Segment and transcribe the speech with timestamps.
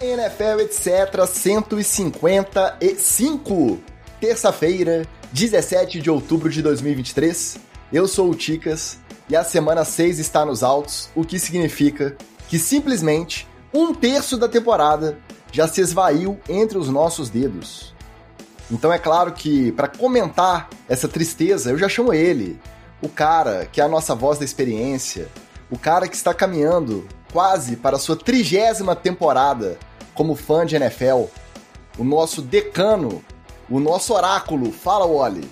[0.00, 3.78] NFL etc 155,
[4.20, 7.58] terça-feira, 17 de outubro de 2023.
[7.92, 8.96] Eu sou o Ticas
[9.28, 12.16] e a semana 6 está nos altos, o que significa
[12.48, 15.18] que simplesmente um terço da temporada
[15.50, 17.92] já se esvaiu entre os nossos dedos.
[18.70, 22.60] Então é claro que para comentar essa tristeza, eu já chamo ele,
[23.02, 25.26] o cara que é a nossa voz da experiência,
[25.68, 29.78] o cara que está caminhando quase para sua trigésima temporada
[30.14, 31.24] como fã de NFL,
[31.96, 33.22] o nosso decano,
[33.70, 34.72] o nosso oráculo.
[34.72, 35.48] Fala, Wally.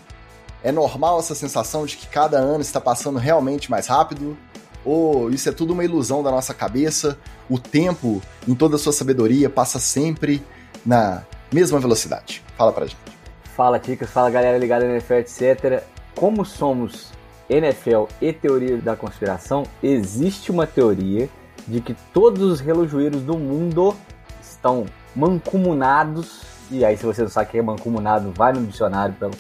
[0.62, 4.36] É normal essa sensação de que cada ano está passando realmente mais rápido?
[4.84, 7.18] Ou isso é tudo uma ilusão da nossa cabeça?
[7.48, 10.45] O tempo, em toda a sua sabedoria, passa sempre
[10.84, 11.22] na
[11.52, 12.42] mesma velocidade.
[12.56, 12.96] Fala pra gente.
[13.56, 14.10] Fala, Ticas.
[14.10, 15.82] Fala, galera ligada no NFL, etc.
[16.14, 17.12] Como somos
[17.48, 21.28] NFL e teoria da conspiração, existe uma teoria
[21.66, 23.94] de que todos os relojoeiros do mundo
[24.40, 29.14] estão mancomunados, e aí se você não sabe o que é mancomunado, vai no dicionário
[29.14, 29.30] para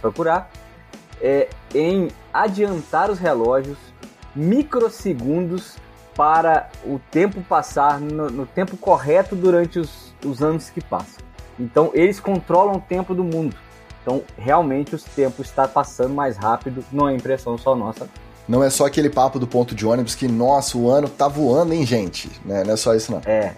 [0.00, 0.50] procurar,
[1.20, 3.78] é, em adiantar os relógios
[4.34, 5.76] microsegundos
[6.14, 11.22] para o tempo passar no, no tempo correto durante os, os anos que passam.
[11.58, 13.56] Então eles controlam o tempo do mundo.
[14.02, 18.08] Então realmente os tempos está passando mais rápido, não é impressão só nossa.
[18.48, 21.72] Não é só aquele papo do ponto de ônibus que, nossa, o ano tá voando,
[21.72, 22.30] hein, gente?
[22.44, 22.64] Né?
[22.64, 23.22] Não é só isso, não.
[23.24, 23.54] É.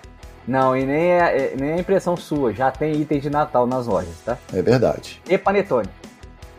[0.46, 3.86] Não, e nem é, é nem é impressão sua, já tem itens de Natal nas
[3.86, 4.36] lojas, tá?
[4.52, 5.22] É verdade.
[5.28, 5.88] E panetone?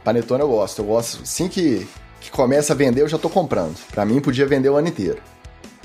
[0.04, 1.22] Panetone eu gosto, eu gosto.
[1.22, 1.88] Assim que,
[2.20, 3.76] que começa a vender, eu já tô comprando.
[3.92, 5.22] Pra mim, podia vender o ano inteiro.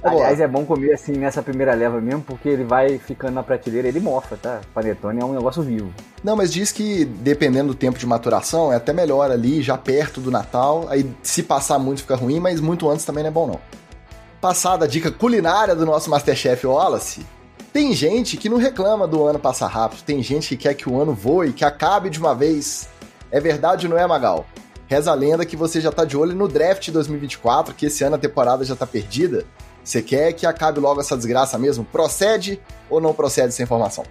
[0.02, 3.88] Aliás, é bom comer assim nessa primeira leva mesmo, porque ele vai ficando na prateleira,
[3.88, 4.60] ele mofa, tá?
[4.72, 5.92] Panetone é um negócio vivo.
[6.24, 10.20] Não, mas diz que dependendo do tempo de maturação, é até melhor ali, já perto
[10.20, 10.86] do Natal.
[10.88, 13.60] Aí se passar muito fica ruim, mas muito antes também não é bom não.
[14.40, 17.26] Passada a dica culinária do nosso Masterchef Wallace,
[17.72, 21.00] tem gente que não reclama do ano passar rápido, tem gente que quer que o
[21.00, 22.88] ano voe, que acabe de uma vez.
[23.30, 24.44] É verdade ou não é, Magal?
[24.88, 28.16] Reza a lenda que você já tá de olho no draft 2024, que esse ano
[28.16, 29.44] a temporada já tá perdida.
[29.82, 31.84] Você quer que acabe logo essa desgraça mesmo?
[31.84, 34.04] Procede ou não procede essa informação?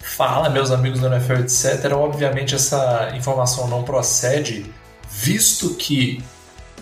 [0.00, 1.92] Fala, meus amigos do NFL, etc.
[1.92, 4.72] Obviamente essa informação não procede,
[5.10, 6.22] visto que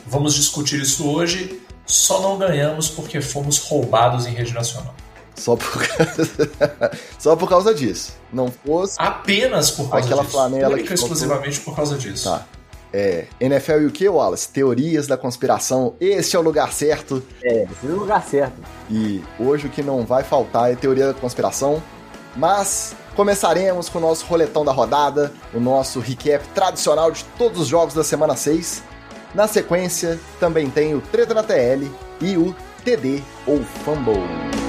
[0.07, 4.95] vamos discutir isso hoje, só não ganhamos porque fomos roubados em rede nacional.
[5.35, 5.87] Só por,
[7.19, 8.13] só por causa disso.
[8.33, 8.97] Não fosse.
[8.99, 10.33] Apenas por causa aquela disso.
[10.33, 12.25] flanela Única exclusivamente por causa disso.
[12.25, 12.47] Tá.
[12.99, 14.49] É, NFL e o que, Wallace?
[14.49, 15.95] Teorias da conspiração.
[16.01, 17.23] Este é o lugar certo.
[17.45, 18.55] É, esse é o lugar certo.
[18.91, 21.83] E hoje o que não vai faltar é teoria da conspiração.
[22.35, 27.69] Mas começaremos com o nosso roletão da rodada, o nosso recap tradicional de todos os
[27.69, 28.83] jogos da semana 6.
[29.35, 31.91] Na sequência, também tem o Treta na TL
[32.23, 34.66] e o TD ou Fumble.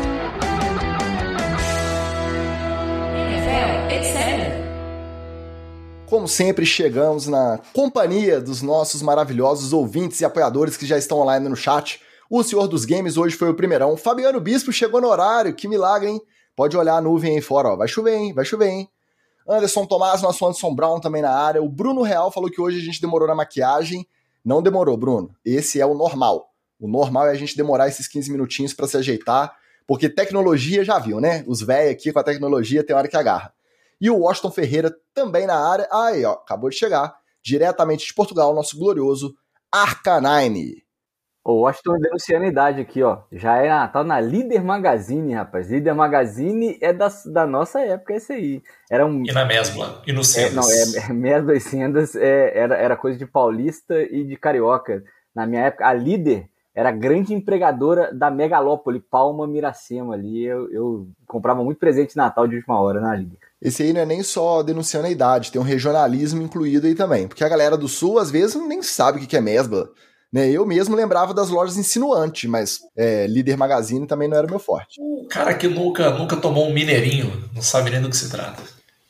[6.07, 11.49] Como sempre, chegamos na companhia dos nossos maravilhosos ouvintes e apoiadores que já estão online
[11.49, 12.01] no chat.
[12.29, 13.97] O senhor dos games hoje foi o primeirão.
[13.97, 16.21] Fabiano Bispo chegou no horário, que milagre, hein?
[16.55, 17.75] Pode olhar a nuvem aí fora, ó.
[17.75, 18.31] Vai chover, hein?
[18.33, 18.89] Vai chover, hein?
[19.45, 21.61] Anderson Tomás, nosso Anderson Brown também na área.
[21.61, 24.07] O Bruno Real falou que hoje a gente demorou na maquiagem.
[24.45, 25.35] Não demorou, Bruno.
[25.43, 26.53] Esse é o normal.
[26.79, 29.53] O normal é a gente demorar esses 15 minutinhos para se ajeitar,
[29.85, 31.43] porque tecnologia já viu, né?
[31.45, 33.56] Os velhos aqui com a tecnologia tem hora que agarra.
[33.99, 35.87] E o Washington Ferreira também na área.
[35.91, 39.33] Aí, ó, acabou de chegar, diretamente de Portugal, nosso glorioso
[39.71, 40.85] Arcanine.
[41.43, 43.19] O Washington denunciando a idade aqui, ó.
[43.31, 45.71] Já é Natal na Líder Magazine, rapaz.
[45.71, 48.61] Líder Magazine é da, da nossa época, esse aí.
[48.91, 49.23] Era um...
[49.25, 50.51] E na Mesbla, e no Sendas.
[50.51, 55.01] É, não, é, Mesbla e Sendas é, era, era coisa de paulista e de carioca.
[55.33, 60.45] Na minha época, a Líder era grande empregadora da Megalópole, Palma Miracema ali.
[60.45, 64.01] Eu, eu comprava muito presente de Natal de última hora na Líder esse aí não
[64.01, 67.27] é nem só denunciando a idade, tem um regionalismo incluído aí também.
[67.27, 69.89] Porque a galera do sul, às vezes, nem sabe o que é mesbla.
[70.31, 70.49] Né?
[70.49, 74.99] Eu mesmo lembrava das lojas insinuante, mas é, Líder Magazine também não era meu forte.
[75.01, 78.61] O cara que nunca, nunca tomou um mineirinho, não sabe nem do que se trata.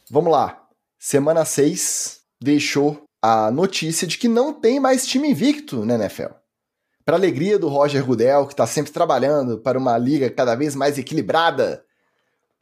[0.09, 0.63] Vamos lá.
[0.97, 6.31] Semana 6 deixou a notícia de que não tem mais time invicto na NFL.
[7.07, 10.98] Para alegria do Roger Goodell, que está sempre trabalhando para uma liga cada vez mais
[10.98, 11.86] equilibrada,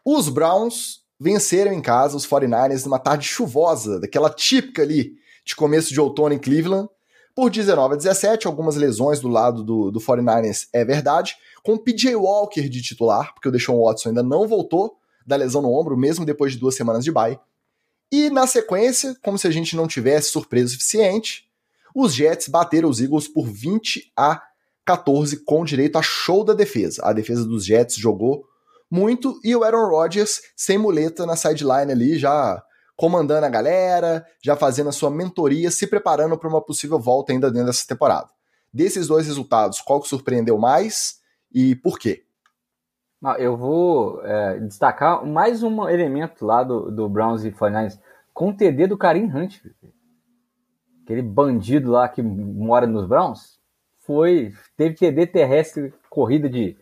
[0.06, 5.14] os Browns venceram em casa os 49ers numa tarde chuvosa, daquela típica ali
[5.44, 6.88] de começo de outono em Cleveland,
[7.34, 11.80] por 19 a 17, algumas lesões do lado do, do 49ers é verdade, com o
[11.80, 15.98] PJ Walker de titular, porque o Deshaun Watson ainda não voltou da lesão no ombro,
[15.98, 17.40] mesmo depois de duas semanas de bye.
[18.12, 21.45] E na sequência, como se a gente não tivesse surpresa suficiente,
[21.96, 24.42] os Jets bateram os Eagles por 20 a
[24.86, 27.02] 14 com direito a show da defesa.
[27.06, 28.46] A defesa dos Jets jogou
[28.92, 32.62] muito e o Aaron Rodgers sem muleta na sideline ali, já
[32.98, 37.50] comandando a galera, já fazendo a sua mentoria, se preparando para uma possível volta ainda
[37.50, 38.28] dentro dessa temporada.
[38.74, 41.20] Desses dois resultados, qual que surpreendeu mais
[41.52, 42.26] e por quê?
[43.40, 47.98] Eu vou é, destacar mais um elemento lá do, do Browns e 49ers,
[48.34, 49.62] com o TD do Karim Hunt.
[51.06, 53.60] Aquele bandido lá que mora nos Browns,
[54.00, 56.76] foi teve TD terrestre, corrida de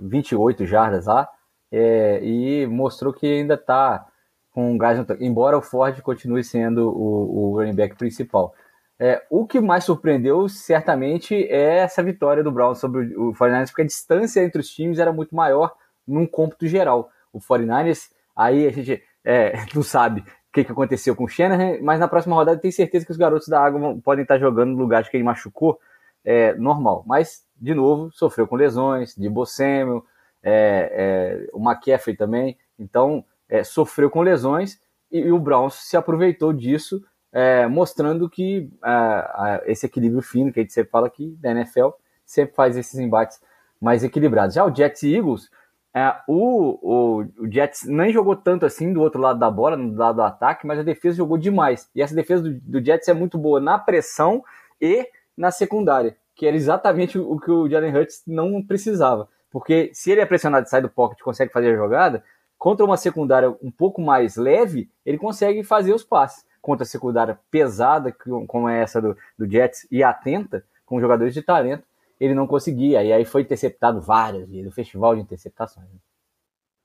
[0.00, 1.28] 28 jardas lá,
[1.70, 4.06] é, e mostrou que ainda está
[4.52, 8.54] com gás no tanque, embora o Ford continue sendo o, o running back principal.
[8.98, 13.82] É, o que mais surpreendeu, certamente, é essa vitória do Browns sobre o 49ers, porque
[13.82, 15.74] a distância entre os times era muito maior
[16.06, 17.10] num cômputo geral.
[17.30, 20.24] O 49ers, aí a gente é, não sabe
[20.62, 23.48] que, que aconteceu com o Shanahan, mas na próxima rodada tem certeza que os garotos
[23.48, 25.78] da água vão, podem estar jogando no lugar de quem machucou,
[26.24, 27.04] é, normal.
[27.06, 30.04] Mas, de novo, sofreu com lesões, de Samuel,
[30.42, 35.96] é, é, o McCaffrey também, então é, sofreu com lesões e, e, o Browns se
[35.96, 37.02] aproveitou disso
[37.32, 41.88] é, mostrando que é, esse equilíbrio fino que a gente sempre fala aqui da NFL
[42.24, 43.40] sempre faz esses embates
[43.80, 44.54] mais equilibrados.
[44.54, 45.50] Já o Jets e Eagles,
[45.94, 49.96] é, o, o, o, Jets nem jogou tanto assim do outro lado da bola, do
[49.96, 51.90] lado do ataque, mas a defesa jogou demais.
[51.94, 54.44] E essa defesa do, do Jets é muito boa na pressão
[54.80, 55.06] e
[55.36, 59.28] na secundária, que era exatamente o que o Jalen Hurts não precisava.
[59.50, 62.22] Porque se ele é pressionado e sai do pocket consegue fazer a jogada,
[62.58, 67.38] contra uma secundária um pouco mais leve, ele consegue fazer os passes contra a secundária
[67.50, 68.14] pesada,
[68.46, 71.84] como é essa do, do Jets, e atenta, com jogadores de talento,
[72.20, 73.02] ele não conseguia.
[73.02, 75.86] E aí foi interceptado várias vezes, o festival de interceptações.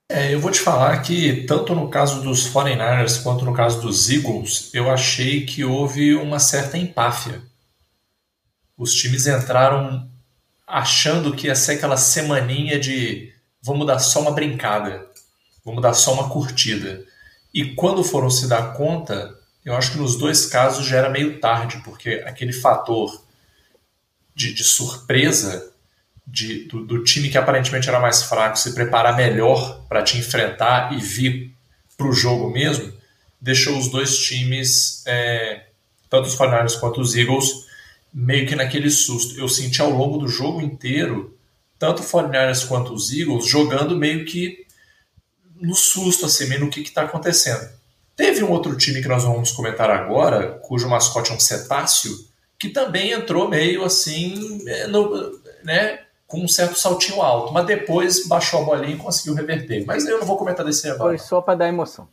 [0.08, 4.10] É, eu vou te falar que, tanto no caso dos 49ers quanto no caso dos
[4.10, 7.42] Eagles, eu achei que houve uma certa empáfia.
[8.76, 10.08] Os times entraram
[10.66, 13.32] achando que ia ser aquela semaninha de
[13.62, 15.06] vamos dar só uma brincada,
[15.64, 17.04] vamos dar só uma curtida.
[17.52, 19.34] E quando foram se dar conta,
[19.64, 23.23] eu acho que nos dois casos já era meio tarde, porque aquele fator
[24.34, 25.72] de, de surpresa
[26.26, 30.92] de, do, do, time que aparentemente era mais fraco se preparar melhor para te enfrentar
[30.92, 31.54] e vir
[31.96, 32.92] para o jogo mesmo,
[33.40, 35.66] deixou os dois times, é,
[36.08, 37.66] tanto os 49 quanto os Eagles,
[38.12, 39.38] meio que naquele susto.
[39.38, 41.36] Eu senti ao longo do jogo inteiro,
[41.78, 44.64] tanto os 49 quanto os Eagles, jogando meio que
[45.60, 47.68] no susto, assim, meio no que está acontecendo.
[48.16, 52.12] Teve um outro time que nós vamos comentar agora, cujo mascote é um cetáceo,
[52.64, 58.26] que também entrou meio assim, é, no, né, com um certo saltinho alto, mas depois
[58.26, 59.84] baixou a bolinha e conseguiu reverter.
[59.84, 61.10] Mas eu não vou comentar desse agora.
[61.10, 62.08] Foi só para dar emoção.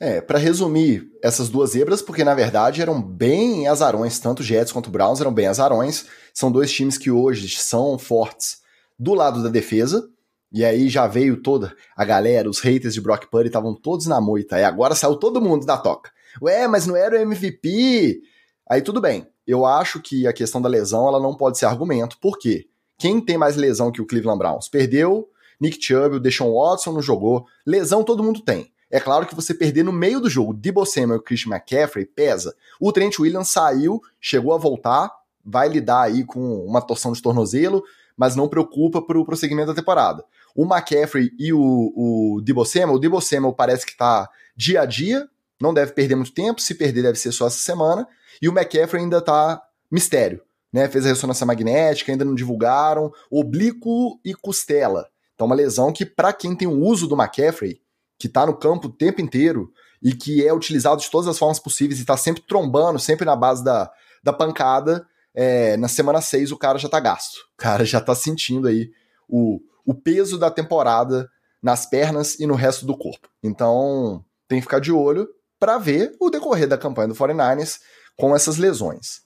[0.00, 4.90] É, para resumir essas duas zebras, porque na verdade eram bem azarões, tanto Jets quanto
[4.90, 6.06] Browns eram bem azarões.
[6.32, 8.62] São dois times que hoje são fortes
[8.98, 10.08] do lado da defesa,
[10.50, 14.20] e aí já veio toda a galera, os haters de Brock Purdy estavam todos na
[14.20, 14.58] moita.
[14.58, 16.10] E agora saiu todo mundo da toca.
[16.40, 18.20] Ué, mas não era o MVP?
[18.68, 19.28] Aí tudo bem.
[19.46, 22.18] Eu acho que a questão da lesão ela não pode ser argumento.
[22.18, 22.66] Por quê?
[22.98, 24.68] Quem tem mais lesão que o Cleveland Browns?
[24.68, 25.28] Perdeu
[25.60, 27.46] Nick Chubb, o Deshaun Watson não jogou.
[27.66, 28.72] Lesão todo mundo tem.
[28.90, 32.54] É claro que você perder no meio do jogo Debo Samuel e Christian McCaffrey pesa.
[32.78, 35.10] O Trent Williams saiu, chegou a voltar,
[35.44, 37.82] vai lidar aí com uma torção de tornozelo,
[38.16, 40.24] mas não preocupa para o prosseguimento da temporada.
[40.54, 44.86] O McCaffrey e o, o Debo Samuel, o Debo Samuel parece que está dia a
[44.86, 45.28] dia,
[45.60, 48.06] não deve perder muito tempo, se perder deve ser só essa semana,
[48.40, 50.88] e o McCaffrey ainda está mistério, né?
[50.88, 55.06] Fez a ressonância magnética, ainda não divulgaram, oblíquo e costela.
[55.34, 57.80] Então uma lesão que para quem tem o uso do McCaffrey,
[58.18, 59.72] que está no campo o tempo inteiro
[60.02, 63.34] e que é utilizado de todas as formas possíveis e está sempre trombando, sempre na
[63.34, 63.90] base da,
[64.22, 67.38] da pancada, é, na semana 6 o cara já tá gasto.
[67.54, 68.90] O cara já tá sentindo aí
[69.28, 71.28] o, o peso da temporada
[71.62, 73.28] nas pernas e no resto do corpo.
[73.42, 77.80] Então, tem que ficar de olho para ver o decorrer da campanha do 49ers
[78.16, 79.22] com essas lesões.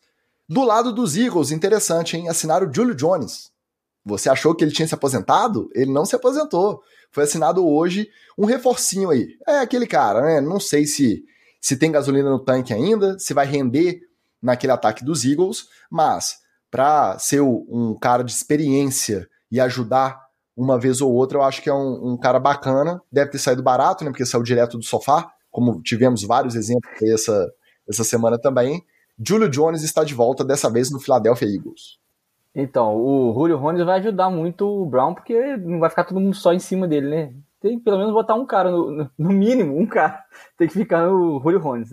[0.49, 2.29] Do lado dos Eagles, interessante, hein?
[2.29, 3.51] Assinaram o Julio Jones.
[4.05, 5.69] Você achou que ele tinha se aposentado?
[5.75, 6.81] Ele não se aposentou.
[7.13, 9.29] Foi assinado hoje um reforcinho aí.
[9.47, 10.41] É aquele cara, né?
[10.41, 11.23] Não sei se
[11.61, 14.01] se tem gasolina no tanque ainda, se vai render
[14.41, 16.37] naquele ataque dos Eagles, mas
[16.71, 20.21] para ser um cara de experiência e ajudar
[20.57, 23.01] uma vez ou outra, eu acho que é um, um, cara bacana.
[23.11, 24.11] Deve ter saído barato, né?
[24.11, 27.49] Porque saiu direto do sofá, como tivemos vários exemplos essa,
[27.89, 28.85] essa semana também.
[29.25, 31.99] Julio Jones está de volta, dessa vez no Philadelphia Eagles.
[32.55, 36.35] Então, o Julio Jones vai ajudar muito o Brown, porque não vai ficar todo mundo
[36.37, 37.35] só em cima dele, né?
[37.61, 40.25] Tem que pelo menos botar um cara, no, no mínimo, um cara.
[40.57, 41.91] Tem que ficar no Julio Jones.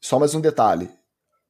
[0.00, 0.90] Só mais um detalhe.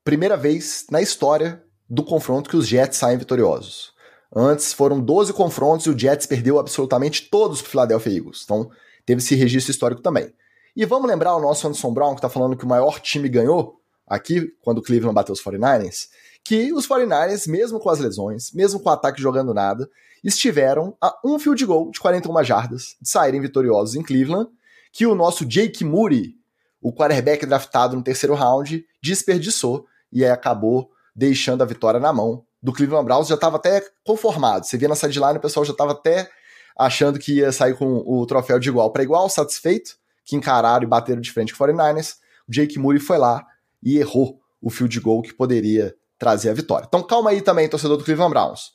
[0.05, 3.93] Primeira vez na história do confronto que os Jets saem vitoriosos.
[4.35, 8.43] Antes foram 12 confrontos e o Jets perdeu absolutamente todos para o Philadelphia Eagles.
[8.45, 8.71] Então
[9.07, 10.33] teve esse registro histórico também.
[10.77, 13.81] E vamos lembrar o nosso Anderson Brown, que está falando que o maior time ganhou
[14.07, 16.09] aqui, quando o Cleveland bateu os 49ers,
[16.43, 19.89] que os 49ers, mesmo com as lesões, mesmo com o ataque jogando nada,
[20.23, 24.51] estiveram a um field goal de 41 jardas de saírem vitoriosos em Cleveland,
[24.93, 26.35] que o nosso Jake Moody,
[26.83, 32.45] o quarterback draftado no terceiro round, desperdiçou e aí acabou deixando a vitória na mão
[32.63, 33.29] do Cleveland Browns.
[33.29, 34.67] Já estava até conformado.
[34.67, 36.29] Você via na sideline, o pessoal já estava até
[36.77, 40.89] achando que ia sair com o troféu de igual para igual, satisfeito, que encararam e
[40.89, 42.17] bateram de frente com o 49ers.
[42.49, 43.45] O Jake Moody foi lá
[43.83, 46.87] e errou o field goal que poderia trazer a vitória.
[46.87, 48.73] Então calma aí também, torcedor do Cleveland Browns.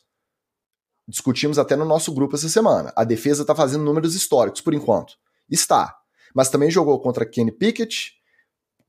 [1.07, 2.93] Discutimos até no nosso grupo essa semana.
[2.95, 5.15] A defesa está fazendo números históricos por enquanto.
[5.49, 5.97] Está.
[6.35, 8.13] Mas também jogou contra Kenny Pickett.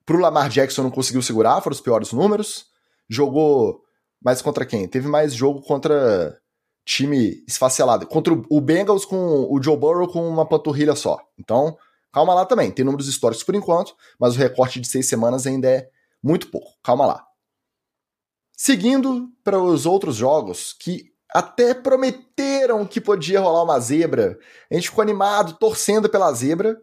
[0.04, 2.66] Pro Lamar Jackson não conseguiu segurar, foram os piores números.
[3.08, 3.82] Jogou
[4.22, 4.86] mais contra quem?
[4.86, 6.38] Teve mais jogo contra
[6.84, 8.06] time esfacelado.
[8.06, 11.18] Contra o Bengals com o Joe Burrow com uma panturrilha só.
[11.38, 11.76] Então,
[12.12, 12.70] calma lá também.
[12.70, 15.88] Tem números históricos por enquanto, mas o recorte de seis semanas ainda é
[16.22, 16.72] muito pouco.
[16.82, 17.26] Calma lá.
[18.56, 24.38] Seguindo para os outros jogos que até prometeram que podia rolar uma zebra.
[24.70, 26.80] A gente ficou animado, torcendo pela zebra.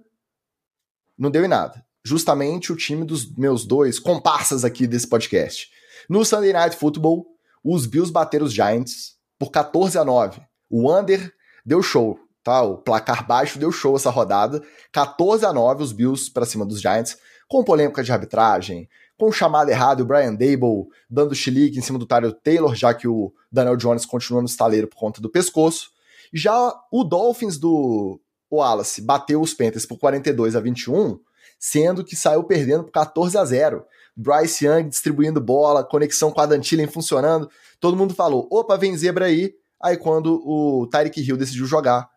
[1.18, 1.86] Não deu em nada.
[2.04, 5.70] Justamente o time dos meus dois comparsas aqui desse podcast.
[6.10, 7.28] No Sunday Night Football,
[7.64, 10.42] os Bills bateram os Giants por 14 a 9.
[10.70, 11.34] O under
[11.66, 12.18] deu show,
[12.48, 12.62] tá?
[12.62, 14.64] O placar baixo deu show essa rodada.
[14.94, 18.88] 14 a 9 os Bills para cima dos Giants, com polêmica de arbitragem,
[19.18, 23.06] com chamada errada, o Brian Dable dando chilique em cima do Tyler Taylor, já que
[23.06, 25.90] o Daniel Jones continua no estaleiro por conta do pescoço.
[26.34, 28.18] Já o Dolphins do
[28.50, 31.20] Wallace bateu os Panthers por 42 a 21,
[31.60, 33.84] sendo que saiu perdendo por 14 a 0.
[34.16, 37.50] Bryce Young distribuindo bola, conexão com a Dantillen funcionando.
[37.78, 39.54] Todo mundo falou: opa, vem zebra aí.
[39.82, 42.10] Aí quando o Tyreek Hill decidiu jogar,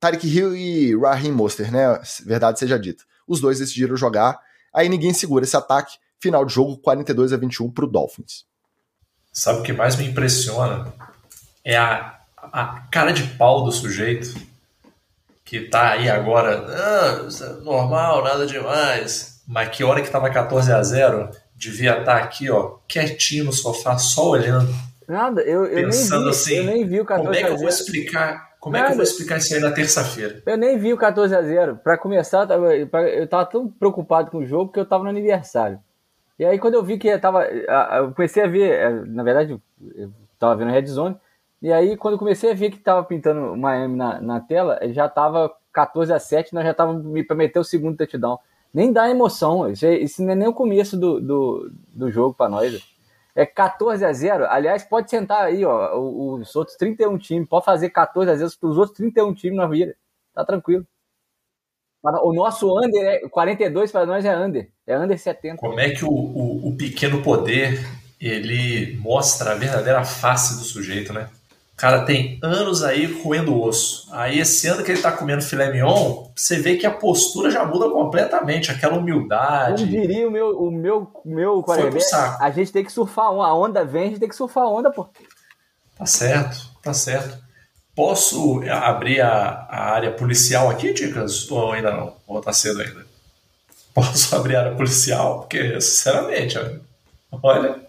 [0.00, 2.00] Tyreek Hill e Raheem Mostert, né?
[2.24, 3.04] Verdade seja dita.
[3.28, 4.40] Os dois decidiram jogar.
[4.74, 5.98] Aí ninguém segura esse ataque.
[6.18, 8.44] Final de jogo 42 a 21 para o Dolphins.
[9.32, 10.92] Sabe o que mais me impressiona?
[11.64, 14.34] É a, a cara de pau do sujeito
[15.44, 19.40] que tá aí agora, ah, é normal, nada demais.
[19.46, 23.52] Mas que hora que tava 14 a 0 devia estar tá aqui, ó, quietinho no
[23.52, 24.72] sofá, só olhando.
[25.08, 27.52] Nada, eu, eu pensando nem vi, assim, eu nem vi o 14 como é que
[27.52, 28.84] eu vou explicar como Nada.
[28.84, 30.42] é que eu vou explicar isso aí na terça-feira?
[30.44, 34.46] Eu nem vi o 14 a 0 Para começar, eu tava tão preocupado com o
[34.46, 35.80] jogo que eu tava no aniversário.
[36.38, 37.44] E aí quando eu vi que eu tava.
[37.44, 39.58] Eu comecei a ver, é, na verdade,
[39.94, 41.16] eu tava vendo Red Zone.
[41.62, 45.08] E aí, quando eu comecei a ver que tava pintando Miami na, na tela, já
[45.08, 48.38] tava 14 a 7 nós já estávamos para meter o segundo touchdown.
[48.72, 52.34] Nem dá emoção, isso, é, isso não é nem o começo do, do, do jogo
[52.34, 52.82] para nós.
[53.34, 57.90] É 14 a 0 Aliás, pode sentar aí, ó, os outros 31 times, pode fazer
[57.90, 59.96] 14 a 0 para os outros 31 times na vida.
[60.34, 60.86] Tá tranquilo.
[62.02, 64.70] O nosso under é 42 para nós é under.
[64.86, 65.56] É under 70.
[65.58, 67.78] Como é que o, o, o, pequeno poder
[68.18, 71.28] ele mostra a verdadeira face do sujeito, né?
[71.80, 74.06] O cara tem anos aí roendo osso.
[74.12, 77.64] Aí esse ano que ele tá comendo filé mignon, você vê que a postura já
[77.64, 79.86] muda completamente, aquela humildade.
[79.86, 81.64] Como diria o meu, o meu, meu
[82.38, 84.90] a gente tem que surfar a onda, vem, a gente tem que surfar a onda,
[84.90, 85.08] pô.
[85.96, 87.38] Tá certo, tá certo.
[87.96, 91.50] Posso abrir a, a área policial aqui, Dicas?
[91.50, 92.14] Ou ainda não?
[92.26, 93.06] Ou tá cedo ainda?
[93.94, 95.40] Posso abrir a área policial?
[95.40, 96.58] Porque, sinceramente,
[97.42, 97.80] olha,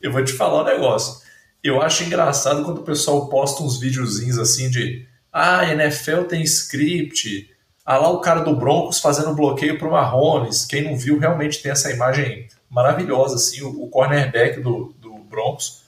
[0.00, 1.25] eu vou te falar um negócio.
[1.66, 7.50] Eu acho engraçado quando o pessoal posta uns videozinhos assim de ah, NFL tem script,
[7.84, 10.64] ah lá o cara do Broncos fazendo bloqueio pro Mahomes.
[10.64, 15.82] Quem não viu realmente tem essa imagem maravilhosa, assim, o, o cornerback do, do Broncos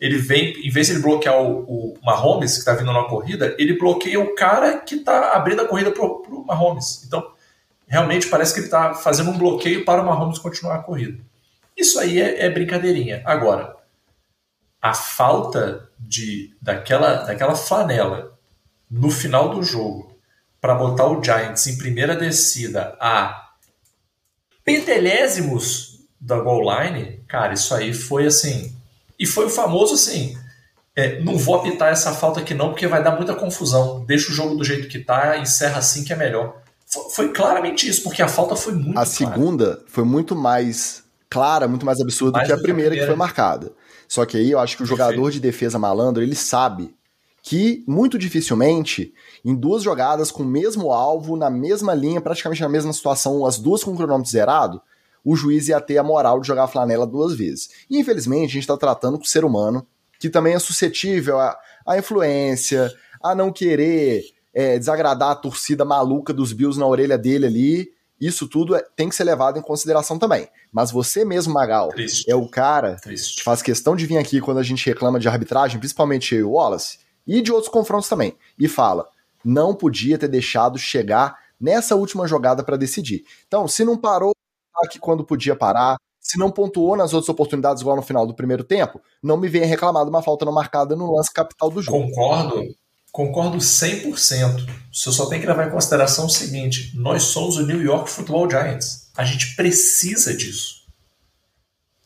[0.00, 3.54] ele vem, em vez de ele bloquear o, o Mahomes, que está vindo na corrida,
[3.56, 7.04] ele bloqueia o cara que está abrindo a corrida para o Mahomes.
[7.06, 7.24] Então,
[7.86, 11.20] realmente parece que ele está fazendo um bloqueio para o Mahomes continuar a corrida.
[11.76, 13.22] Isso aí é, é brincadeirinha.
[13.24, 13.76] Agora,
[14.82, 18.36] a falta de daquela, daquela flanela
[18.90, 20.18] no final do jogo
[20.60, 23.52] para botar o Giants em primeira descida a
[24.64, 28.76] pentelésimos da goal line, cara, isso aí foi assim
[29.22, 30.36] e foi o famoso assim:
[30.96, 34.04] é, não vou apitar essa falta aqui não, porque vai dar muita confusão.
[34.04, 36.56] Deixa o jogo do jeito que tá, encerra assim que é melhor.
[36.86, 38.90] Foi, foi claramente isso, porque a falta foi muito.
[38.90, 39.06] A clara.
[39.06, 43.04] segunda foi muito mais clara, muito mais absurda mais do que a primeira, que, a
[43.04, 43.72] primeira que foi marcada.
[44.12, 46.94] Só que aí eu acho que o jogador de defesa malandro, ele sabe
[47.42, 52.68] que muito dificilmente, em duas jogadas com o mesmo alvo, na mesma linha, praticamente na
[52.68, 54.82] mesma situação, as duas com o cronômetro zerado,
[55.24, 57.70] o juiz ia ter a moral de jogar a flanela duas vezes.
[57.88, 59.86] E infelizmente a gente está tratando com o ser humano,
[60.20, 62.92] que também é suscetível a, a influência,
[63.22, 67.92] a não querer é, desagradar a torcida maluca dos Bills na orelha dele ali.
[68.22, 70.48] Isso tudo é, tem que ser levado em consideração também.
[70.70, 72.30] Mas você mesmo, Magal, Triste.
[72.30, 73.38] é o cara Triste.
[73.38, 76.44] que faz questão de vir aqui quando a gente reclama de arbitragem, principalmente eu e
[76.44, 79.08] o Wallace, e de outros confrontos também, e fala:
[79.44, 83.24] não podia ter deixado chegar nessa última jogada para decidir.
[83.48, 84.32] Então, se não parou
[84.84, 88.62] aqui quando podia parar, se não pontuou nas outras oportunidades igual no final do primeiro
[88.62, 92.06] tempo, não me venha reclamar de uma falta não marcada no lance capital do jogo.
[92.06, 92.62] Concordo,
[93.12, 94.66] concordo 100%.
[94.92, 98.50] Você só tem que levar em consideração o seguinte: nós somos o New York Football
[98.50, 99.10] Giants.
[99.16, 100.82] A gente precisa disso.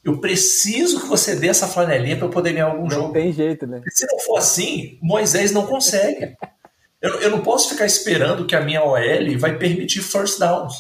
[0.04, 3.06] Eu preciso que você dê essa flanelinha para eu poder ganhar algum não jogo.
[3.06, 3.80] Não tem jeito, né?
[3.88, 6.36] Se não for assim, Moisés não consegue.
[7.00, 10.74] eu, eu não posso ficar esperando que a minha OL vai permitir first downs.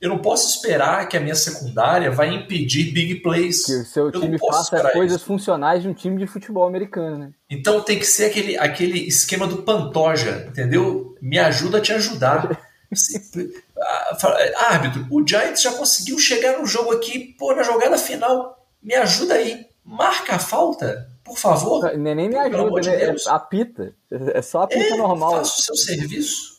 [0.00, 3.64] Eu não posso esperar que a minha secundária vai impedir big plays.
[3.64, 5.26] Que o seu time faça coisas isso.
[5.26, 7.32] funcionais de um time de futebol americano, né?
[7.50, 11.16] Então tem que ser aquele, aquele esquema do Pantoja, entendeu?
[11.20, 12.60] Me ajuda a te ajudar.
[14.70, 18.64] Árbitro, o Giants já conseguiu chegar no jogo aqui, pô, na jogada final.
[18.80, 19.66] Me ajuda aí.
[19.84, 21.96] Marca a falta, por favor.
[21.96, 22.80] Nem, nem me ajuda, né?
[22.80, 23.94] De é apita.
[24.10, 25.38] É só apita é, normal.
[25.38, 26.57] Faça o seu serviço.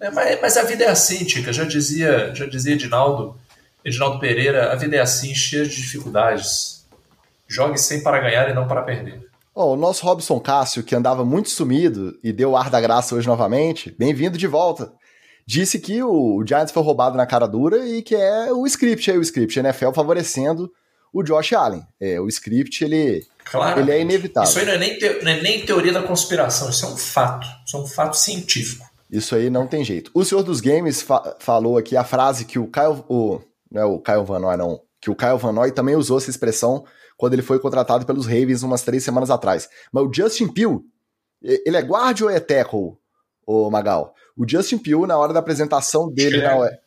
[0.00, 1.52] É, mas, mas, a vida é assim, Tica.
[1.52, 3.38] Já dizia, já dizia Edinaldo,
[3.84, 6.86] Edinaldo Pereira, a vida é assim, cheia de dificuldades.
[7.46, 9.28] Jogue sem para ganhar e não para perder.
[9.54, 13.26] Oh, o nosso Robson Cássio, que andava muito sumido e deu ar da graça hoje
[13.26, 14.92] novamente, bem-vindo de volta.
[15.44, 19.18] Disse que o Giants foi roubado na cara dura e que é o script aí,
[19.18, 20.70] o script, NFL favorecendo
[21.12, 21.82] o Josh Allen.
[22.00, 24.48] É, o script, ele, claro, ele é inevitável.
[24.48, 26.96] Isso aí não é, nem te, não é nem teoria da conspiração, isso é um
[26.96, 27.46] fato.
[27.66, 28.89] Isso é um fato científico.
[29.10, 30.10] Isso aí não tem jeito.
[30.14, 33.40] O senhor dos games fa falou aqui a frase que o Kyle, o,
[33.70, 36.30] não é o Kyle Van Noy, não, que o Kyle Van Noy também usou essa
[36.30, 36.84] expressão
[37.16, 39.68] quando ele foi contratado pelos Ravens umas três semanas atrás.
[39.92, 40.82] Mas o Justin Peel,
[41.42, 42.92] ele é guarda ou é tackle,
[43.46, 44.14] o Magal?
[44.36, 46.78] O Justin Peel, na hora da apresentação dele na, é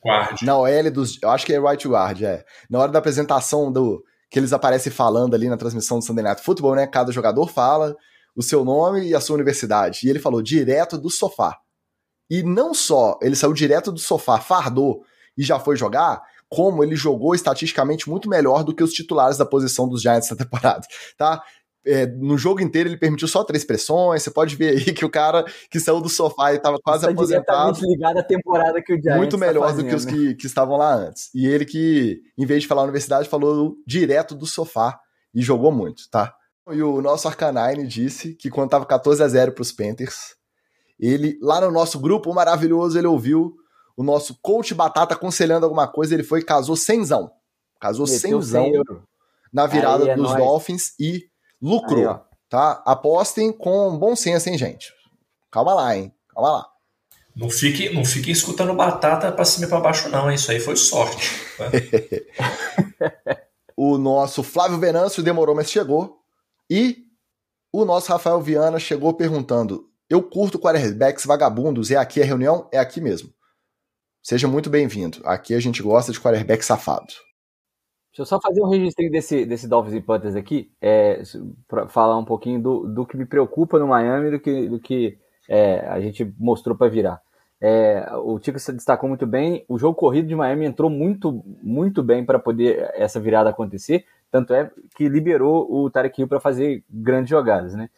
[0.41, 1.21] na OL dos.
[1.21, 2.43] Eu acho que é right guard, é.
[2.69, 4.03] Na hora da apresentação do.
[4.29, 6.87] Que eles aparecem falando ali na transmissão do Sunday Night Football, né?
[6.87, 7.95] Cada jogador fala
[8.35, 9.99] o seu nome e a sua universidade.
[10.03, 11.55] E ele falou direto do sofá.
[12.29, 15.03] E não só ele saiu direto do sofá, fardou
[15.37, 19.45] e já foi jogar, como ele jogou estatisticamente muito melhor do que os titulares da
[19.45, 20.85] posição dos Giants na temporada,
[21.17, 21.43] tá?
[21.85, 24.23] É, no jogo inteiro ele permitiu só três pressões.
[24.23, 27.11] Você pode ver aí que o cara que saiu do sofá e estava quase Está
[27.11, 27.79] aposentado.
[27.81, 30.45] ligado à temporada que o Giants Muito tá melhor tá do que os que, que
[30.45, 31.29] estavam lá antes.
[31.35, 34.97] E ele que, em vez de falar universidade, falou direto do sofá
[35.35, 36.33] e jogou muito, tá?
[36.71, 40.35] E o nosso Arcanine disse que quando tava 14 a 0 para os Panthers,
[41.05, 43.55] ele, lá no nosso grupo maravilhoso, ele ouviu
[43.95, 47.31] o nosso coach Batata aconselhando alguma coisa, ele foi e casou cenzão.
[47.79, 48.71] Casou cenzão
[49.51, 50.43] na virada é dos nóis.
[50.43, 51.29] Dolphins e
[51.61, 52.17] lucrou, Aí,
[52.49, 52.81] tá?
[52.85, 54.93] Apostem com bom senso, hein, gente?
[55.51, 56.13] Calma lá, hein?
[56.29, 56.67] Calma lá.
[57.35, 60.31] Não fiquem não fique escutando batata para cima e para baixo, não.
[60.31, 61.29] Isso aí foi sorte.
[61.57, 61.65] Tá?
[63.75, 66.19] o nosso Flávio Venâncio demorou, mas chegou.
[66.69, 67.03] E
[67.71, 72.69] o nosso Rafael Viana chegou perguntando: eu curto quarterbacks vagabundos, é aqui a reunião?
[72.71, 73.29] É aqui mesmo.
[74.21, 75.19] Seja muito bem-vindo.
[75.25, 77.07] Aqui a gente gosta de quarterback safado.
[78.11, 81.23] Deixa eu só fazer um registro desse, desse Dolphins e Panthers aqui, é,
[81.67, 85.17] para falar um pouquinho do, do que me preocupa no Miami do que, do que
[85.49, 87.19] é, a gente mostrou para virar.
[87.59, 89.65] É, o Tico se destacou muito bem.
[89.67, 94.05] O jogo corrido de Miami entrou muito, muito bem para poder essa virada acontecer.
[94.29, 97.89] Tanto é que liberou o Tarek Hill para fazer grandes jogadas, né?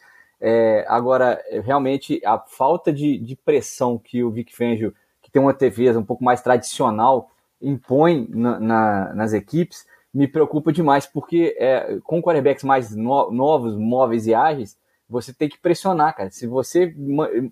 [0.48, 5.56] É, agora, realmente, a falta de, de, pressão que o Vic Fangio, que tem uma
[5.56, 11.98] TV um pouco mais tradicional, impõe na, na, nas equipes, me preocupa demais, porque é,
[12.04, 14.78] com quarterbacks mais no, novos, móveis e ágeis,
[15.10, 16.30] você tem que pressionar, cara.
[16.30, 16.94] Se você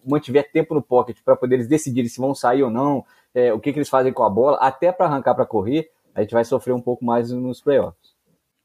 [0.05, 3.03] mantiver tempo no pocket para poder eles decidirem se vão sair ou não,
[3.33, 6.21] é, o que, que eles fazem com a bola, até para arrancar para correr, a
[6.21, 8.13] gente vai sofrer um pouco mais nos playoffs.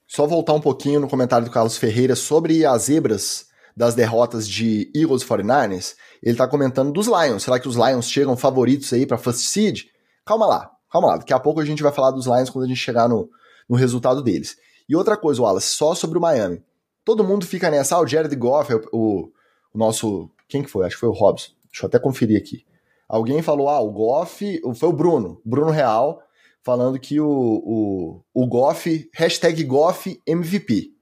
[0.07, 3.48] Só voltar um pouquinho no comentário do Carlos Ferreira sobre as zebras
[3.79, 7.45] das derrotas de Eagles 49ers, ele tá comentando dos Lions.
[7.45, 9.85] Será que os Lions chegam favoritos aí para First Seed?
[10.27, 11.17] Calma lá, calma lá.
[11.19, 13.31] Daqui a pouco a gente vai falar dos Lions quando a gente chegar no,
[13.69, 14.57] no resultado deles.
[14.89, 16.61] E outra coisa, Wallace, só sobre o Miami.
[17.05, 19.33] Todo mundo fica nessa, ah, o Jared Goff, o, o,
[19.73, 20.29] o nosso.
[20.49, 20.85] Quem que foi?
[20.85, 21.53] Acho que foi o Robson.
[21.71, 22.67] Deixa eu até conferir aqui.
[23.09, 24.61] Alguém falou, ah, o Goff.
[24.75, 26.21] Foi o Bruno, Bruno Real,
[26.65, 30.98] falando que o, o, o Goff, hashtag Goff MVP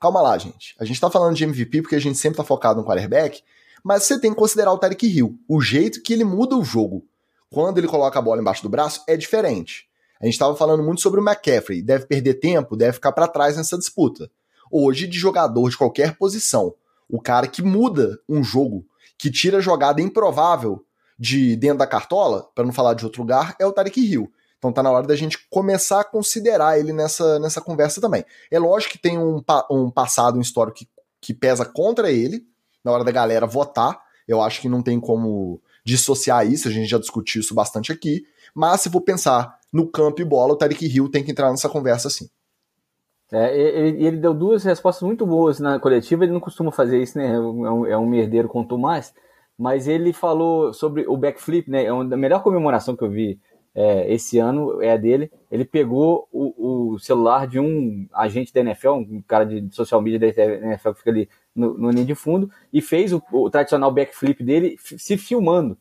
[0.00, 0.74] calma lá, gente.
[0.78, 3.42] A gente tá falando de MVP porque a gente sempre tá focado no quarterback,
[3.84, 5.38] mas você tem que considerar o Tarek Hill.
[5.46, 7.04] O jeito que ele muda o jogo
[7.50, 9.88] quando ele coloca a bola embaixo do braço é diferente.
[10.20, 13.56] A gente estava falando muito sobre o McCaffrey, deve perder tempo, deve ficar para trás
[13.56, 14.30] nessa disputa.
[14.70, 16.74] Hoje, de jogador de qualquer posição,
[17.08, 18.86] o cara que muda um jogo,
[19.18, 20.84] que tira jogada improvável
[21.18, 24.30] de dentro da cartola, para não falar de outro lugar, é o Tarek Hill.
[24.60, 28.22] Então tá na hora da gente começar a considerar ele nessa, nessa conversa também.
[28.50, 32.46] É lógico que tem um, um passado, um histórico que, que pesa contra ele,
[32.84, 33.98] na hora da galera votar.
[34.28, 38.22] Eu acho que não tem como dissociar isso, a gente já discutiu isso bastante aqui.
[38.54, 41.68] Mas se for pensar no campo e bola, o Tarek Hill tem que entrar nessa
[41.68, 42.28] conversa sim.
[43.32, 47.16] É, ele, ele, deu duas respostas muito boas na coletiva, ele não costuma fazer isso,
[47.16, 47.32] né?
[47.32, 49.14] É um, é um merdeiro com Tomás,
[49.56, 51.84] mas ele falou sobre o backflip, né?
[51.84, 53.40] É uma, a melhor comemoração que eu vi
[53.74, 55.30] é, esse ano é a dele.
[55.50, 60.18] Ele pegou o, o, celular de um agente da NFL, um cara de social media
[60.18, 63.92] da NFL que fica ali no, no ninho de fundo, e fez o, o tradicional
[63.92, 65.76] backflip dele se filmando,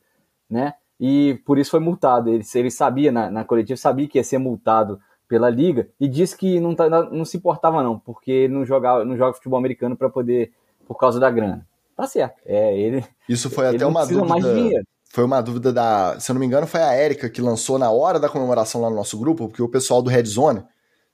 [0.50, 0.74] né?
[1.00, 2.30] E por isso foi multado.
[2.30, 6.36] Ele, ele sabia na, na coletiva, sabia que ia ser multado pela liga e disse
[6.36, 10.10] que não, tá, não se importava não, porque não jogava, não joga futebol americano para
[10.10, 10.52] poder
[10.88, 11.68] por causa da grana.
[11.96, 12.42] Tá certo.
[12.46, 14.82] É, ele Isso foi ele até uma dúvida.
[15.12, 17.90] Foi uma dúvida da, se eu não me engano, foi a Érica que lançou na
[17.90, 20.64] hora da comemoração lá no nosso grupo, porque o pessoal do Red Zone,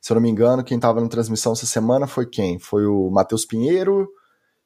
[0.02, 2.60] se eu não me engano, quem tava na transmissão essa semana foi quem?
[2.60, 4.08] Foi o Matheus Pinheiro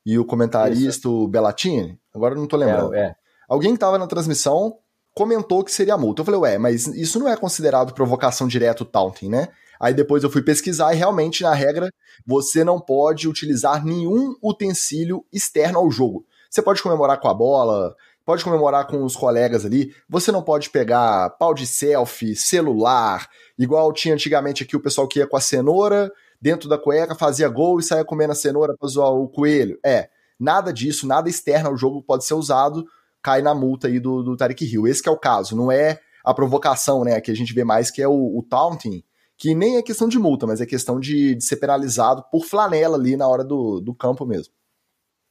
[0.03, 1.11] e o comentarista Isso.
[1.11, 1.99] o Bellatini.
[2.13, 2.93] Agora eu não tô lembrando.
[2.95, 3.15] É, é.
[3.47, 4.77] Alguém que tava na transmissão
[5.13, 6.21] comentou que seria multa.
[6.21, 9.49] Eu falei, ué, mas isso não é considerado provocação direta taunting, né?
[9.79, 11.89] Aí depois eu fui pesquisar e realmente na regra
[12.25, 16.25] você não pode utilizar nenhum utensílio externo ao jogo.
[16.49, 17.95] Você pode comemorar com a bola,
[18.29, 19.91] pode comemorar com os colegas ali.
[20.07, 25.17] Você não pode pegar pau de selfie, celular, igual tinha antigamente aqui o pessoal que
[25.17, 28.87] ia com a cenoura dentro da cueca, fazia gol e saía comendo a cenoura para
[28.87, 29.79] zoar o coelho.
[29.83, 32.85] É, nada disso, nada externo ao jogo pode ser usado
[33.19, 34.85] cai na multa aí do, do Tarek Hill.
[34.85, 37.99] Esse é o caso, não é a provocação, né, que a gente vê mais, que
[37.99, 39.03] é o, o taunting,
[39.39, 42.95] que nem é questão de multa, mas é questão de, de ser penalizado por flanela
[42.95, 44.53] ali na hora do, do campo mesmo.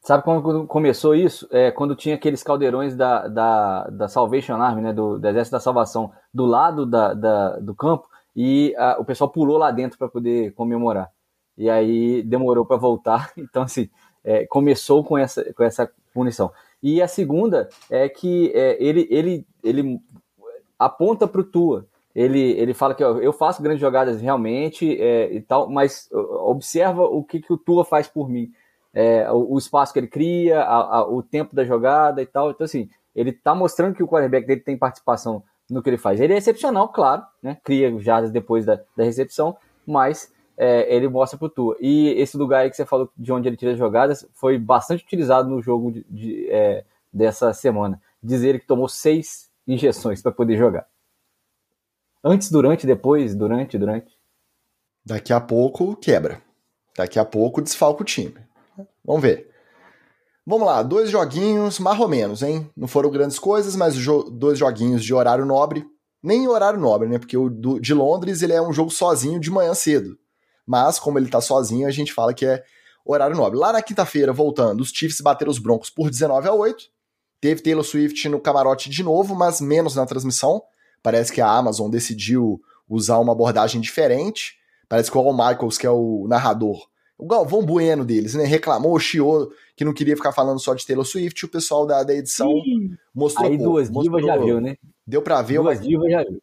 [0.01, 1.47] Sabe quando começou isso?
[1.51, 5.61] É, quando tinha aqueles caldeirões da, da, da Salvation Army, né, do, do Exército da
[5.61, 10.09] Salvação, do lado da, da do campo, e a, o pessoal pulou lá dentro para
[10.09, 11.11] poder comemorar.
[11.57, 13.33] E aí demorou para voltar.
[13.37, 13.91] Então, assim,
[14.25, 16.53] é, começou com essa, com essa punição.
[16.83, 20.01] E a segunda é que é, ele, ele, ele
[20.79, 21.87] aponta para o Tua.
[22.15, 27.03] Ele, ele fala que ó, eu faço grandes jogadas realmente é, e tal, mas observa
[27.03, 28.51] o que, que o Tua faz por mim.
[29.01, 32.51] É, o, o, espaço que ele cria, a, a, o tempo da jogada e tal.
[32.51, 36.21] Então, assim, ele está mostrando que o quarterback dele tem participação no que ele faz.
[36.21, 37.57] Ele é excepcional, claro, né?
[37.63, 39.57] cria jardas depois da, da recepção,
[39.87, 41.77] mas é, ele mostra pro Tua.
[41.81, 45.05] E esse lugar aí que você falou de onde ele tira as jogadas foi bastante
[45.05, 48.03] utilizado no jogo de, de, é, dessa semana.
[48.21, 50.89] Dizer que tomou seis injeções para poder jogar.
[52.25, 54.19] Antes, durante, depois, durante, durante.
[55.05, 56.43] Daqui a pouco quebra.
[56.97, 58.35] Daqui a pouco desfalca o time.
[59.05, 59.51] Vamos ver.
[60.47, 62.71] Vamos lá, dois joguinhos, mais ou menos, hein?
[62.77, 65.85] Não foram grandes coisas, mas jo dois joguinhos de horário nobre.
[66.23, 67.19] Nem horário nobre, né?
[67.19, 70.19] Porque o do, de Londres ele é um jogo sozinho de manhã cedo
[70.69, 72.63] mas como ele tá sozinho, a gente fala que é
[73.03, 73.59] horário nobre.
[73.59, 76.85] Lá na quinta-feira, voltando, os Chiefs bateram os Broncos por 19 a 8.
[77.41, 80.63] Teve Taylor Swift no camarote de novo, mas menos na transmissão.
[81.03, 84.59] Parece que a Amazon decidiu usar uma abordagem diferente.
[84.91, 86.87] Parece que o Al Michaels, que é o narrador,
[87.19, 88.45] o Galvão Bueno deles, né?
[88.45, 91.45] Reclamou, chiou que não queria ficar falando só de Taylor Swift.
[91.45, 92.97] O pessoal da, da edição Sim.
[93.13, 93.51] mostrou.
[93.51, 94.77] Aí duas divas já viu, né?
[95.05, 95.73] Deu para ver uma,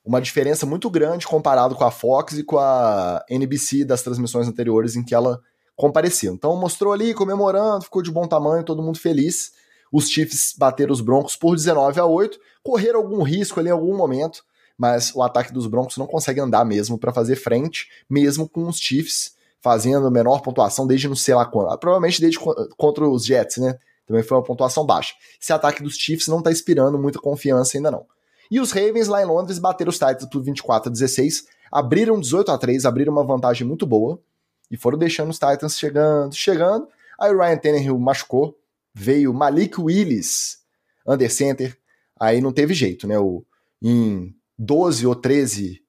[0.03, 4.95] uma, diferença muito grande comparado com a Fox e com a NBC das transmissões anteriores
[4.95, 5.39] em que ela
[5.75, 6.33] compareceu.
[6.33, 9.53] Então mostrou ali, comemorando, ficou de bom tamanho, todo mundo feliz.
[9.91, 13.95] Os Chiefs bateram os Broncos por 19 a 8, correram algum risco ali em algum
[13.95, 14.43] momento,
[14.77, 18.77] mas o ataque dos Broncos não consegue andar mesmo para fazer frente, mesmo com os
[18.77, 19.34] Chiefs
[19.65, 21.75] fazendo menor pontuação desde não sei lá quando.
[21.79, 22.37] Provavelmente desde
[22.77, 23.79] contra os Jets, né?
[24.05, 25.15] Também foi uma pontuação baixa.
[25.41, 28.05] Esse ataque dos Chiefs não tá inspirando muita confiança ainda não.
[28.51, 32.51] E os Ravens lá em Londres bateram os Titans por 24 a 16, abriram 18
[32.51, 34.21] a 3, abriram uma vantagem muito boa
[34.69, 36.87] e foram deixando os Titans chegando, chegando.
[37.19, 38.55] Aí o Ryan Tannehill machucou,
[38.93, 40.59] veio Malik Willis,
[41.07, 41.75] under center,
[42.19, 43.17] aí não teve jeito, né?
[43.17, 43.43] O,
[43.81, 45.81] em 12 ou 13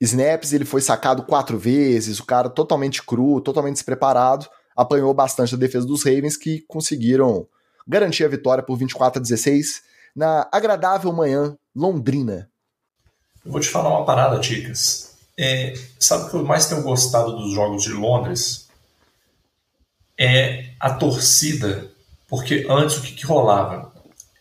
[0.00, 5.58] snaps ele foi sacado quatro vezes, o cara totalmente cru, totalmente despreparado, apanhou bastante a
[5.58, 7.46] defesa dos Ravens que conseguiram
[7.86, 9.82] garantir a vitória por 24 a 16
[10.14, 12.48] na agradável manhã londrina.
[13.44, 15.14] Eu vou te falar uma parada, Ticas.
[15.38, 18.68] É, sabe o que eu mais tenho gostado dos jogos de Londres?
[20.18, 21.90] É a torcida,
[22.28, 23.92] porque antes o que, que rolava?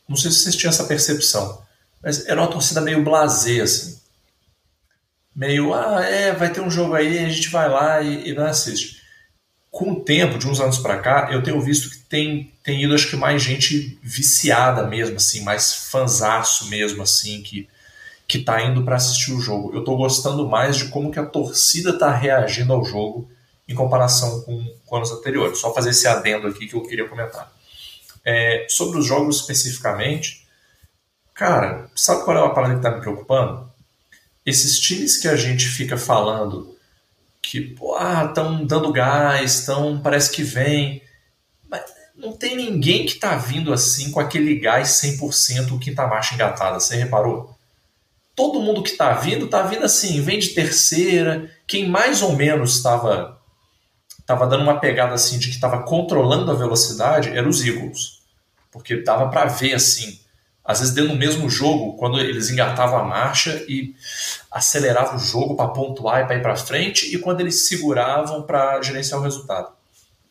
[0.08, 1.62] Não sei se vocês tinham essa percepção,
[2.04, 3.99] mas era uma torcida meio blasé, assim.
[5.40, 8.46] Meio, ah, é, vai ter um jogo aí, a gente vai lá e, e não
[8.46, 9.02] assiste.
[9.72, 12.94] Com o tempo, de uns anos para cá, eu tenho visto que tem, tem ido,
[12.94, 17.70] acho que, mais gente viciada mesmo, assim, mais fanzaço mesmo, assim, que,
[18.28, 19.74] que tá indo para assistir o jogo.
[19.74, 23.32] Eu tô gostando mais de como que a torcida tá reagindo ao jogo
[23.66, 25.60] em comparação com, com anos anteriores.
[25.60, 27.50] Só fazer esse adendo aqui que eu queria comentar.
[28.26, 30.46] É, sobre os jogos especificamente,
[31.34, 33.69] cara, sabe qual é a parada que tá me preocupando?
[34.50, 36.76] Esses times que a gente fica falando
[37.42, 38.24] que estão ah,
[38.66, 41.02] dando gás, estão parece que vem
[42.20, 46.98] não tem ninguém que tá vindo assim com aquele gás 100% quinta marcha engatada, você
[46.98, 47.58] reparou?
[48.36, 51.50] Todo mundo que tá vindo, tá vindo assim, vem de terceira.
[51.66, 53.40] Quem mais ou menos estava
[54.26, 58.20] tava dando uma pegada assim de que estava controlando a velocidade eram os Eagles.
[58.70, 60.20] Porque dava para ver assim,
[60.70, 63.96] às vezes dentro do mesmo jogo, quando eles engatavam a marcha e
[64.52, 68.80] aceleravam o jogo para pontuar e para ir para frente, e quando eles seguravam para
[68.80, 69.70] gerenciar o resultado.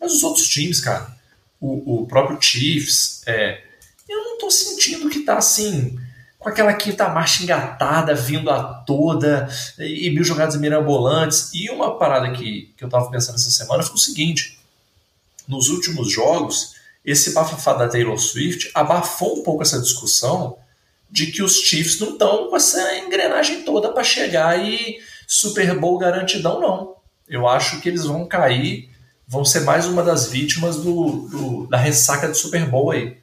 [0.00, 1.12] Mas os outros times, cara,
[1.60, 3.60] o, o próprio Chiefs, é,
[4.08, 5.98] eu não estou sentindo que está assim,
[6.38, 11.50] com aquela quinta marcha engatada, vindo a toda, e mil jogadas mirabolantes.
[11.52, 14.56] E uma parada que, que eu estava pensando essa semana foi o seguinte:
[15.48, 20.58] nos últimos jogos, esse bafafá da Taylor Swift abafou um pouco essa discussão
[21.10, 25.98] de que os Chiefs não estão com essa engrenagem toda para chegar e Super Bowl
[25.98, 26.96] garantidão, não.
[27.26, 28.90] Eu acho que eles vão cair
[29.28, 33.18] vão ser mais uma das vítimas do, do, da ressaca do Super Bowl aí.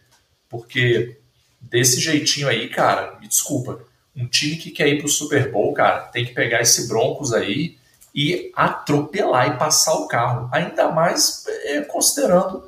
[0.48, 1.18] Porque
[1.60, 3.80] desse jeitinho aí, cara, me desculpa,
[4.16, 7.78] um time que quer ir pro Super Bowl, cara, tem que pegar esse Broncos aí
[8.14, 10.48] e atropelar e passar o carro.
[10.54, 12.64] Ainda mais é, considerando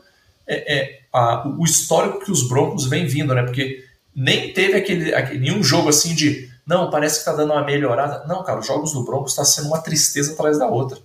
[0.48, 3.44] é, é, a, o histórico que os Broncos vêm vindo, né?
[3.44, 3.84] Porque
[4.16, 8.26] nem teve aquele, aquele nenhum jogo assim de não, parece que tá dando uma melhorada.
[8.28, 10.98] Não, cara, os jogos do Broncos tá sendo uma tristeza atrás da outra.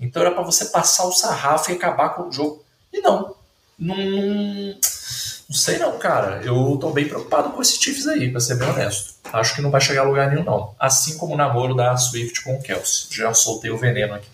[0.00, 2.64] Então era para você passar o sarrafo e acabar com o jogo.
[2.90, 3.34] E não.
[3.78, 6.40] Não, não sei não, cara.
[6.42, 9.14] Eu tô bem preocupado com esses Chiefs aí, pra ser bem honesto.
[9.30, 10.74] Acho que não vai chegar a lugar nenhum, não.
[10.78, 13.08] Assim como o namoro da Swift com o Kelsey.
[13.10, 14.28] Já soltei o veneno aqui.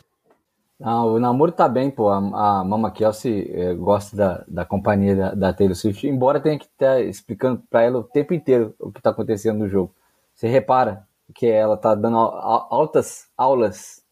[0.78, 2.10] Não, o namoro tá bem, pô.
[2.10, 2.18] A,
[2.60, 6.66] a Mama Kelsey é, gosta da, da companhia da, da, Taylor Swift, embora tenha que
[6.66, 9.94] estar tá explicando para ela o tempo inteiro o que tá acontecendo no jogo.
[10.34, 14.02] Você repara que ela tá dando altas aulas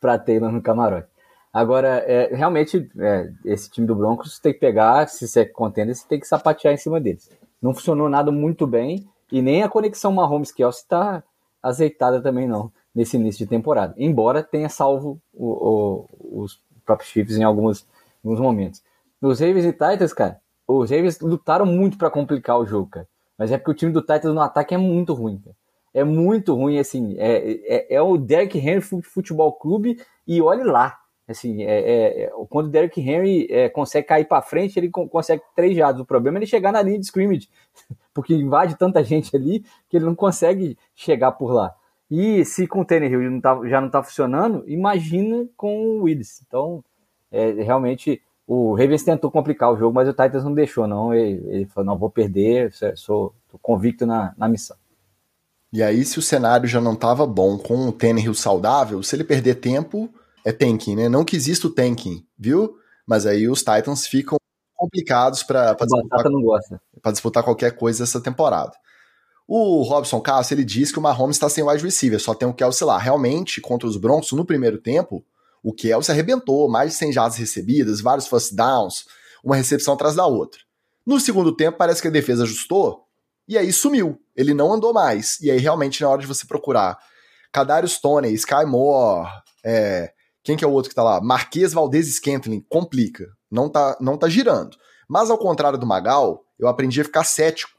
[0.00, 1.08] para Taylor no camarote.
[1.52, 5.94] Agora, é, realmente, é, esse time do Broncos tem que pegar, se você é contender,
[5.94, 7.30] você tem que sapatear em cima deles.
[7.60, 11.22] Não funcionou nada muito bem e nem a conexão Mahomes-Kelsey está
[11.62, 13.94] azeitada também não, nesse início de temporada.
[13.96, 17.86] Embora tenha salvo o, o, os próprios Chiefs em alguns,
[18.22, 18.82] momentos.
[19.22, 23.08] Os Ravens e Titans, cara, os Ravens lutaram muito para complicar o jogo, cara.
[23.38, 25.56] Mas é porque o time do Titans no ataque é muito ruim, cara
[25.92, 30.98] é muito ruim, assim, é, é, é o Derrick Henry Futebol Clube e olhe lá,
[31.26, 35.42] assim, é, é, é quando o Derrick Henry é, consegue cair para frente, ele consegue
[35.56, 37.48] três jados, o problema é ele chegar na linha de scrimmage,
[38.12, 41.74] porque invade tanta gente ali que ele não consegue chegar por lá.
[42.10, 46.42] E se com o Tannehill não tá, já não está funcionando, imagina com o Willis.
[46.46, 46.82] Então,
[47.30, 51.12] é, realmente, o Ravens tentou complicar o jogo, mas o Titans não deixou, não.
[51.12, 54.76] Ele, ele falou, não, vou perder, sou, convicto na, na missão.
[55.70, 59.24] E aí, se o cenário já não estava bom com o Tannehill saudável, se ele
[59.24, 60.08] perder tempo,
[60.42, 61.08] é tanking, né?
[61.10, 62.78] Não que exista o tanking, viu?
[63.06, 64.38] Mas aí os Titans ficam
[64.74, 68.72] complicados para disputar, disputar qualquer coisa essa temporada.
[69.50, 72.52] O Robson Castro, ele diz que o Mahomes está sem wide receiver, só tem o
[72.52, 72.98] Kelsey lá.
[72.98, 75.24] Realmente, contra os Broncos, no primeiro tempo,
[75.62, 79.06] o Kelsey arrebentou, mais de 100 jardas recebidas, vários first downs,
[79.42, 80.60] uma recepção atrás da outra.
[81.06, 83.06] No segundo tempo, parece que a defesa ajustou,
[83.48, 84.20] e aí sumiu.
[84.36, 85.40] Ele não andou mais.
[85.40, 86.98] E aí, realmente, na hora de você procurar
[87.50, 89.30] Kadarius Tony, Sky Moore,
[89.64, 90.12] é,
[90.44, 91.22] quem que é o outro que tá lá?
[91.22, 93.26] Marquês Valdez Scantling, complica.
[93.50, 94.76] Não tá, não tá girando.
[95.08, 97.77] Mas ao contrário do Magal, eu aprendi a ficar cético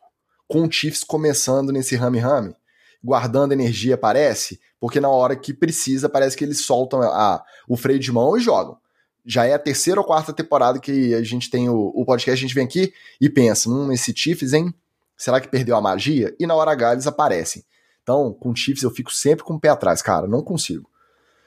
[0.50, 2.56] com o Chiefs começando nesse rame-rame,
[3.04, 8.00] guardando energia, parece, porque na hora que precisa, parece que eles soltam a, o freio
[8.00, 8.76] de mão e jogam.
[9.24, 12.42] Já é a terceira ou quarta temporada que a gente tem o, o podcast, a
[12.42, 14.74] gente vem aqui e pensa, hum, esse Chiefs, hein?
[15.16, 16.36] Será que perdeu a magia?
[16.40, 17.64] E na hora H eles aparecem.
[18.02, 20.90] Então, com Chiefs eu fico sempre com o pé atrás, cara, não consigo.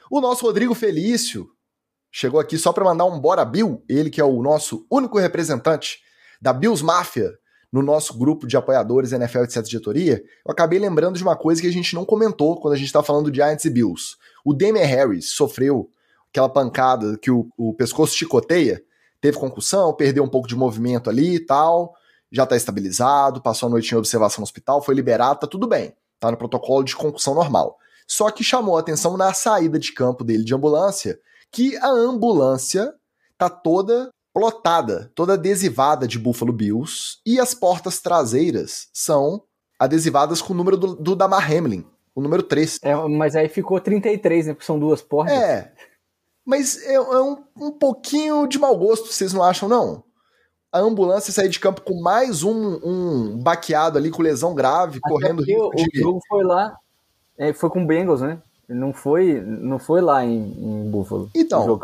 [0.09, 1.51] O nosso Rodrigo Felício
[2.09, 6.01] chegou aqui só para mandar um bora Bill, ele que é o nosso único representante
[6.41, 7.42] da Bills Mafia
[7.73, 10.23] no nosso grupo de apoiadores NFL etc diretoria.
[10.45, 13.05] Eu acabei lembrando de uma coisa que a gente não comentou quando a gente estava
[13.05, 14.17] falando de Giants e Bills.
[14.45, 15.89] O Damian Harris sofreu
[16.31, 18.83] aquela pancada que o, o pescoço chicoteia,
[19.21, 21.95] teve concussão, perdeu um pouco de movimento ali e tal
[22.33, 25.95] já está estabilizado, passou a noite em observação no hospital, foi liberado, tá tudo bem.
[26.19, 27.77] Tá no protocolo de concussão normal.
[28.09, 32.95] Só que chamou a atenção na saída de campo dele de ambulância, que a ambulância
[33.37, 39.43] tá toda plotada, toda adesivada de Buffalo Bills, e as portas traseiras são
[39.79, 42.79] adesivadas com o número do, do Damar Hamlin, o número 3.
[42.83, 44.55] É, mas aí ficou 33, né?
[44.55, 45.35] Porque são duas portas.
[45.35, 45.73] É.
[46.45, 50.05] Mas é, é um, um pouquinho de mau gosto, vocês não acham, não?
[50.73, 55.11] A ambulância sair de campo com mais um, um baqueado ali com lesão grave, Até
[55.11, 56.01] correndo risco o, de...
[56.01, 56.77] o jogo foi lá,
[57.37, 58.41] é, foi com o Bengals, né?
[58.75, 61.31] Não foi, não foi lá em, em Buffalo.
[61.35, 61.79] Então,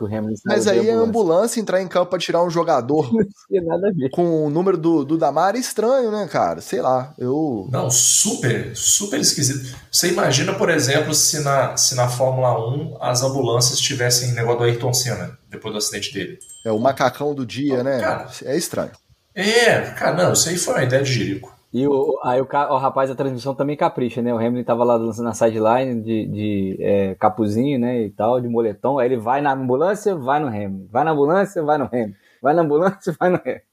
[0.45, 3.11] mas aí a ambulância entrar em campo para tirar um jogador
[4.13, 6.61] com o número do, do Damar é estranho, né, cara?
[6.61, 7.69] Sei lá, eu...
[7.71, 9.77] Não, super, super esquisito.
[9.91, 14.65] Você imagina, por exemplo, se na, se na Fórmula 1 as ambulâncias tivessem negócio do
[14.65, 16.39] Ayrton Senna, depois do acidente dele.
[16.65, 18.01] É o macacão do dia, né?
[18.01, 18.93] Cara, é estranho.
[19.35, 21.58] É, cara, não, isso aí foi uma ideia de Jerico.
[21.73, 24.33] E o, aí o, o, rapaz da transmissão também capricha, né?
[24.33, 28.05] O Hamilton tava lá na sideline de, de é, capuzinho, né?
[28.05, 28.99] E tal, de moletom.
[28.99, 30.89] Aí ele vai na ambulância, vai no Hamilton.
[30.91, 32.15] Vai na ambulância, vai no Hamilton.
[32.43, 33.67] Vai na ambulância, vai no Hamilton.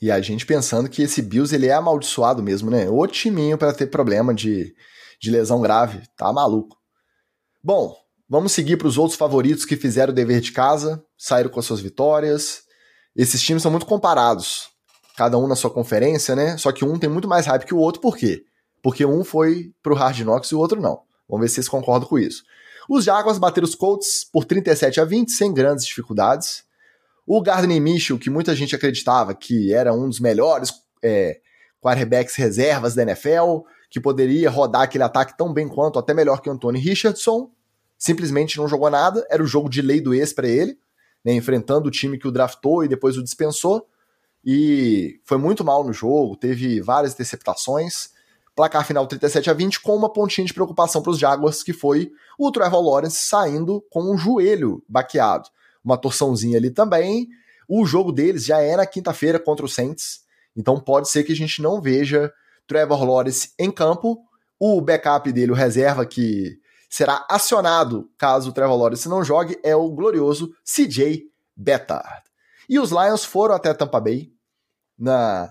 [0.00, 2.88] E a gente pensando que esse Bills ele é amaldiçoado mesmo, né?
[2.88, 4.74] O timinho para ter problema de,
[5.20, 6.00] de lesão grave.
[6.16, 6.78] Tá maluco.
[7.62, 7.94] Bom,
[8.28, 11.66] vamos seguir para os outros favoritos que fizeram o dever de casa, saíram com as
[11.66, 12.62] suas vitórias.
[13.14, 14.75] Esses times são muito comparados
[15.16, 16.56] cada um na sua conferência, né?
[16.58, 18.44] Só que um tem muito mais hype que o outro, por quê?
[18.82, 21.00] Porque um foi pro Hard Knocks e o outro não.
[21.28, 22.44] Vamos ver se vocês concordam com isso.
[22.88, 26.64] Os Jaguars bateram os Colts por 37 a 20, sem grandes dificuldades.
[27.26, 31.40] O Gardner Minshew, que muita gente acreditava que era um dos melhores é,
[31.80, 36.48] quarterbacks reservas da NFL, que poderia rodar aquele ataque tão bem quanto, até melhor que
[36.48, 37.50] o Anthony Richardson,
[37.98, 39.26] simplesmente não jogou nada.
[39.28, 40.78] Era o jogo de lei do ex para ele,
[41.24, 43.88] né, enfrentando o time que o draftou e depois o dispensou
[44.48, 48.10] e foi muito mal no jogo, teve várias interceptações.
[48.54, 52.12] Placar final 37 a 20 com uma pontinha de preocupação para os Jaguars, que foi
[52.38, 55.48] o Trevor Lawrence saindo com um joelho baqueado.
[55.84, 57.26] Uma torçãozinha ali também.
[57.68, 60.20] O jogo deles já é na quinta-feira contra o Saints,
[60.56, 62.32] então pode ser que a gente não veja
[62.68, 64.16] Trevor Lawrence em campo.
[64.60, 66.56] O backup dele, o reserva que
[66.88, 71.24] será acionado caso o Trevor Lawrence não jogue, é o glorioso CJ
[71.56, 72.22] Bettard.
[72.68, 74.35] E os Lions foram até Tampa Bay,
[74.98, 75.50] na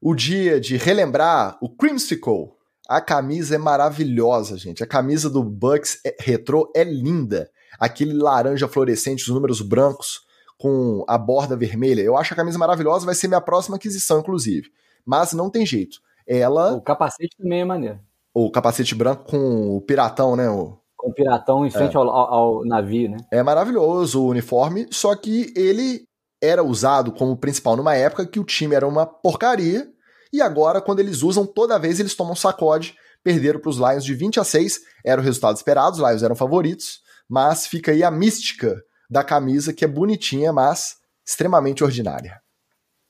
[0.00, 2.52] o dia de relembrar o Creamsicle.
[2.88, 4.82] A camisa é maravilhosa, gente.
[4.82, 7.50] A camisa do Bucks é, retrô é linda.
[7.78, 10.22] Aquele laranja fluorescente, os números brancos
[10.58, 12.02] com a borda vermelha.
[12.02, 14.68] Eu acho a camisa maravilhosa, vai ser minha próxima aquisição, inclusive.
[15.04, 16.00] Mas não tem jeito.
[16.26, 16.74] Ela.
[16.74, 18.00] O capacete também é maneiro.
[18.34, 20.48] O capacete branco com o piratão, né?
[20.50, 20.78] O...
[20.96, 21.98] Com o piratão em frente é.
[21.98, 23.16] ao, ao, ao, navio, né?
[23.32, 26.06] É maravilhoso o uniforme, só que ele
[26.42, 29.88] era usado como principal numa época que o time era uma porcaria,
[30.32, 34.14] e agora, quando eles usam, toda vez eles tomam sacode, perderam para os Lions de
[34.14, 38.10] 20 a 6, era o resultado esperado, os Lions eram favoritos, mas fica aí a
[38.10, 42.40] mística da camisa, que é bonitinha, mas extremamente ordinária.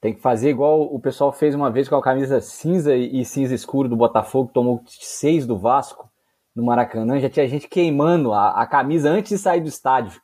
[0.01, 3.55] Tem que fazer igual o pessoal fez uma vez com a camisa cinza e cinza
[3.55, 6.09] escuro do Botafogo, tomou seis do Vasco
[6.57, 10.21] no Maracanã, já tinha gente queimando a, a camisa antes de sair do estádio.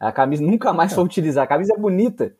[0.00, 1.44] A camisa nunca mais foi utilizar.
[1.44, 2.34] A camisa é bonita.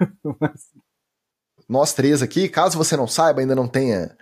[1.68, 4.16] Nós três aqui, caso você não saiba, ainda não tenha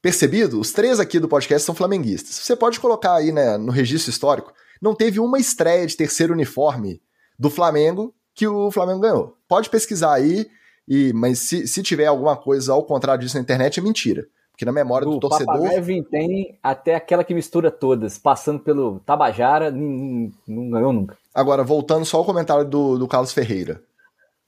[0.00, 2.36] percebido, os três aqui do podcast são flamenguistas.
[2.36, 7.02] Você pode colocar aí né, no registro histórico, não teve uma estreia de terceiro uniforme
[7.38, 9.36] do Flamengo que o Flamengo ganhou.
[9.48, 10.46] Pode pesquisar aí,
[10.86, 14.26] e, mas se, se tiver alguma coisa ao contrário disso na internet, é mentira.
[14.52, 15.56] Porque na memória do, do torcedor.
[15.56, 21.16] O tem até aquela que mistura todas, passando pelo Tabajara, não, não ganhou nunca.
[21.32, 23.80] Agora, voltando só ao comentário do, do Carlos Ferreira.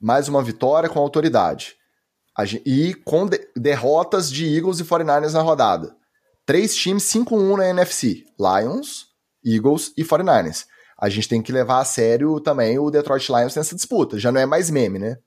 [0.00, 1.76] Mais uma vitória com autoridade.
[2.64, 5.94] E com de derrotas de Eagles e 49ers na rodada.
[6.46, 9.08] Três times 5-1 na NFC: Lions,
[9.44, 10.64] Eagles e 49ers.
[10.98, 14.18] A gente tem que levar a sério também o Detroit Lions nessa disputa.
[14.18, 15.18] Já não é mais meme, né?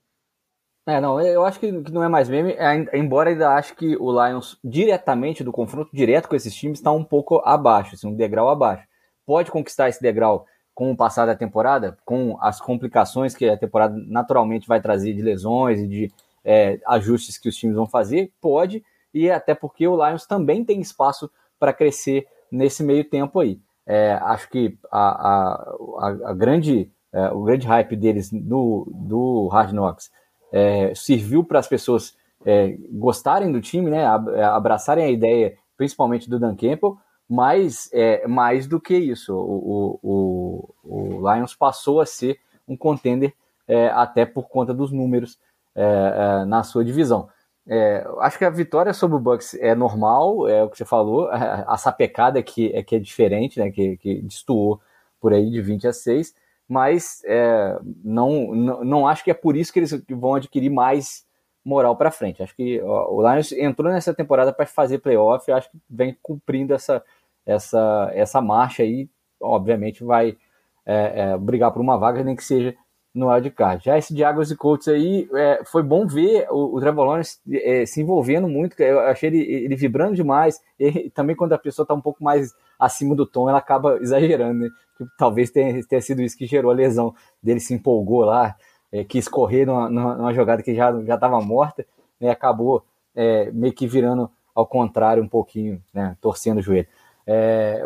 [0.87, 2.55] É, não, eu acho que não é mais meme,
[2.93, 7.05] embora ainda acho que o Lions, diretamente do confronto direto com esses times, está um
[7.05, 8.85] pouco abaixo, assim, um degrau abaixo.
[9.25, 13.95] Pode conquistar esse degrau com o passar da temporada, com as complicações que a temporada
[14.07, 16.11] naturalmente vai trazer de lesões e de
[16.43, 20.81] é, ajustes que os times vão fazer, pode, e até porque o Lions também tem
[20.81, 23.59] espaço para crescer nesse meio tempo aí.
[23.85, 25.59] É, acho que a,
[25.99, 30.11] a, a grande, é, o grande hype deles do, do Hard Knocks
[30.51, 32.15] é, serviu para as pessoas
[32.45, 36.97] é, gostarem do time, né, abraçarem a ideia, principalmente do Dan Campbell,
[37.29, 43.33] mas é, mais do que isso, o, o, o, Lions passou a ser um contender
[43.67, 45.39] é, até por conta dos números
[45.75, 47.29] é, é na sua divisão.
[47.65, 51.29] É, acho que a vitória sobre o Bucks é normal, é o que você falou,
[51.31, 54.81] a sapecada que é, que é diferente, né, que, que destoou
[55.19, 56.35] por aí de 20 a 6,
[56.67, 61.25] mas é, não, não, não acho que é por isso que eles vão adquirir mais
[61.63, 62.43] moral para frente.
[62.43, 66.73] Acho que ó, o Lions entrou nessa temporada para fazer playoff, acho que vem cumprindo
[66.73, 67.03] essa,
[67.45, 69.09] essa, essa marcha aí,
[69.41, 70.37] obviamente vai
[70.85, 72.75] é, é, brigar por uma vaga, nem que seja
[73.13, 73.85] no wildcard.
[73.85, 77.85] Já esse Jaguars e Colts aí, é, foi bom ver o, o Trevor Lawrence é,
[77.85, 81.93] se envolvendo muito, eu achei ele, ele vibrando demais, e também quando a pessoa está
[81.93, 84.69] um pouco mais acima do tom, ela acaba exagerando, né?
[84.97, 88.55] Que talvez tenha, tenha sido isso que gerou a lesão dele, se empolgou lá,
[88.93, 91.83] é, quis correr numa, numa, jogada que já estava morta,
[92.21, 92.29] né?
[92.29, 92.85] acabou
[93.15, 96.15] é, meio que virando ao contrário um pouquinho, né?
[96.21, 96.87] torcendo o joelho.
[97.25, 97.85] É,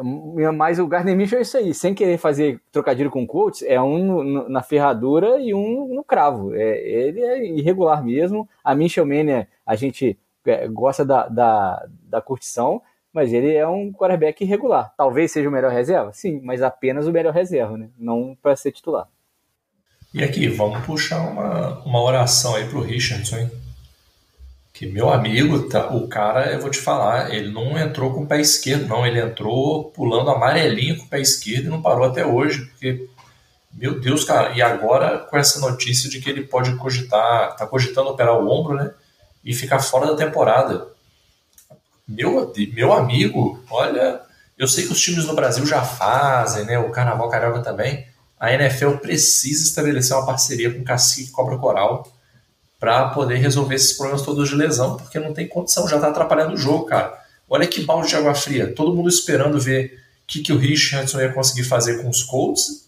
[0.53, 4.23] mas o Gardner Mitchell é isso aí, sem querer fazer trocadilho com coaches, é um
[4.23, 6.53] no, na ferradura e um no cravo.
[6.53, 8.49] É, ele é irregular mesmo.
[8.61, 12.81] A Mitchell Mania, a gente é, gosta da, da, da curtição,
[13.13, 14.93] mas ele é um quarterback irregular.
[14.97, 16.11] Talvez seja o melhor reserva?
[16.11, 17.89] Sim, mas apenas o melhor reserva, né?
[17.97, 19.07] não para ser titular.
[20.13, 23.51] E aqui, vamos puxar uma, uma oração aí pro Richardson, hein?
[24.77, 28.27] que meu amigo, tá, o cara, eu vou te falar, ele não entrou com o
[28.27, 29.07] pé esquerdo, não.
[29.07, 33.09] Ele entrou pulando amarelinho com o pé esquerdo e não parou até hoje, porque,
[33.73, 38.09] meu Deus, cara, e agora com essa notícia de que ele pode cogitar, tá cogitando
[38.09, 38.91] operar o ombro, né?
[39.43, 40.87] E ficar fora da temporada.
[42.07, 44.21] Meu, meu amigo, olha,
[44.55, 46.77] eu sei que os times no Brasil já fazem, né?
[46.77, 48.05] O Carnaval Carioca também.
[48.39, 52.11] A NFL precisa estabelecer uma parceria com o Cacique Cobra Coral
[52.79, 56.53] para poder resolver esses problemas todos de lesão, porque não tem condição, já está atrapalhando
[56.53, 57.19] o jogo, cara.
[57.49, 58.73] Olha que balde de água fria.
[58.73, 62.87] Todo mundo esperando ver o que, que o Richardson ia conseguir fazer com os Colts.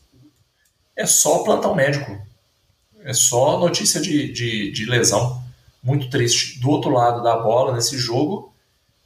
[0.96, 2.20] É só plantão médico.
[3.04, 5.42] É só notícia de, de, de lesão.
[5.82, 6.60] Muito triste.
[6.60, 8.54] Do outro lado da bola, nesse jogo,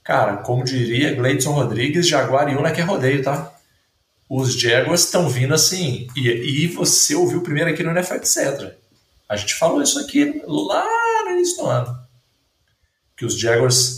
[0.03, 3.52] cara, como diria Gleidson Rodrigues, Jaguar Una que é rodeio, tá?
[4.29, 6.07] Os Jaguars estão vindo assim.
[6.15, 8.83] E, e você ouviu primeiro aqui no NFL, etc
[9.33, 10.85] a gente falou isso aqui lá
[11.25, 11.97] no início do ano.
[13.17, 13.97] Que os Jaguars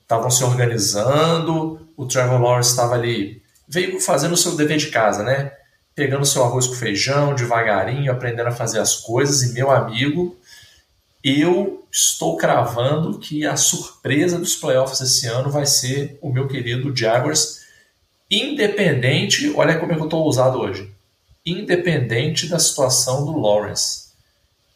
[0.00, 5.22] estavam se organizando, o Trevor Lawrence estava ali, veio fazendo o seu dever de casa,
[5.22, 5.52] né?
[5.94, 9.42] Pegando seu arroz com feijão, devagarinho, aprendendo a fazer as coisas.
[9.42, 10.36] E meu amigo,
[11.22, 16.96] eu estou cravando que a surpresa dos playoffs esse ano vai ser o meu querido
[16.96, 17.59] Jaguars,
[18.30, 20.90] independente, olha como é eu estou usado hoje,
[21.44, 24.10] independente da situação do Lawrence.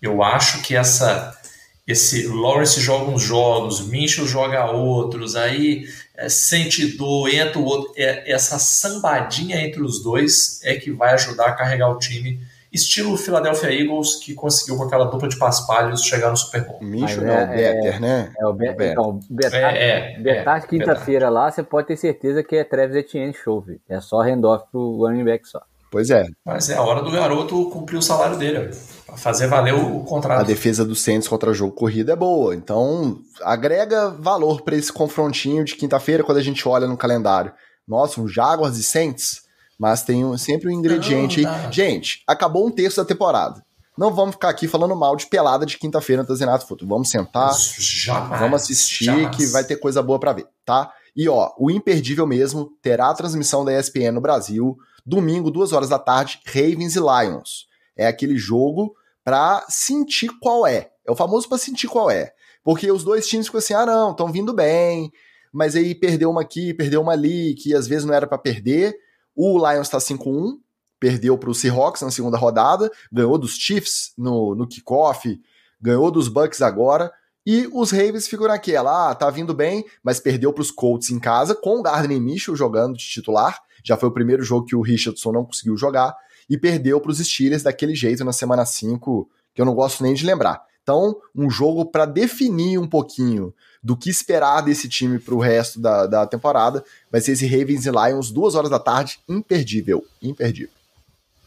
[0.02, 1.38] Eu acho que essa
[1.86, 5.86] esse Lawrence joga uns jogos, Minchel joga outros, aí
[6.16, 7.92] é, sente dor, entra o outro.
[7.96, 12.40] É, essa sambadinha entre os dois é que vai ajudar a carregar o time.
[12.74, 16.80] Estilo Philadelphia Eagles, que conseguiu com aquela dupla de paspalhos chegar no Super Bowl.
[16.82, 18.32] Minchel é, é, o Better, né?
[18.36, 22.56] É o, Be o Então, Betar, é, é, quinta-feira lá, você pode ter certeza que
[22.56, 23.64] é Travis Etienne show.
[23.88, 25.62] É só handoff pro running back só.
[25.88, 26.26] Pois é.
[26.44, 28.72] Mas é a hora do garoto cumprir o salário dele,
[29.16, 30.40] fazer valer o contrato.
[30.40, 35.64] A defesa do Saints contra jogo corrido é boa, então agrega valor para esse confrontinho
[35.64, 37.52] de quinta-feira quando a gente olha no calendário.
[37.86, 39.43] Nossa, um Jaguars e Saints,
[39.78, 41.72] mas tem um, sempre um ingrediente não, aí.
[41.72, 43.64] Gente, acabou um terço da temporada.
[43.96, 46.88] Não vamos ficar aqui falando mal de pelada de quinta-feira no Tazinato Futuro.
[46.88, 49.36] Vamos sentar, jamais, vamos assistir jamais.
[49.36, 50.92] que vai ter coisa boa para ver, tá?
[51.16, 55.90] E ó, o imperdível mesmo terá a transmissão da ESPN no Brasil Domingo, duas horas
[55.90, 57.66] da tarde, Ravens e Lions.
[57.94, 60.90] É aquele jogo para sentir qual é.
[61.06, 62.32] É o famoso para sentir qual é.
[62.62, 65.12] Porque os dois times ficam assim: ah, não, estão vindo bem,
[65.52, 68.96] mas aí perdeu uma aqui, perdeu uma ali, que às vezes não era para perder.
[69.34, 70.58] O Lions está 5-1,
[71.00, 75.40] perdeu para o Seahawks na segunda rodada, ganhou dos Chiefs no, no kickoff,
[75.80, 77.12] ganhou dos Bucks agora.
[77.46, 81.18] E os Ravens ficam naquela, ah, tá vindo bem, mas perdeu para os Colts em
[81.18, 83.60] casa, com o Gardner Mitchell jogando de titular.
[83.84, 86.16] Já foi o primeiro jogo que o Richardson não conseguiu jogar
[86.48, 90.14] e perdeu para os Steelers daquele jeito na semana 5, que eu não gosto nem
[90.14, 90.62] de lembrar.
[90.82, 93.54] Então, um jogo para definir um pouquinho
[93.84, 96.82] do que esperar desse time para o resto da, da temporada
[97.12, 100.70] vai ser esse Ravens e Lions, duas horas da tarde, imperdível, imperdível.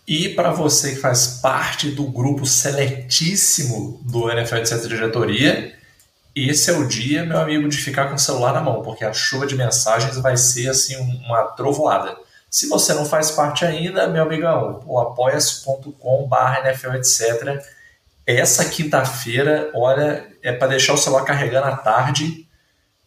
[0.08, 5.76] E para você que faz parte do grupo seletíssimo do NFL de Certa Diretoria,
[6.36, 9.12] esse é o dia, meu amigo, de ficar com o celular na mão, porque a
[9.12, 12.16] chuva de mensagens vai ser assim uma trovoada.
[12.50, 16.30] Se você não faz parte ainda, meu amigão, o apoia-se.com
[16.64, 17.60] NFL, etc.
[18.28, 22.46] Essa quinta-feira, olha, é para deixar o celular carregando à tarde,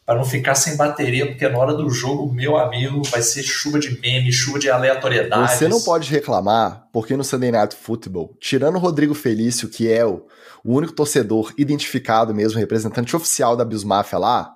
[0.06, 3.78] para não ficar sem bateria, porque na hora do jogo, meu amigo, vai ser chuva
[3.78, 5.58] de meme, chuva de aleatoriedades.
[5.58, 10.06] Você não pode reclamar, porque no Sunday Night Football, tirando o Rodrigo Felício, que é
[10.06, 10.26] o,
[10.64, 14.50] o único torcedor identificado mesmo, representante oficial da Bismafia lá,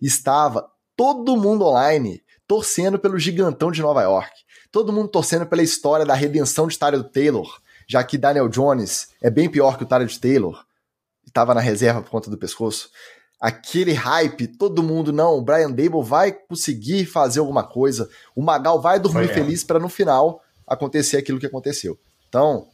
[0.00, 0.64] estava
[0.96, 4.30] todo mundo online torcendo pelo gigantão de Nova York.
[4.70, 9.30] Todo mundo torcendo pela história da redenção de Tyler Taylor já que Daniel Jones é
[9.30, 10.64] bem pior que o Tarek Taylor,
[11.26, 12.90] estava na reserva por conta do pescoço,
[13.40, 18.80] aquele hype, todo mundo, não, o Brian Dable vai conseguir fazer alguma coisa, o Magal
[18.80, 21.98] vai dormir feliz para no final acontecer aquilo que aconteceu.
[22.28, 22.66] Então.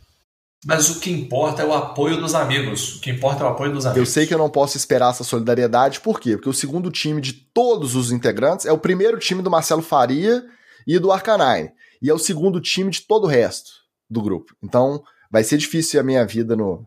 [0.65, 2.97] Mas o que importa é o apoio dos amigos.
[2.97, 3.99] O que importa é o apoio dos amigos.
[3.99, 6.37] Eu sei que eu não posso esperar essa solidariedade, por quê?
[6.37, 10.45] Porque o segundo time de todos os integrantes é o primeiro time do Marcelo Faria
[10.87, 11.73] e do Arcanine.
[12.03, 13.80] E é o segundo time de todo o resto
[14.11, 14.55] do grupo.
[14.63, 16.85] Então, vai ser difícil a minha vida no,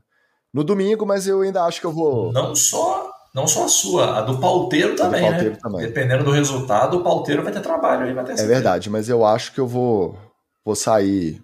[0.54, 2.32] no domingo, mas eu ainda acho que eu vou.
[2.34, 5.60] Não só não só a sua, a do pauteiro também, do pauteiro né?
[5.60, 5.82] Também.
[5.88, 9.26] Dependendo do resultado, o pauteiro vai ter trabalho aí, vai ter É verdade, mas eu
[9.26, 10.16] acho que eu vou,
[10.64, 11.42] vou sair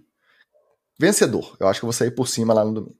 [0.99, 1.55] vencedor.
[1.59, 2.95] Eu acho que eu vou sair por cima lá no domingo.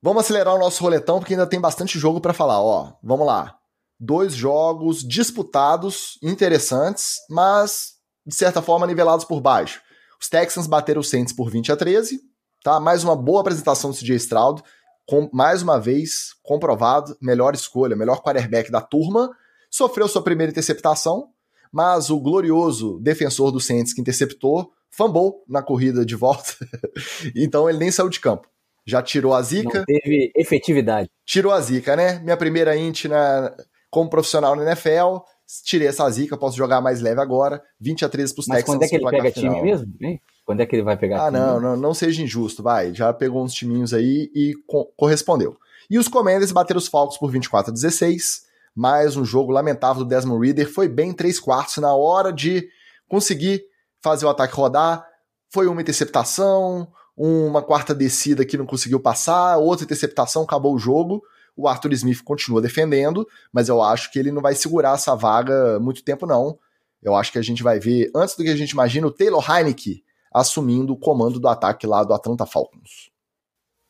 [0.00, 2.62] Vamos acelerar o nosso roletão, porque ainda tem bastante jogo para falar.
[2.62, 3.56] Ó, vamos lá.
[3.98, 9.82] Dois jogos disputados, interessantes, mas de certa forma nivelados por baixo.
[10.20, 12.20] Os Texans bateram os Saints por 20 a 13,
[12.62, 12.78] tá?
[12.78, 14.62] Mais uma boa apresentação do CJ Stroud
[15.06, 19.30] com, mais uma vez, comprovado, melhor escolha, melhor quarterback da turma,
[19.70, 21.30] sofreu sua primeira interceptação,
[21.72, 26.52] mas o glorioso defensor do Saints que interceptou fumble na corrida de volta,
[27.34, 28.46] então ele nem saiu de campo.
[28.84, 29.78] Já tirou a zica.
[29.78, 31.08] Não teve efetividade.
[31.24, 32.18] Tirou a zica, né?
[32.18, 33.54] Minha primeira int na,
[33.90, 35.18] como profissional na NFL,
[35.64, 37.62] tirei essa zica, posso jogar mais leve agora.
[37.80, 38.74] 20 a 13 pros Mas Texans.
[38.74, 39.92] quando é que ele pega time mesmo?
[40.00, 40.20] Hein?
[40.44, 41.26] Quando é que ele vai pegar?
[41.26, 42.94] Ah, não, não, não seja injusto, vai.
[42.94, 45.56] Já pegou uns timinhos aí e co correspondeu.
[45.88, 48.44] E os Commanders bateram os Falcons por 24 a 16.
[48.74, 50.72] Mais um jogo lamentável do Desmond Reader.
[50.72, 52.68] Foi bem três quartos na hora de
[53.08, 53.64] conseguir
[54.00, 55.06] fazer o ataque rodar.
[55.52, 61.22] Foi uma interceptação, uma quarta descida que não conseguiu passar, outra interceptação, acabou o jogo.
[61.56, 65.78] O Arthur Smith continua defendendo, mas eu acho que ele não vai segurar essa vaga
[65.80, 66.58] muito tempo, não.
[67.02, 69.44] Eu acho que a gente vai ver, antes do que a gente imagina, o Taylor
[69.50, 73.10] Heineke assumindo o comando do ataque lá do Atlanta Falcons.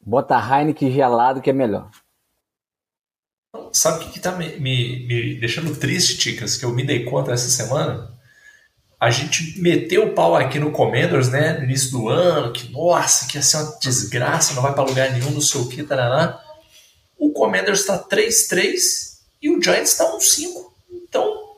[0.00, 1.90] Bota Heineken gelado que é melhor.
[3.72, 7.04] Sabe o que, que tá me, me, me, deixando triste, Ticas, que eu me dei
[7.04, 8.10] conta essa semana?
[8.98, 13.26] A gente meteu o pau aqui no Commanders, né, no início do ano, que nossa,
[13.26, 16.38] que ia ser uma desgraça, não vai para lugar nenhum, não sei o que, taraná.
[17.20, 20.70] O Commanders está 3-3 e o Giants está 1-5.
[20.90, 21.50] Então,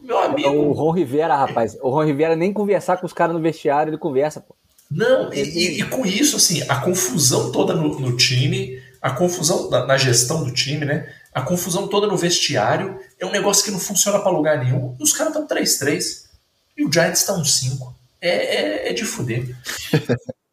[0.00, 0.50] meu amigo.
[0.50, 1.78] O Ron Rivera, rapaz.
[1.80, 4.54] O Ron Rivera nem conversar com os caras no vestiário, ele conversa, pô.
[4.90, 9.70] Não, e, e, e com isso, assim, a confusão toda no, no time, a confusão
[9.70, 11.12] na, na, gestão do time, né?
[11.32, 14.94] A confusão toda no vestiário é um negócio que não funciona para lugar nenhum.
[15.00, 16.24] E os caras estão 3-3
[16.76, 17.94] e o Giants está um 5.
[18.20, 19.56] É, é, é, de fuder.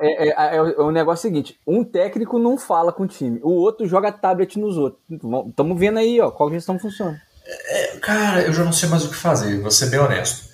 [0.00, 3.50] É, é, é, é, o negócio seguinte: um técnico não fala com o time, o
[3.50, 5.02] outro joga tablet nos outros.
[5.48, 7.20] Estamos vendo aí, ó, qual gestão funciona.
[7.46, 10.48] É, cara, eu já não sei mais o que fazer, vou ser bem honesto.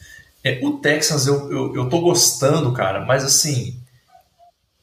[0.44, 3.78] É, o Texas eu, eu, eu tô gostando, cara, mas assim.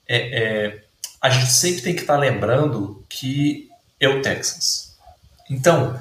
[0.08, 0.82] É, é
[1.22, 4.98] a gente sempre tem que estar tá lembrando que é o Texas.
[5.48, 6.00] Então,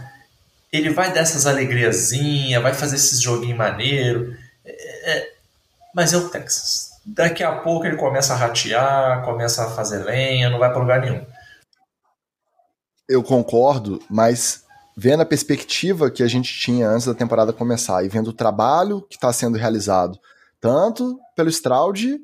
[0.73, 4.35] ele vai dar essas alegriazinhas, vai fazer esses joguinhos maneiro,
[4.65, 5.33] é, é,
[5.95, 6.90] mas é o Texas.
[7.13, 11.01] Daqui a pouco ele começa a ratear, começa a fazer lenha, não vai para lugar
[11.01, 11.27] nenhum.
[13.09, 14.65] Eu concordo, mas
[14.97, 19.03] vendo a perspectiva que a gente tinha antes da temporada começar e vendo o trabalho
[19.03, 20.21] que está sendo realizado,
[20.61, 22.21] tanto pelo Stroud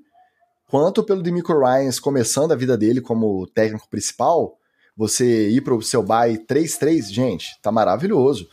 [0.70, 4.56] quanto pelo Demico Ryans começando a vida dele como técnico principal,
[4.96, 8.48] você ir para o seu bye 3-3, gente, tá maravilhoso.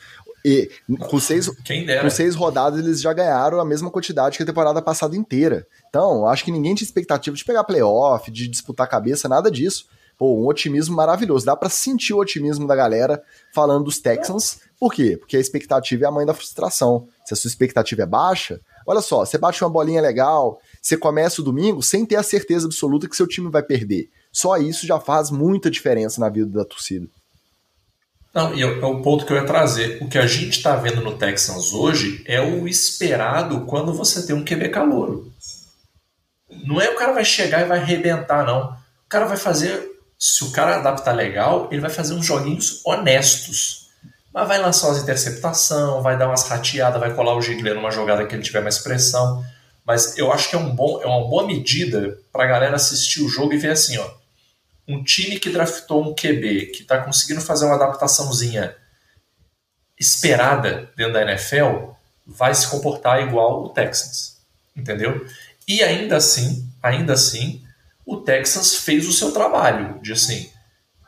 [0.45, 0.69] E
[1.09, 5.15] com seis, com seis rodadas eles já ganharam a mesma quantidade que a temporada passada
[5.15, 5.65] inteira.
[5.87, 9.85] Então, acho que ninguém tinha expectativa de pegar playoff, de disputar cabeça, nada disso.
[10.17, 11.45] Pô, um otimismo maravilhoso.
[11.45, 13.21] Dá para sentir o otimismo da galera
[13.53, 14.59] falando dos Texans.
[14.79, 15.17] Por quê?
[15.17, 17.07] Porque a expectativa é a mãe da frustração.
[17.25, 21.41] Se a sua expectativa é baixa, olha só, você bate uma bolinha legal, você começa
[21.41, 24.09] o domingo sem ter a certeza absoluta que seu time vai perder.
[24.31, 27.07] Só isso já faz muita diferença na vida da torcida.
[28.33, 30.01] Não, e é, é o ponto que eu ia trazer.
[30.01, 34.35] O que a gente está vendo no Texans hoje é o esperado quando você tem
[34.35, 35.31] um QB calouro.
[36.65, 38.71] Não é o cara vai chegar e vai arrebentar, não.
[39.05, 43.89] O cara vai fazer se o cara adaptar legal, ele vai fazer uns joguinhos honestos.
[44.33, 48.25] Mas vai lançar umas interceptação, vai dar umas rateadas, vai colar o Gigler numa jogada
[48.25, 49.43] que ele tiver mais pressão.
[49.85, 53.21] Mas eu acho que é, um bom, é uma boa medida para a galera assistir
[53.21, 54.22] o jogo e ver assim, ó.
[54.87, 58.75] Um time que draftou um QB, que está conseguindo fazer uma adaptaçãozinha
[59.99, 61.91] esperada dentro da NFL,
[62.25, 64.37] vai se comportar igual o Texans.
[64.75, 65.25] Entendeu?
[65.67, 67.63] E ainda assim, ainda assim,
[68.05, 70.49] o Texas fez o seu trabalho, de assim,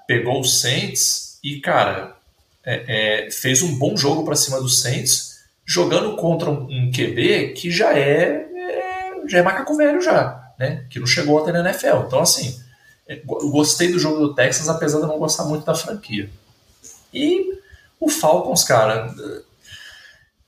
[0.08, 2.16] pegou o Saints e, cara,
[2.64, 7.54] é, é, fez um bom jogo para cima do Saints, jogando contra um, um, QB
[7.54, 10.54] que já é, é, já é macaco velho já.
[10.58, 10.86] né?
[10.90, 12.06] Que não chegou ontem na NFL.
[12.08, 12.60] Então, assim,
[13.26, 16.30] gostei do jogo do Texas, apesar de eu não gostar muito da franquia.
[17.14, 17.60] E
[18.00, 19.14] o Falcons, cara,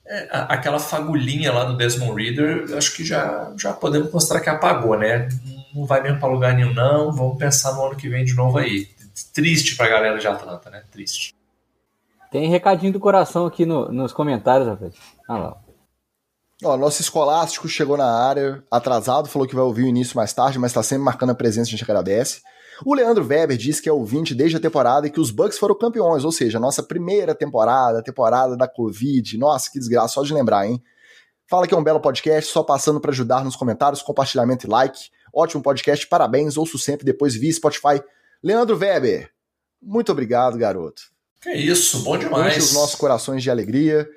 [0.05, 4.97] é, aquela fagulhinha lá do Desmond Reader, acho que já, já podemos mostrar que apagou,
[4.97, 5.29] né?
[5.73, 7.11] Não vai mesmo para lugar nenhum, não.
[7.11, 8.87] Vamos pensar no ano que vem de novo aí.
[9.33, 10.83] Triste pra galera de Atlanta, né?
[10.91, 11.35] Triste.
[12.31, 14.93] Tem recadinho do coração aqui no, nos comentários, rapaz.
[15.27, 15.57] Ah lá.
[16.63, 20.57] Ó, nosso escolástico chegou na área atrasado, falou que vai ouvir o início mais tarde,
[20.57, 22.41] mas tá sempre marcando a presença, a gente agradece.
[22.85, 25.77] O Leandro Weber disse que é ouvinte desde a temporada e que os Bucks foram
[25.77, 29.37] campeões, ou seja, nossa primeira temporada, temporada da Covid.
[29.37, 30.81] Nossa, que desgraça, só de lembrar, hein?
[31.49, 35.09] Fala que é um belo podcast, só passando para ajudar nos comentários, compartilhamento e like.
[35.33, 38.01] Ótimo podcast, parabéns, ouço sempre depois via Spotify.
[38.43, 39.31] Leandro Weber,
[39.81, 41.03] muito obrigado, garoto.
[41.41, 42.57] Que isso, bom demais.
[42.57, 44.07] Enche os nossos corações de alegria.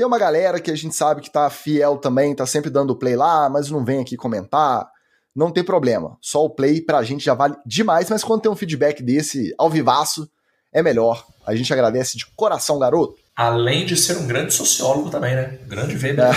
[0.00, 3.14] Tem uma galera que a gente sabe que tá fiel também, tá sempre dando play
[3.14, 4.88] lá, mas não vem aqui comentar
[5.36, 6.16] não tem problema.
[6.22, 9.68] Só o play pra gente já vale demais, mas quando tem um feedback desse ao
[9.68, 10.26] vivaço,
[10.72, 11.22] é melhor.
[11.46, 13.16] A gente agradece de coração, garoto.
[13.36, 15.58] Além de ser um grande sociólogo também, né?
[15.66, 16.30] Grande Weber.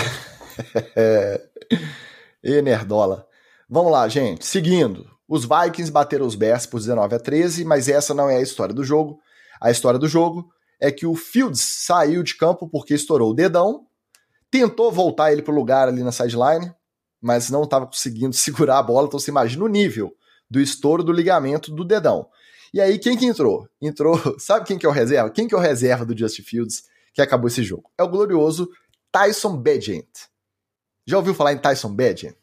[0.94, 1.40] É.
[2.44, 3.26] e nerdola.
[3.66, 4.44] Vamos lá, gente.
[4.44, 5.08] Seguindo.
[5.26, 8.74] Os Vikings bateram os Bears por 19 a 13, mas essa não é a história
[8.74, 9.18] do jogo.
[9.58, 13.86] A história do jogo é que o Fields saiu de campo porque estourou o dedão,
[14.50, 16.72] tentou voltar ele pro lugar ali na sideline,
[17.20, 20.14] mas não estava conseguindo segurar a bola, então você imagina o nível
[20.50, 22.28] do estouro do ligamento do dedão.
[22.72, 23.68] E aí, quem que entrou?
[23.80, 25.30] Entrou, sabe quem que é o reserva?
[25.30, 27.90] Quem que é o reserva do Justin Fields que acabou esse jogo?
[27.96, 28.68] É o glorioso
[29.12, 30.08] Tyson Bagent.
[31.06, 32.36] Já ouviu falar em Tyson Bagent?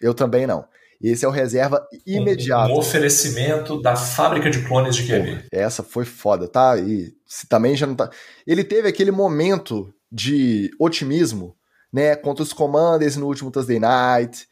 [0.00, 0.66] Eu também não.
[1.00, 2.72] Esse é o reserva imediato.
[2.72, 5.46] Um, um oferecimento da fábrica de clones de QB.
[5.50, 6.78] Essa foi foda, tá?
[6.78, 7.12] E
[7.48, 8.10] também já não tá.
[8.46, 11.56] Ele teve aquele momento de otimismo
[11.92, 14.46] né, contra os Commanders no último Thursday Night.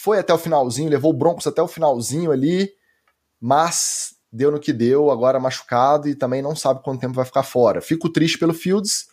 [0.00, 2.70] Foi até o finalzinho, levou o Broncos até o finalzinho ali,
[3.40, 7.42] mas deu no que deu, agora machucado e também não sabe quanto tempo vai ficar
[7.42, 7.80] fora.
[7.80, 9.06] Fico triste pelo Fields,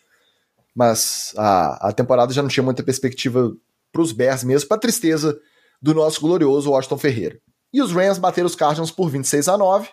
[0.74, 3.54] mas a, a temporada já não tinha muita perspectiva
[3.92, 5.40] para os Bears mesmo, para tristeza
[5.86, 7.40] do nosso glorioso Washington Ferreira.
[7.72, 9.88] E os Rams bateram os Cardinals por 26 a 9.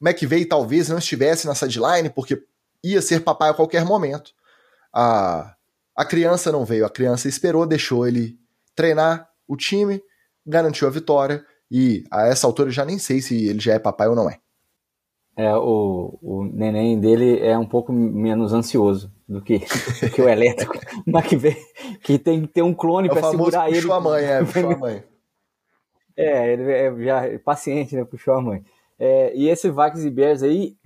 [0.00, 2.42] McVeigh talvez não estivesse na sideline porque
[2.82, 4.32] ia ser papai a qualquer momento.
[4.90, 5.54] A
[5.94, 8.38] a criança não veio, a criança esperou, deixou ele
[8.72, 10.00] treinar o time,
[10.46, 13.80] garantiu a vitória e a essa altura eu já nem sei se ele já é
[13.80, 14.38] papai ou não é.
[15.38, 19.60] É, o, o neném dele é um pouco menos ansioso do que,
[20.02, 20.74] do que o elétrico,
[21.06, 21.56] mas que, vem,
[22.02, 23.82] que tem que ter um clone é para segurar ele.
[23.82, 25.04] Puxou a mãe, é, puxou a mãe.
[26.16, 28.04] É, ele é já paciente, né?
[28.04, 28.64] Puxou a mãe.
[28.98, 30.76] É, e esse Vikings e Bears aí,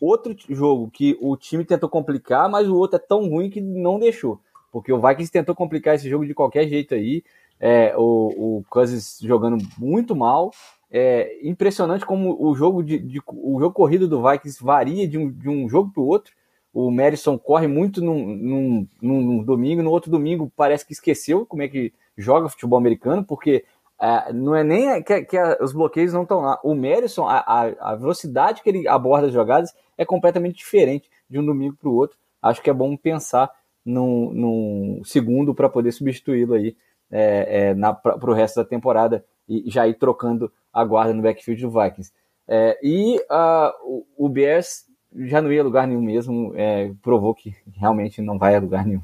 [0.00, 3.98] outro jogo que o time tentou complicar, mas o outro é tão ruim que não
[3.98, 4.40] deixou.
[4.72, 7.22] Porque o Vikings tentou complicar esse jogo de qualquer jeito aí.
[7.60, 10.50] É, o, o Cousins jogando muito mal.
[10.90, 15.30] É impressionante como o jogo, de, de o jogo corrido do Vikings varia de um,
[15.30, 16.32] de um jogo para o outro.
[16.72, 21.62] O Madison corre muito num, num, num, domingo, no outro domingo parece que esqueceu como
[21.62, 23.64] é que joga futebol americano, porque
[24.00, 26.58] é, não é nem que, que os bloqueios não estão lá.
[26.62, 31.38] O Madison, a, a, a, velocidade que ele aborda as jogadas é completamente diferente de
[31.38, 32.16] um domingo para o outro.
[32.40, 33.50] Acho que é bom pensar
[33.84, 36.76] num, num segundo para poder substituí-lo aí
[37.10, 41.62] é, é, para o resto da temporada e já ir trocando a guarda no backfield
[41.62, 42.12] do Vikings.
[42.46, 47.54] É, e uh, o, Bears já não ia a lugar nenhum mesmo, é, provou que
[47.74, 49.02] realmente não vai a lugar nenhum.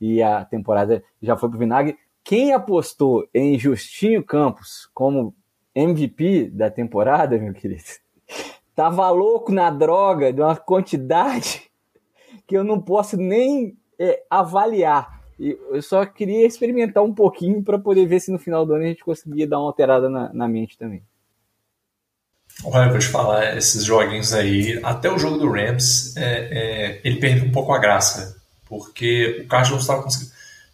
[0.00, 1.96] E a temporada já foi para o vinagre.
[2.22, 5.34] Quem apostou em Justinho Campos como
[5.74, 7.82] MVP da temporada, meu querido,
[8.74, 11.70] tava louco na droga de uma quantidade
[12.46, 15.23] que eu não posso nem é, avaliar.
[15.38, 18.84] E eu só queria experimentar um pouquinho para poder ver se no final do ano
[18.84, 21.02] a gente conseguia dar uma alterada na, na mente também.
[22.62, 27.18] Olha, vou te falar, esses joguinhos aí, até o jogo do Rams, é, é, ele
[27.18, 30.02] perde um pouco a graça, porque o Cardinals tá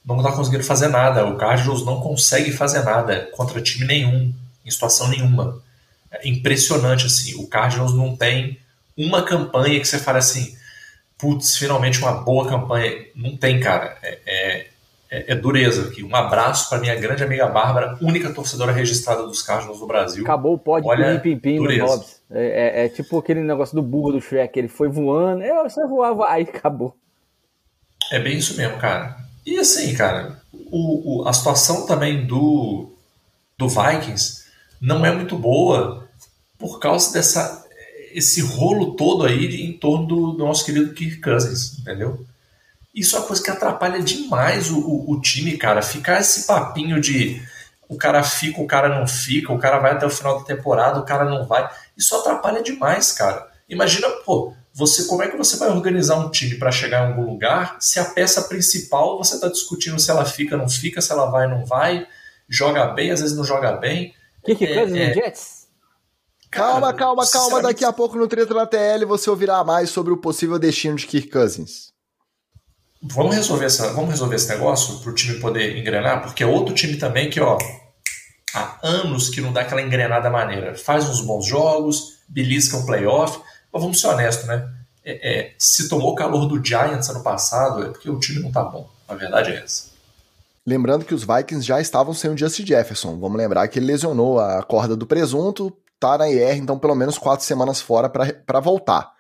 [0.05, 4.33] não está conseguindo fazer nada, o Cardinals não consegue fazer nada contra time nenhum,
[4.65, 5.61] em situação nenhuma.
[6.11, 8.59] É impressionante, assim, o Cardinals não tem
[8.97, 10.57] uma campanha que você fala assim,
[11.21, 13.07] putz, finalmente uma boa campanha.
[13.15, 13.97] Não tem, cara.
[14.03, 14.67] É, é,
[15.11, 16.05] é, é dureza aqui.
[16.05, 20.23] Um abraço para minha grande amiga Bárbara, única torcedora registrada dos Cardinals do Brasil.
[20.23, 22.21] Acabou o pódio Olha, pim, pim, pim Hobbs.
[22.31, 24.57] É, é, é, tipo aquele negócio do burro do Shrek.
[24.59, 26.97] Ele foi voando, eu só voava, aí acabou.
[28.13, 29.17] É bem isso mesmo, cara.
[29.45, 32.93] E assim, cara, o, o, a situação também do,
[33.59, 34.45] do Vikings
[34.81, 36.09] não é muito boa
[36.59, 37.67] por causa dessa
[38.13, 42.25] esse rolo todo aí em torno do, do nosso querido Kirk Cousins, entendeu?
[42.95, 45.81] Isso é uma coisa que atrapalha demais o, o, o, time, cara.
[45.81, 47.41] Ficar esse papinho de
[47.89, 50.99] o cara fica, o cara não fica, o cara vai até o final da temporada,
[50.99, 51.69] o cara não vai.
[51.97, 53.49] Isso atrapalha demais, cara.
[53.69, 57.31] Imagina, pô, você como é que você vai organizar um time para chegar em algum
[57.31, 61.27] lugar se a peça principal você está discutindo se ela fica, não fica, se ela
[61.27, 62.07] vai, não vai,
[62.49, 64.15] joga bem, às vezes não joga bem.
[64.45, 65.15] Kirk é, Cousins é...
[65.15, 65.60] Jets?
[66.51, 67.63] Calma, calma, calma.
[67.63, 71.07] Daqui a pouco no Treta na TL você ouvirá mais sobre o possível destino de
[71.07, 71.91] Kirk Cousins.
[73.03, 76.75] Vamos resolver, essa, vamos resolver esse negócio para o time poder engrenar, porque é outro
[76.75, 77.57] time também que, ó,
[78.53, 80.75] há anos que não dá aquela engrenada maneira.
[80.75, 83.41] Faz uns bons jogos, belisca um playoff,
[83.73, 84.69] mas vamos ser honestos, né?
[85.03, 88.63] É, é, se tomou calor do Giants ano passado, é porque o time não tá
[88.63, 88.91] bom.
[89.09, 89.89] A verdade é essa.
[90.67, 93.19] Lembrando que os Vikings já estavam sem o Justin Jefferson.
[93.19, 97.19] Vamos lembrar que ele lesionou a corda do presunto, tá na IR, então pelo menos
[97.19, 99.13] quatro semanas fora para voltar.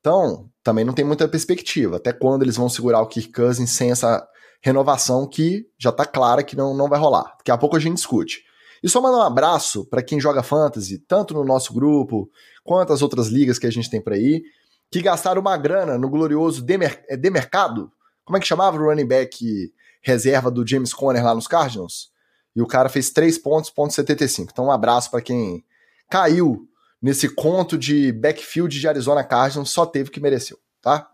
[0.00, 1.96] Então, também não tem muita perspectiva.
[1.96, 4.26] Até quando eles vão segurar o Kirk Cousins sem essa
[4.60, 7.34] renovação que já tá clara que não, não vai rolar.
[7.38, 8.44] Daqui a pouco a gente discute.
[8.82, 12.30] E só mandar um abraço para quem joga fantasy, tanto no nosso grupo
[12.64, 14.42] quanto as outras ligas que a gente tem por aí,
[14.90, 17.90] que gastaram uma grana no glorioso Demer, é, Demercado.
[18.24, 19.72] Como é que chamava o running back
[20.02, 22.10] reserva do James Conner lá nos Cardinals?
[22.54, 24.50] E o cara fez 3 pontos, ponto 75.
[24.52, 25.64] Então um abraço para quem
[26.10, 26.68] caiu
[27.00, 31.10] nesse conto de backfield de Arizona Cardinals, só teve que mereceu, tá?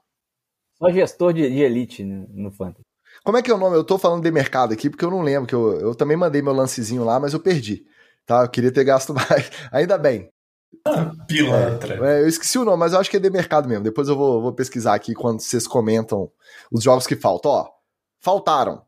[0.78, 2.82] Só gestor de, de elite no, no Fantasy.
[3.24, 3.76] Como é que é o nome?
[3.76, 6.42] Eu tô falando de mercado aqui porque eu não lembro, que eu, eu também mandei
[6.42, 7.84] meu lancezinho lá, mas eu perdi.
[8.26, 8.42] Tá?
[8.42, 9.50] Eu queria ter gasto mais.
[9.70, 10.28] Ainda bem.
[10.86, 11.94] Ah, pilantra.
[12.08, 13.84] É, eu esqueci o nome, mas eu acho que é de mercado mesmo.
[13.84, 16.30] Depois eu vou, vou pesquisar aqui quando vocês comentam
[16.70, 17.50] os jogos que faltam.
[17.50, 17.70] Ó,
[18.18, 18.82] faltaram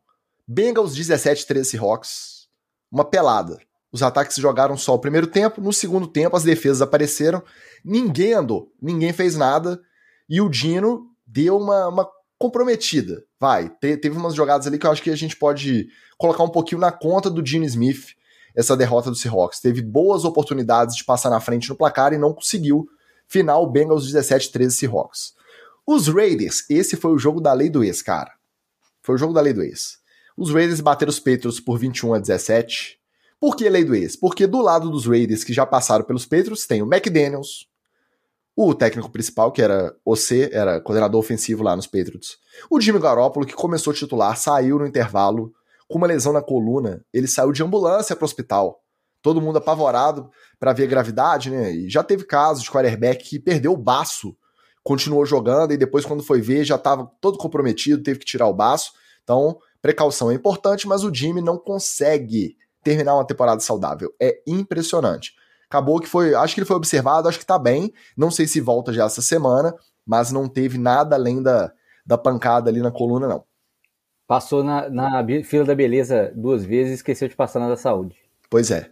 [0.46, 2.48] Bengals 17, 13 Seahawks,
[2.90, 3.58] uma pelada.
[3.94, 7.40] Os ataques jogaram só o primeiro tempo, no segundo tempo as defesas apareceram,
[7.84, 9.80] ninguém andou, ninguém fez nada,
[10.28, 13.22] e o Dino deu uma, uma comprometida.
[13.38, 15.86] Vai, te, teve umas jogadas ali que eu acho que a gente pode
[16.18, 18.16] colocar um pouquinho na conta do Dino Smith,
[18.52, 19.60] essa derrota do Seahawks.
[19.60, 22.88] Teve boas oportunidades de passar na frente no placar e não conseguiu.
[23.28, 25.34] Final, Bengals 17-13 Seahawks.
[25.86, 28.32] Os Raiders, esse foi o jogo da lei do ex, cara.
[29.02, 29.98] Foi o jogo da lei do ex.
[30.36, 33.03] Os Raiders bateram os Patriots por 21 a 17.
[33.44, 34.16] Por que lei do ex?
[34.16, 37.68] Porque do lado dos Raiders que já passaram pelos Patriots tem o McDaniels,
[38.56, 42.38] o técnico principal, que era OC, era coordenador ofensivo lá nos Patriots.
[42.70, 45.52] O Jimmy Garoppolo, que começou titular, saiu no intervalo
[45.86, 47.04] com uma lesão na coluna.
[47.12, 48.80] Ele saiu de ambulância para o hospital.
[49.20, 51.70] Todo mundo apavorado para ver a gravidade, né?
[51.70, 54.34] E já teve casos de quarterback que perdeu o baço,
[54.82, 58.54] continuou jogando e depois, quando foi ver, já estava todo comprometido, teve que tirar o
[58.54, 58.92] baço.
[59.22, 64.14] Então, precaução é importante, mas o Jimmy não consegue terminar uma temporada saudável.
[64.20, 65.32] É impressionante.
[65.68, 67.92] Acabou que foi, acho que ele foi observado, acho que tá bem.
[68.16, 69.74] Não sei se volta já essa semana,
[70.06, 71.72] mas não teve nada além da,
[72.06, 73.44] da pancada ali na coluna, não.
[74.26, 78.16] Passou na, na fila da beleza duas vezes e esqueceu de passar na da saúde.
[78.48, 78.90] Pois é.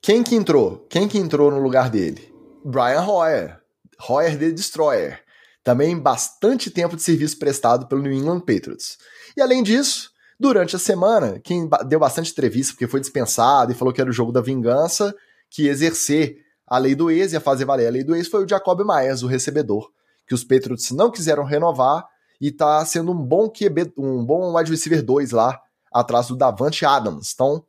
[0.00, 0.86] Quem que entrou?
[0.88, 2.32] Quem que entrou no lugar dele?
[2.64, 3.60] Brian Hoyer.
[4.08, 5.20] Hoyer The Destroyer.
[5.62, 8.98] Também bastante tempo de serviço prestado pelo New England Patriots.
[9.36, 10.10] E além disso,
[10.40, 14.12] Durante a semana, quem deu bastante entrevista, porque foi dispensado e falou que era o
[14.12, 15.14] jogo da vingança,
[15.50, 18.48] que exercer a lei do ex, ia fazer valer a lei do ex, foi o
[18.48, 19.90] Jacob Myers, o recebedor,
[20.26, 22.06] que os Patriots não quiseram renovar
[22.40, 25.60] e tá sendo um bom QB, um bom wide receiver 2 lá,
[25.92, 27.32] atrás do Davante Adams.
[27.34, 27.62] Então,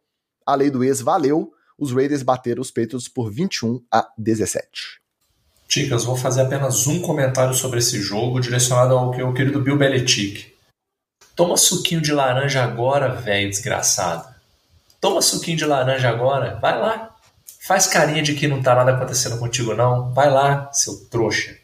[0.45, 5.01] a lei do ex valeu, os Raiders bateram os Patriots por 21 a 17.
[5.67, 10.51] Ticas, vou fazer apenas um comentário sobre esse jogo, direcionado ao o querido Bill Belichick.
[11.41, 14.31] Toma suquinho de laranja agora, velho desgraçado.
[15.01, 17.15] Toma suquinho de laranja agora, vai lá.
[17.65, 20.13] Faz carinha de que não tá nada acontecendo contigo, não.
[20.13, 21.57] Vai lá, seu trouxa.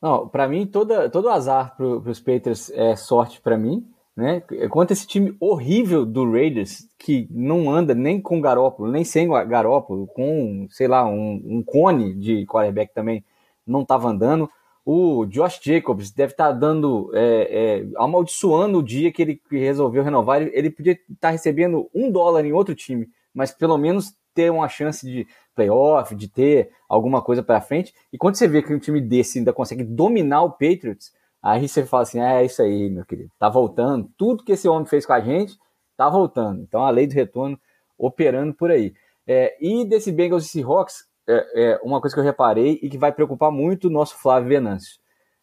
[0.00, 3.86] Não, para mim, toda, todo azar pro, pros Patriots é sorte para mim,
[4.16, 4.40] né?
[4.70, 10.06] Quanto esse time horrível do Raiders, que não anda nem com Garópolo, nem sem Garópolo,
[10.06, 13.22] com, sei lá, um, um cone de quarterback também
[13.66, 14.48] não tava andando.
[14.84, 20.02] O Josh Jacobs deve estar tá dando, é, é, amaldiçoando o dia que ele resolveu
[20.02, 20.42] renovar.
[20.42, 24.50] Ele, ele podia estar tá recebendo um dólar em outro time, mas pelo menos ter
[24.50, 27.94] uma chance de playoff, de ter alguma coisa para frente.
[28.12, 31.12] E quando você vê que um time desse ainda consegue dominar o Patriots,
[31.42, 34.10] aí você fala assim: é, é isso aí, meu querido, tá voltando.
[34.18, 35.56] Tudo que esse homem fez com a gente
[35.96, 36.62] tá voltando.
[36.62, 37.58] Então a lei do retorno
[37.96, 38.92] operando por aí.
[39.26, 42.98] É, e desse Bengals e Seahawks, é, é, uma coisa que eu reparei e que
[42.98, 44.98] vai preocupar muito o nosso Flávio Venâncio.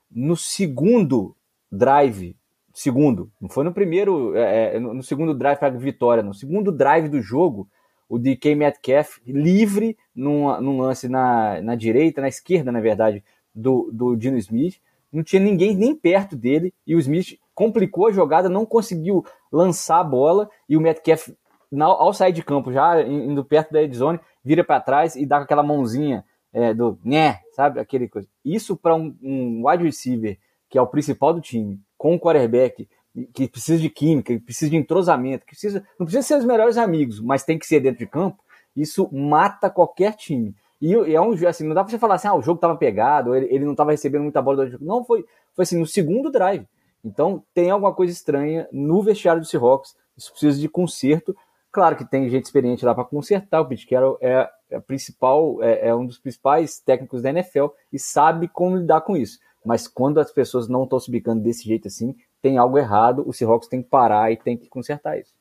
[0.10, 1.36] No segundo
[1.72, 2.36] drive,
[2.74, 6.72] segundo, não foi no primeiro, é, é no segundo drive para a vitória, no segundo
[6.72, 7.68] drive do jogo,
[8.08, 13.24] o DK Metcalf livre num, num lance na, na direita, na esquerda, na verdade,
[13.56, 14.82] do, do Dino Smith.
[15.12, 20.00] Não tinha ninguém nem perto dele e o Smith complicou a jogada, não conseguiu lançar
[20.00, 21.30] a bola e o Metcalf
[21.80, 25.44] ao sair de campo, já indo perto da zone, vira para trás e dá com
[25.44, 27.80] aquela mãozinha é, do né, sabe?
[27.80, 28.28] Aquele coisa.
[28.44, 30.38] Isso para um, um wide receiver,
[30.70, 32.88] que é o principal do time, com um quarterback
[33.34, 36.78] que precisa de química, que precisa de entrosamento, que precisa, não precisa ser os melhores
[36.78, 38.42] amigos, mas tem que ser dentro de campo,
[38.76, 40.56] isso mata qualquer time.
[40.82, 43.36] E é um assim, não dá pra você falar assim, ah, o jogo tava pegado,
[43.36, 44.84] ele, ele não tava recebendo muita bola do jogo.
[44.84, 46.66] Não, foi, foi assim, no segundo drive.
[47.04, 51.36] Então tem alguma coisa estranha no vestiário do Seahawks, isso precisa de conserto.
[51.72, 55.88] Claro que tem gente experiente lá para consertar, o Pete Carroll é, é, principal, é,
[55.88, 59.40] é um dos principais técnicos da NFL e sabe como lidar com isso.
[59.66, 63.32] Mas quando as pessoas não estão se bicando desse jeito assim, tem algo errado, o
[63.32, 65.34] Seahawks tem que parar e tem que consertar isso.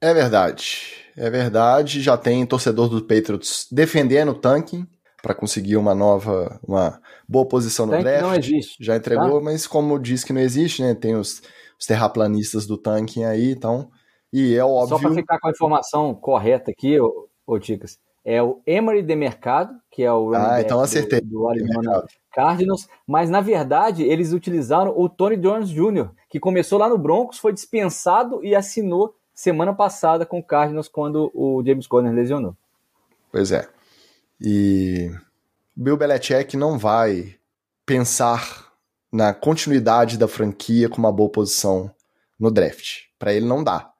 [0.00, 0.92] É verdade.
[1.16, 2.02] É verdade.
[2.02, 4.86] Já tem torcedor do Patriots defendendo o tanking
[5.22, 8.22] para conseguir uma nova, uma boa posição no Tank draft.
[8.22, 8.84] não existe.
[8.84, 9.44] Já entregou, tá?
[9.44, 10.94] mas como diz que não existe, né?
[10.94, 11.42] Tem os,
[11.80, 13.90] os terraplanistas do tanking aí, então.
[14.32, 14.96] E é óbvio.
[14.96, 19.14] Só para ficar com a informação correta aqui, ô, ô Ticas, é o Emery de
[19.14, 21.20] Mercado, que é o ah, então acertei.
[21.20, 26.78] do, do Arizona Cardinals, mas na verdade eles utilizaram o Tony Jones Jr., que começou
[26.78, 31.86] lá no Broncos, foi dispensado e assinou semana passada com o Cardinals quando o James
[31.86, 32.56] Conner lesionou.
[33.30, 33.68] Pois é.
[34.40, 35.10] E
[35.74, 37.36] Bill Belichick não vai
[37.84, 38.72] pensar
[39.12, 41.90] na continuidade da franquia com uma boa posição
[42.38, 43.02] no draft.
[43.18, 43.92] Para ele não dá.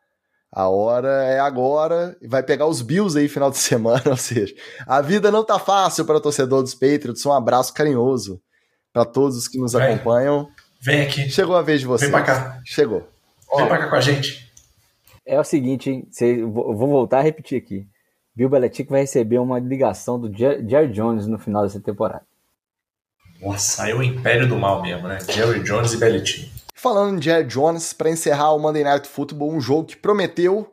[0.57, 4.55] A hora é agora, vai pegar os Bills aí final de semana, ou seja,
[4.87, 7.27] a vida não tá fácil para o torcedor dos Patriots.
[7.27, 8.41] Um abraço carinhoso
[8.91, 10.49] para todos os que nos vem, acompanham.
[10.81, 11.29] Vem aqui.
[11.29, 12.07] Chegou a vez de você.
[12.07, 12.59] Vem pra cá.
[12.65, 13.07] Chegou.
[13.55, 14.51] Vem pra cá com a gente.
[15.27, 16.09] É o seguinte, hein?
[16.11, 17.87] Cê, vou voltar a repetir aqui.
[18.35, 22.25] Bill Belichick vai receber uma ligação do Jerry Jones no final dessa temporada.
[23.43, 25.19] Nossa, aí é o império do mal mesmo, né?
[25.21, 26.56] Jerry Jones e Belichick.
[26.87, 30.73] Falando em Jerry Jones, para encerrar o Monday Night Football, um jogo que prometeu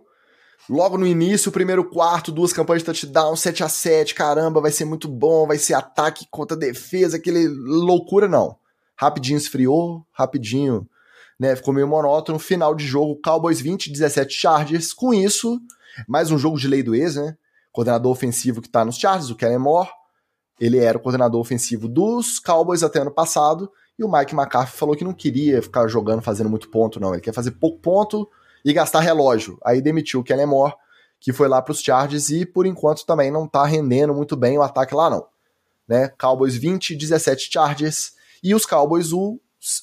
[0.70, 4.86] logo no início, primeiro quarto, duas campanhas de touchdown, 7 a 7 caramba, vai ser
[4.86, 8.55] muito bom, vai ser ataque contra defesa, aquele loucura não.
[8.95, 10.88] Rapidinho esfriou, rapidinho
[11.39, 11.55] né?
[11.55, 12.38] Ficou meio monótono.
[12.38, 14.93] Final de jogo, Cowboys 20, 17 Chargers.
[14.93, 15.59] Com isso,
[16.07, 17.36] mais um jogo de lei do ex, né?
[17.72, 19.89] Coordenador ofensivo que tá nos Chargers, o Kellen Moore.
[20.59, 23.68] Ele era o coordenador ofensivo dos Cowboys até ano passado.
[23.97, 27.13] E o Mike McCarthy falou que não queria ficar jogando, fazendo muito ponto, não.
[27.13, 28.29] Ele quer fazer pouco ponto
[28.65, 29.57] e gastar relógio.
[29.63, 30.73] Aí demitiu o Kellen Moore,
[31.19, 34.57] que foi lá para os Chargers e por enquanto também não tá rendendo muito bem
[34.57, 35.25] o ataque lá, não.
[35.87, 36.09] Né?
[36.19, 38.13] Cowboys 20, 17 Chargers.
[38.43, 39.39] E os Cowboys, o,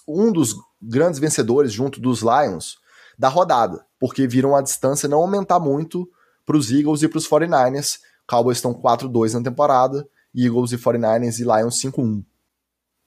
[0.09, 2.79] um dos grandes vencedores junto dos Lions
[3.19, 6.09] da rodada, porque viram a distância não aumentar muito
[6.47, 7.99] para os Eagles e para os 49ers.
[8.27, 12.25] Cowboys estão 4-2 na temporada, Eagles e 49ers e Lions 5-1.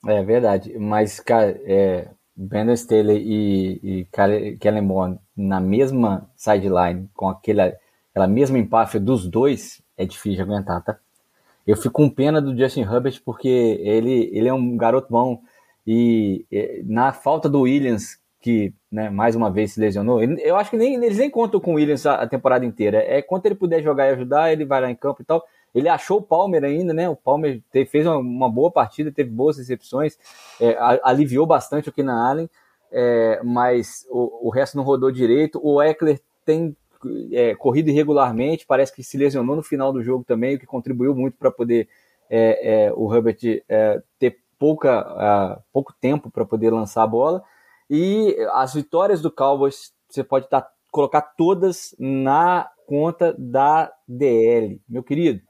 [0.05, 7.29] É verdade, mas, cara, é, Brandon Staley e, e Kellen Bond na mesma sideline, com
[7.29, 7.73] aquela,
[8.11, 10.97] aquela mesma empáfia dos dois, é difícil de aguentar, tá?
[11.65, 15.41] Eu fico com pena do Justin Herbert porque ele, ele é um garoto bom,
[15.85, 16.45] e
[16.85, 20.95] na falta do Williams, que né, mais uma vez se lesionou, eu acho que nem,
[20.95, 22.97] eles nem contam com o Williams a, a, temporada inteira.
[22.97, 25.43] É quando ele puder jogar e ajudar, ele vai lá em campo e tal.
[25.73, 27.09] Ele achou o Palmer ainda, né?
[27.09, 30.17] O Palmer teve, fez uma, uma, boa partida, teve boas recepções,
[30.59, 32.49] é, aliviou bastante o Keenan Allen,
[32.91, 35.59] é, mas o, o, resto não rodou direito.
[35.63, 36.75] O Eckler tem
[37.31, 41.15] é, corrido irregularmente, parece que se lesionou no final do jogo também, o que contribuiu
[41.15, 41.89] muito para poder
[42.29, 47.43] é, é, o Herbert é, ter pouca, pouco tempo para poder lançar a bola.
[47.89, 54.79] E as vitórias do Cowboys você pode tá, colocar todas na conta da DL.
[54.87, 55.41] Meu querido,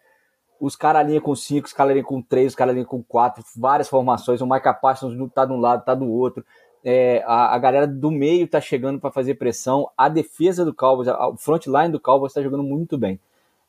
[0.63, 3.43] os caras alinham com 5, os caras alinham com 3, os caras alinham com 4,
[3.53, 4.39] várias formações.
[4.39, 6.45] O Micah Parsons tá de um lado, tá do outro.
[6.81, 9.89] É, a, a, galera do meio tá chegando para fazer pressão.
[9.97, 13.19] A defesa do Cowboys, o front line do Cowboys está jogando muito bem.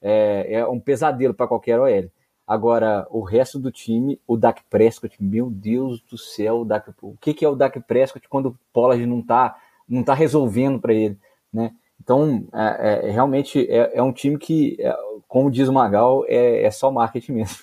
[0.01, 2.09] É, é um pesadelo para qualquer OL.
[2.47, 7.17] Agora, o resto do time, o Dak Prescott, meu Deus do céu, o, Dak, o
[7.21, 9.57] que, que é o Dak Prescott quando o Pollard não tá,
[9.89, 11.19] não tá resolvendo para ele,
[11.53, 11.75] né?
[12.03, 14.95] Então, é, é, realmente é, é, um time que, é,
[15.27, 17.57] como diz o Magal, é, é, só marketing mesmo.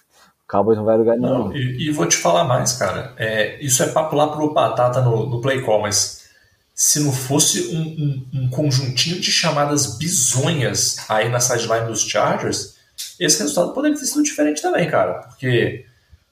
[0.43, 1.45] O Cowboys não vai lugar nenhum.
[1.45, 3.15] Não, e, e, vou te falar mais, cara.
[3.61, 6.29] Isso é papo lá pro Batata no, no Play Call, mas
[6.75, 12.75] se não fosse um, um, um conjuntinho de chamadas bizonhas aí na sideline dos Chargers,
[13.19, 15.85] esse resultado poderia ter sido diferente também, cara, porque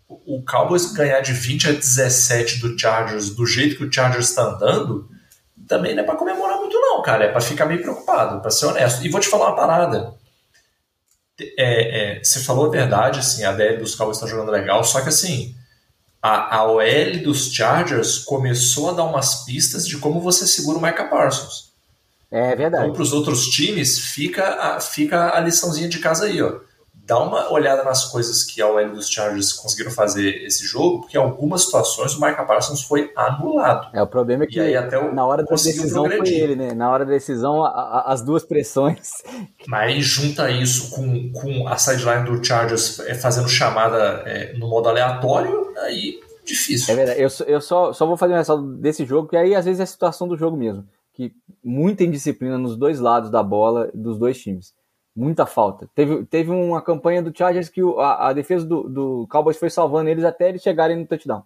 [0.09, 4.43] o Cowboys ganhar de 20 a 17 do Chargers do jeito que o Chargers está
[4.43, 5.07] andando,
[5.67, 6.58] também não é para comemorar
[6.99, 7.25] não, cara.
[7.25, 9.05] É para ficar meio preocupado, para ser honesto.
[9.05, 10.13] E vou te falar uma parada.
[11.57, 14.99] É, é, você falou a verdade, assim, a DL dos Cowboys está jogando legal, só
[14.99, 15.55] que assim,
[16.21, 20.81] a, a OL dos Chargers começou a dar umas pistas de como você segura o
[20.81, 21.69] Micah Parsons.
[22.29, 22.83] É verdade.
[22.83, 26.59] Então, para os outros times, fica a, fica a liçãozinha de casa aí, ó
[27.09, 31.17] dá uma olhada nas coisas que a OL dos Chargers conseguiram fazer esse jogo, porque
[31.17, 33.89] em algumas situações o Micah Parsons foi anulado.
[33.93, 34.59] É, o problema é que
[35.11, 36.33] na hora da decisão progredir.
[36.33, 36.73] foi ele, né?
[36.75, 39.09] Na hora da decisão, a, a, as duas pressões.
[39.67, 44.87] Mas junta isso com, com a sideline do Chargers é, fazendo chamada é, no modo
[44.87, 46.93] aleatório, aí difícil.
[46.93, 49.65] É verdade, eu, eu só, só vou fazer um ressalto desse jogo, que aí às
[49.65, 50.85] vezes é a situação do jogo mesmo.
[51.13, 51.33] Que
[51.63, 54.77] muita indisciplina nos dois lados da bola dos dois times
[55.19, 55.89] muita falta.
[55.93, 60.09] Teve, teve uma campanha do Chargers que a, a defesa do, do Cowboys foi salvando
[60.09, 61.43] eles até eles chegarem no touchdown.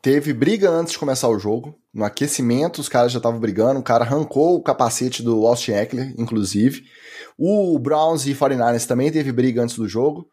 [0.00, 1.76] Teve briga antes de começar o jogo.
[1.92, 3.80] No aquecimento, os caras já estavam brigando.
[3.80, 6.84] O cara arrancou o capacete do Austin Eckler, inclusive.
[7.36, 10.26] O Browns e 49ers também teve briga antes do jogo.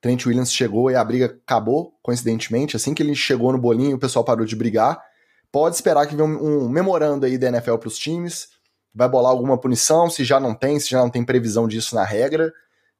[0.00, 2.76] Trent Williams chegou e a briga acabou, coincidentemente.
[2.76, 5.00] Assim que ele chegou no bolinho, o pessoal parou de brigar.
[5.50, 8.48] Pode esperar que venha um, um memorando aí da NFL para os times
[8.94, 12.04] vai bolar alguma punição, se já não tem, se já não tem previsão disso na
[12.04, 12.52] regra.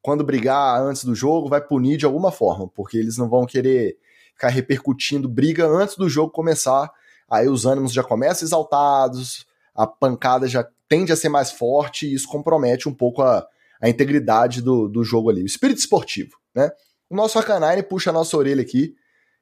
[0.02, 3.96] Quando brigar antes do jogo, vai punir de alguma forma, porque eles não vão querer
[4.34, 6.90] ficar repercutindo briga antes do jogo começar.
[7.30, 12.14] Aí os ânimos já começam exaltados, a pancada já tende a ser mais forte e
[12.14, 13.46] isso compromete um pouco a,
[13.80, 16.70] a integridade do, do jogo ali, o espírito esportivo, né?
[17.08, 18.94] O nosso Arcanine puxa a nossa orelha aqui,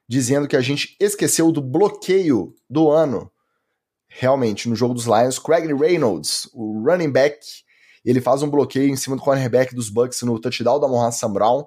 [0.07, 3.31] dizendo que a gente esqueceu do bloqueio do ano
[4.17, 7.39] realmente, no jogo dos Lions, Craig Reynolds, o running back,
[8.05, 11.33] ele faz um bloqueio em cima do cornerback dos Bucks no touchdown da Mohamed Sam
[11.33, 11.65] Brown.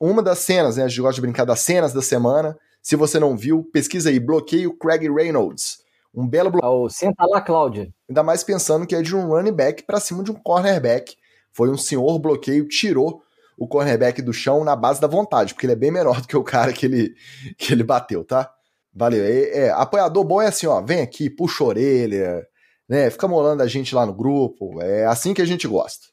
[0.00, 2.56] Uma das cenas, né, a gente gosta de brincar das cenas da semana.
[2.82, 5.78] Se você não viu, pesquisa aí, bloqueio Craig Reynolds.
[6.14, 6.72] Um belo bloqueio.
[6.72, 7.92] Oh, senta lá, Cláudia.
[8.08, 11.16] Ainda mais pensando que é de um running back para cima de um cornerback.
[11.52, 13.22] Foi um senhor bloqueio, tirou
[13.58, 16.36] o cornerback do chão na base da vontade, porque ele é bem menor do que
[16.36, 17.14] o cara que ele,
[17.58, 18.53] que ele bateu, tá?
[18.96, 19.24] Valeu.
[19.24, 22.46] É, é, apoiador bom é assim, ó, vem aqui, puxa a orelha,
[22.88, 23.10] né?
[23.10, 24.80] Fica molando a gente lá no grupo.
[24.80, 26.06] É assim que a gente gosta.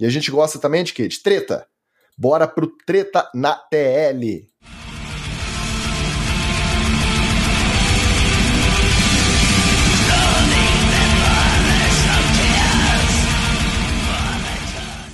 [0.00, 1.06] E a gente gosta também de quê?
[1.06, 1.66] De treta.
[2.16, 4.46] Bora pro Treta na TL.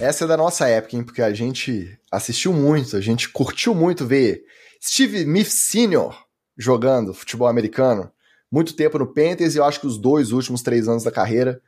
[0.01, 1.03] Essa é da nossa época, hein?
[1.03, 4.45] Porque a gente assistiu muito, a gente curtiu muito ver
[4.81, 6.13] Steve Smith Sr
[6.57, 8.11] jogando futebol americano,
[8.51, 11.61] muito tempo no Panthers e eu acho que os dois últimos três anos da carreira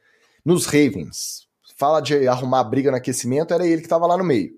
[0.45, 1.49] nos Ravens.
[1.77, 4.53] Fala de arrumar briga no aquecimento, era ele que estava lá no meio.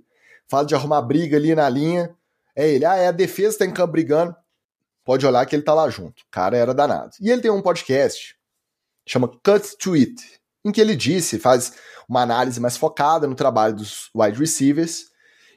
[0.49, 2.15] Fala de arrumar briga ali na linha,
[2.55, 2.85] é ele.
[2.85, 4.35] Ah, é a defesa tá em campo brigando.
[5.05, 6.23] Pode olhar que ele tá lá junto.
[6.23, 7.13] O cara era danado.
[7.21, 8.37] E ele tem um podcast,
[9.07, 10.21] chama Cut to It,
[10.65, 11.73] em que ele disse, faz
[12.09, 15.07] uma análise mais focada no trabalho dos wide receivers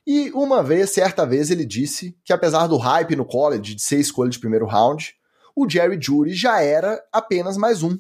[0.06, 4.00] e uma vez, certa vez, ele disse que apesar do hype no college de ser
[4.00, 5.14] escolha de primeiro round,
[5.56, 7.97] o Jerry Judy já era apenas mais um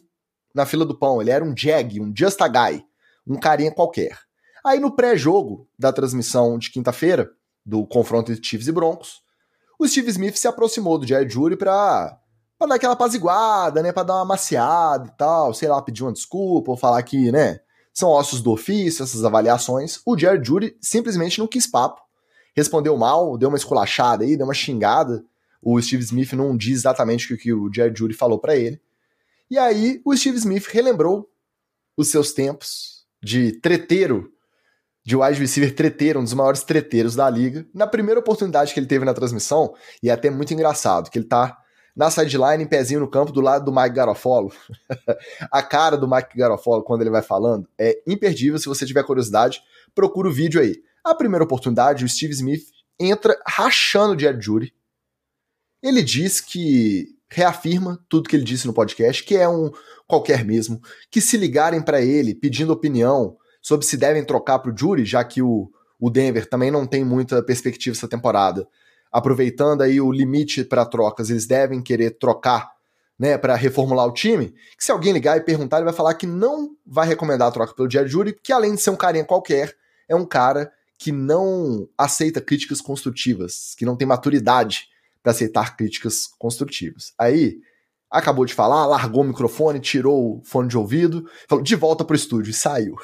[0.53, 1.21] na fila do pão.
[1.21, 2.83] Ele era um jag, um just a guy,
[3.27, 4.17] um carinha qualquer.
[4.65, 7.29] Aí no pré-jogo da transmissão de quinta-feira,
[7.65, 9.21] do confronto entre Chiefs e Broncos,
[9.79, 12.17] o Steve Smith se aproximou do Jerry Judy pra,
[12.57, 13.91] pra dar aquela apaziguada, né?
[13.91, 17.59] Pra dar uma maciada e tal, sei lá, pedir uma desculpa ou falar que, né?
[17.99, 19.99] São ossos do ofício, essas avaliações.
[20.05, 22.01] O Jared Judy simplesmente não quis papo.
[22.55, 25.23] Respondeu mal, deu uma esculachada aí, deu uma xingada.
[25.61, 28.81] O Steve Smith não diz exatamente o que o Jared Judy falou para ele.
[29.51, 31.29] E aí o Steve Smith relembrou
[31.97, 34.31] os seus tempos de treteiro,
[35.03, 37.67] de wide receiver treteiro, um dos maiores treteiros da liga.
[37.73, 41.25] Na primeira oportunidade que ele teve na transmissão, e é até muito engraçado, que ele
[41.25, 41.57] tá
[41.99, 44.53] na sideline, em pezinho no campo, do lado do Mike Garofolo.
[45.51, 48.57] a cara do Mike Garofolo, quando ele vai falando, é imperdível.
[48.57, 49.61] Se você tiver curiosidade,
[49.93, 50.81] procura o vídeo aí.
[51.03, 54.73] A primeira oportunidade, o Steve Smith entra rachando o Jerry Judy.
[55.83, 59.69] Ele diz que reafirma tudo que ele disse no podcast, que é um
[60.07, 60.79] qualquer mesmo,
[61.11, 65.21] que se ligarem para ele pedindo opinião sobre se devem trocar para o Jury, já
[65.21, 65.69] que o,
[65.99, 68.65] o Denver também não tem muita perspectiva essa temporada,
[69.11, 72.71] aproveitando aí o limite para trocas, eles devem querer trocar,
[73.17, 76.27] né, para reformular o time, que se alguém ligar e perguntar, ele vai falar que
[76.27, 79.75] não vai recomendar a troca pelo Jerry Judy, que além de ser um carinha qualquer,
[80.07, 84.87] é um cara que não aceita críticas construtivas, que não tem maturidade
[85.23, 87.13] para aceitar críticas construtivas.
[87.17, 87.57] Aí,
[88.09, 92.15] acabou de falar, largou o microfone, tirou o fone de ouvido, falou de volta pro
[92.15, 92.95] estúdio e saiu.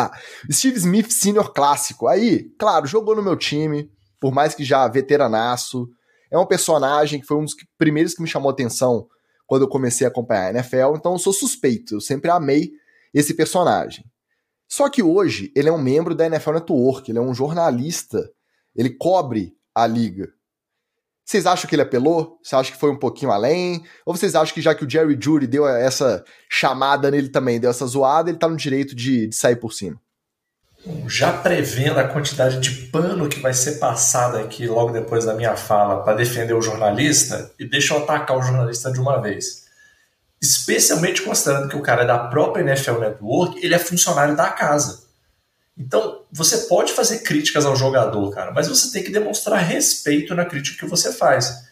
[0.50, 2.08] Steve Smith, senior clássico.
[2.08, 3.90] Aí, claro, jogou no meu time,
[4.24, 5.86] por mais que já veteranaço.
[6.30, 9.06] É um personagem que foi um dos primeiros que me chamou atenção
[9.46, 12.70] quando eu comecei a acompanhar a NFL, então eu sou suspeito, eu sempre amei
[13.12, 14.02] esse personagem.
[14.66, 18.26] Só que hoje ele é um membro da NFL Network, ele é um jornalista,
[18.74, 20.32] ele cobre a liga.
[21.22, 22.38] Vocês acham que ele apelou?
[22.42, 23.84] Você acha que foi um pouquinho além?
[24.06, 27.68] Ou vocês acham que já que o Jerry Judy deu essa chamada nele também, deu
[27.68, 30.00] essa zoada, ele tá no direito de, de sair por cima?
[31.06, 35.56] Já prevendo a quantidade de pano que vai ser passada aqui logo depois da minha
[35.56, 39.64] fala para defender o jornalista, e deixa eu atacar o jornalista de uma vez.
[40.40, 45.04] Especialmente considerando que o cara é da própria NFL Network, ele é funcionário da casa.
[45.76, 50.44] Então, você pode fazer críticas ao jogador, cara, mas você tem que demonstrar respeito na
[50.44, 51.64] crítica que você faz.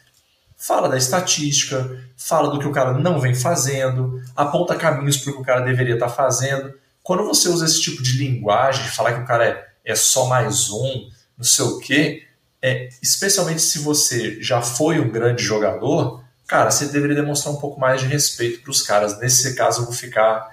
[0.57, 5.35] Fala da estatística, fala do que o cara não vem fazendo, aponta caminhos para o
[5.35, 6.73] que o cara deveria estar tá fazendo.
[7.03, 10.27] Quando você usa esse tipo de linguagem, de falar que o cara é, é só
[10.27, 12.27] mais um, não sei o quê,
[12.61, 17.81] é, especialmente se você já foi um grande jogador, cara, você deveria demonstrar um pouco
[17.81, 19.19] mais de respeito para os caras.
[19.19, 20.49] Nesse caso, eu vou ficar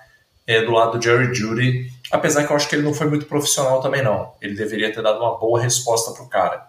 [0.47, 3.27] é, do lado do Jerry Judy, apesar que eu acho que ele não foi muito
[3.27, 4.33] profissional também, não.
[4.41, 6.67] Ele deveria ter dado uma boa resposta para o cara.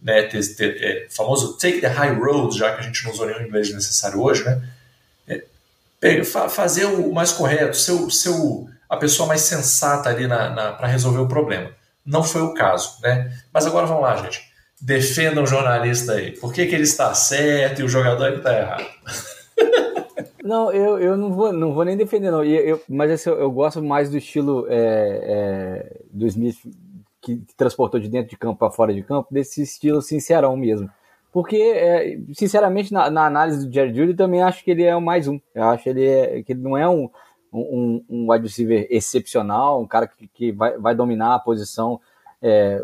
[0.00, 3.26] Né, ter, ter, é, famoso take the high road, já que a gente não usou
[3.26, 4.62] nenhum inglês necessário hoje, né?
[6.00, 8.30] É, fazer o mais correto, ser, ser
[8.88, 11.70] a pessoa mais sensata ali para resolver o problema.
[12.04, 13.30] Não foi o caso, né?
[13.52, 14.48] Mas agora vamos lá, gente.
[14.80, 16.32] Defendam o jornalista aí.
[16.32, 18.86] Por que, que ele está certo e o jogador está errado?
[20.42, 22.42] Não, eu, eu não, vou, não vou nem defender, não.
[22.42, 26.56] Eu, mas assim, eu, eu gosto mais do estilo é, é, do Smith
[27.20, 30.88] que, que, transportou de dentro de campo para fora de campo, desse estilo sincerão mesmo.
[31.30, 35.02] Porque, é, sinceramente, na, na, análise do Jerry Judy, também acho que ele é o
[35.02, 35.38] mais um.
[35.54, 37.10] Eu acho que ele, é, que ele não é um,
[37.52, 42.00] um, um wide receiver excepcional, um cara que, que vai, vai dominar a posição
[42.42, 42.80] é,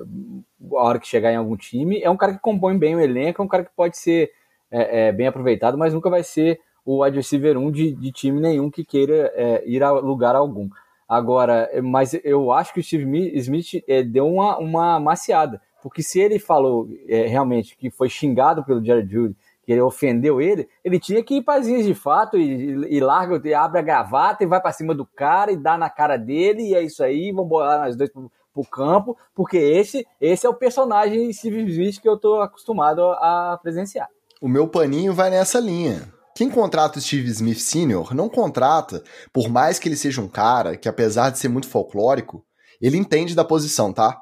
[0.73, 2.01] a hora que chegar em algum time.
[2.03, 4.31] É um cara que compõe bem o elenco, é um cara que pode ser
[4.71, 8.41] é, é, bem aproveitado, mas nunca vai ser o wide receiver 1 de, de time
[8.41, 10.69] nenhum que queira é, ir a lugar algum.
[11.09, 16.19] Agora, mas eu acho que o Steve Smith é, deu uma, uma maciada, porque se
[16.19, 20.99] ele falou é, realmente que foi xingado pelo Jared Judy, que ele ofendeu ele, ele
[20.99, 24.45] tinha que ir para as linhas de fato e, e larga, e abre a gravata
[24.45, 27.33] e vai para cima do cara e dá na cara dele, e é isso aí,
[27.33, 32.09] vamos bolar nós dois pro, pro campo, porque esse, esse é o personagem Smith que
[32.09, 34.09] eu tô acostumado a presenciar.
[34.41, 36.13] O meu paninho vai nessa linha.
[36.37, 38.13] Quem contrata o Steve Smith Sr.
[38.15, 39.03] não contrata,
[39.33, 42.45] por mais que ele seja um cara que, apesar de ser muito folclórico,
[42.81, 44.21] ele entende da posição, tá?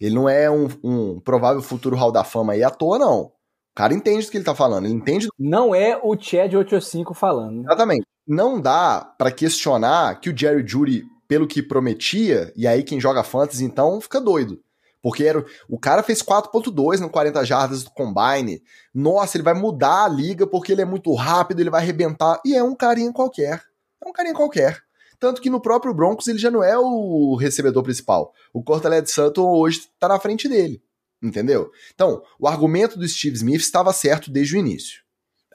[0.00, 3.32] Ele não é um, um provável futuro Hall da Fama aí à toa, não.
[3.74, 5.28] O cara entende do que ele tá falando, ele entende.
[5.36, 7.64] Não é o Chad 85 falando.
[7.64, 8.06] Exatamente.
[8.24, 13.24] Não dá para questionar que o Jerry Judy, pelo que prometia, e aí quem joga
[13.24, 14.60] fantasy então fica doido.
[15.02, 18.62] Porque era, o cara fez 4.2 no 40 jardas do Combine.
[18.94, 22.40] Nossa, ele vai mudar a liga porque ele é muito rápido, ele vai arrebentar.
[22.44, 23.60] E é um carinha qualquer.
[24.00, 24.80] É um carinha qualquer.
[25.18, 28.32] Tanto que no próprio Broncos ele já não é o recebedor principal.
[28.52, 30.80] O Cortaled Sutton hoje está na frente dele.
[31.24, 31.72] Entendeu?
[31.94, 35.02] Então, o argumento do Steve Smith estava certo desde o início.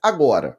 [0.01, 0.57] Agora,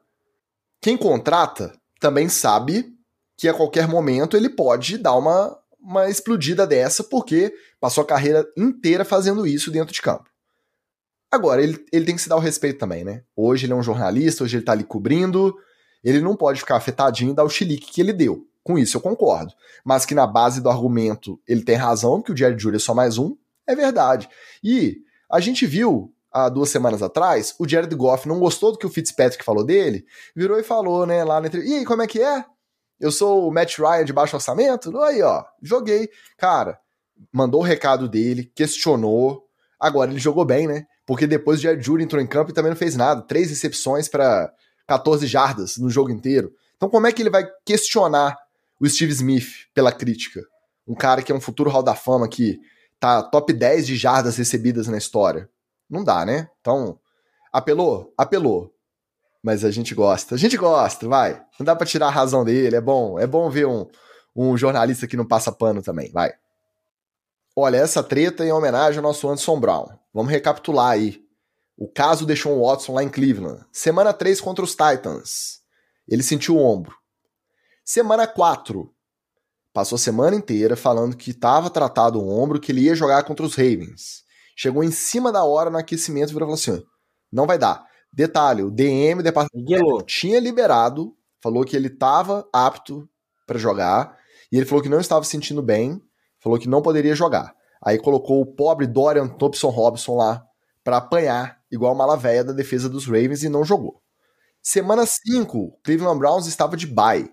[0.79, 2.95] quem contrata também sabe
[3.35, 8.47] que a qualquer momento ele pode dar uma, uma explodida dessa, porque passou a carreira
[8.57, 10.29] inteira fazendo isso dentro de campo.
[11.29, 13.23] Agora, ele, ele tem que se dar o respeito também, né?
[13.35, 15.53] Hoje ele é um jornalista, hoje ele tá ali cobrindo,
[16.03, 18.45] ele não pode ficar afetadinho e dar o chilique que ele deu.
[18.63, 19.53] Com isso eu concordo.
[19.83, 22.93] Mas que na base do argumento ele tem razão, que o Jerry Judy é só
[22.93, 23.35] mais um,
[23.71, 24.29] é verdade.
[24.63, 24.97] E
[25.29, 28.89] a gente viu há duas semanas atrás, o Jared Goff não gostou do que o
[28.89, 30.05] Fitzpatrick falou dele,
[30.35, 32.45] virou e falou, né, lá na entrevista, e aí, como é que é?
[32.99, 34.95] Eu sou o Matt Ryan de baixo orçamento?
[35.01, 36.07] Aí, ó, joguei.
[36.37, 36.79] Cara,
[37.33, 39.43] mandou o recado dele, questionou.
[39.79, 40.85] Agora ele jogou bem, né?
[41.05, 43.23] Porque depois o Jared Judy entrou em campo e também não fez nada.
[43.23, 44.53] Três recepções para
[44.87, 46.53] 14 jardas no jogo inteiro.
[46.77, 48.37] Então, como é que ele vai questionar
[48.79, 50.41] o Steve Smith pela crítica?
[50.87, 52.59] Um cara que é um futuro Hall da Fama que
[53.01, 55.49] tá top 10 de jardas recebidas na história.
[55.89, 56.49] Não dá, né?
[56.61, 56.97] Então,
[57.51, 58.13] apelou?
[58.17, 58.73] Apelou
[59.43, 60.35] mas a gente gosta.
[60.35, 61.43] A gente gosta, vai.
[61.57, 63.17] Não dá para tirar a razão dele, é bom.
[63.17, 63.87] É bom ver um,
[64.35, 66.31] um jornalista que não passa pano também, vai.
[67.55, 69.87] Olha, essa treta é em homenagem ao nosso Anderson Brown.
[70.13, 71.21] Vamos recapitular aí.
[71.77, 73.65] O caso deixou o Watson lá em Cleveland.
[73.71, 75.61] Semana 3 contra os Titans.
[76.07, 76.95] Ele sentiu o ombro.
[77.83, 78.93] Semana 4.
[79.73, 83.45] Passou a semana inteira falando que estava tratado o ombro, que ele ia jogar contra
[83.45, 84.23] os Ravens.
[84.55, 86.83] Chegou em cima da hora no aquecimento e virou assim:
[87.31, 87.85] não vai dar.
[88.11, 93.07] Detalhe, o DM, o departamento tinha liberado, falou que ele estava apto
[93.47, 94.17] para jogar,
[94.51, 96.01] e ele falou que não estava se sentindo bem,
[96.41, 97.55] falou que não poderia jogar.
[97.83, 100.43] Aí colocou o pobre Dorian Thompson Robson lá
[100.83, 104.01] para apanhar, igual uma véia da defesa dos Ravens, e não jogou.
[104.61, 107.31] Semana 5, Cleveland Browns estava de bye.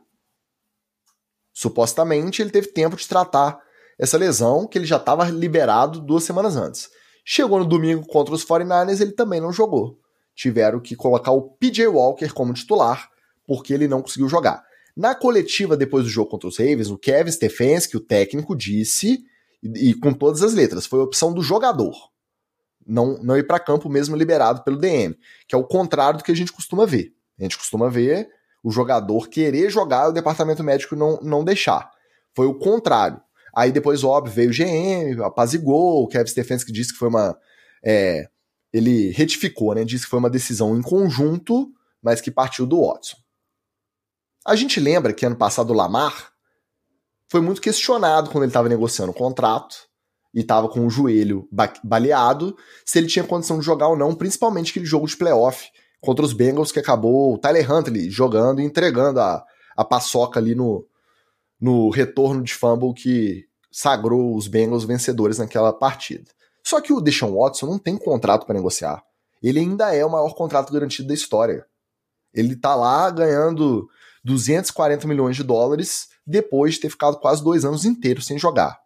[1.58, 3.58] Supostamente ele teve tempo de tratar
[3.98, 6.88] essa lesão, que ele já estava liberado duas semanas antes.
[7.24, 9.98] Chegou no domingo contra os 49ers, ele também não jogou
[10.38, 13.10] tiveram que colocar o PJ Walker como titular,
[13.44, 14.62] porque ele não conseguiu jogar.
[14.96, 19.24] Na coletiva depois do jogo contra os Ravens, o Kevin Stefanski, o técnico, disse,
[19.60, 21.92] e, com todas as letras, foi a opção do jogador.
[22.86, 25.18] Não, não ir para campo mesmo liberado pelo DM,
[25.48, 27.12] que é o contrário do que a gente costuma ver.
[27.36, 28.28] A gente costuma ver
[28.68, 31.90] o jogador querer jogar e o departamento médico não, não deixar.
[32.36, 33.18] Foi o contrário.
[33.56, 37.34] Aí depois, óbvio, veio o GM, apazigou, o Kevin Stefanski disse que foi uma.
[37.82, 38.28] É,
[38.70, 39.86] ele retificou, né?
[39.86, 41.72] Disse que foi uma decisão em conjunto,
[42.02, 43.16] mas que partiu do Watson.
[44.46, 46.30] A gente lembra que ano passado o Lamar
[47.30, 49.76] foi muito questionado quando ele estava negociando o contrato
[50.34, 51.48] e estava com o joelho
[51.82, 52.54] baleado,
[52.84, 56.32] se ele tinha condição de jogar ou não, principalmente aquele jogo de playoff contra os
[56.32, 59.44] Bengals que acabou o Tyler Huntley jogando e entregando a,
[59.76, 60.86] a paçoca ali no,
[61.60, 66.30] no retorno de fumble que sagrou os Bengals vencedores naquela partida.
[66.64, 69.02] Só que o Deshaun Watson não tem contrato para negociar.
[69.42, 71.64] Ele ainda é o maior contrato garantido da história.
[72.34, 73.88] Ele tá lá ganhando
[74.24, 78.78] 240 milhões de dólares depois de ter ficado quase dois anos inteiros sem jogar.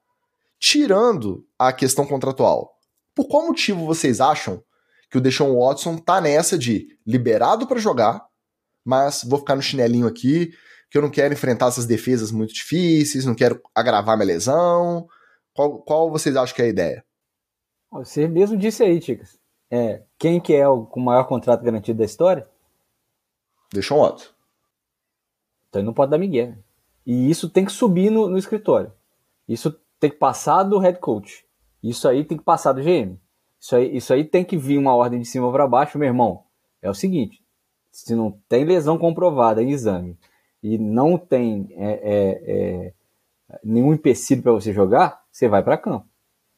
[0.59, 2.79] Tirando a questão contratual,
[3.15, 4.63] por qual motivo vocês acham
[5.13, 8.27] que o Deshaun Watson tá nessa de liberado para jogar,
[8.83, 10.55] mas vou ficar no chinelinho aqui,
[10.91, 15.07] que eu não quero enfrentar essas defesas muito difíceis, não quero agravar minha lesão.
[15.53, 17.05] Qual, qual vocês acham que é a ideia?
[17.91, 19.39] Você mesmo disse aí, Ticas.
[19.71, 22.49] É, quem que é o com o maior contrato garantido da história?
[23.71, 24.31] Deixa um outro.
[25.69, 26.57] Então ele não pode dar migué.
[27.05, 28.91] E isso tem que subir no, no escritório.
[29.47, 31.45] Isso tem que passar do head coach.
[31.83, 33.21] Isso aí tem que passar do GM.
[33.63, 36.43] Isso aí, isso aí tem que vir uma ordem de cima para baixo, meu irmão.
[36.83, 37.41] É o seguinte:
[37.93, 40.19] se não tem lesão comprovada em exame
[40.61, 42.95] e não tem é, é, é,
[43.63, 46.09] nenhum empecilho para você jogar, você vai para campo.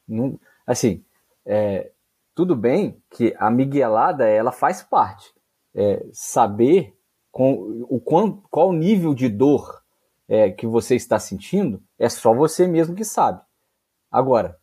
[0.09, 1.05] Não, assim,
[1.45, 1.91] é,
[2.35, 5.31] tudo bem que a miguelada ela faz parte.
[5.75, 6.97] É, saber
[7.31, 9.83] com, o qual, qual nível de dor
[10.27, 13.43] é, que você está sentindo é só você mesmo que sabe.
[14.11, 14.59] Agora,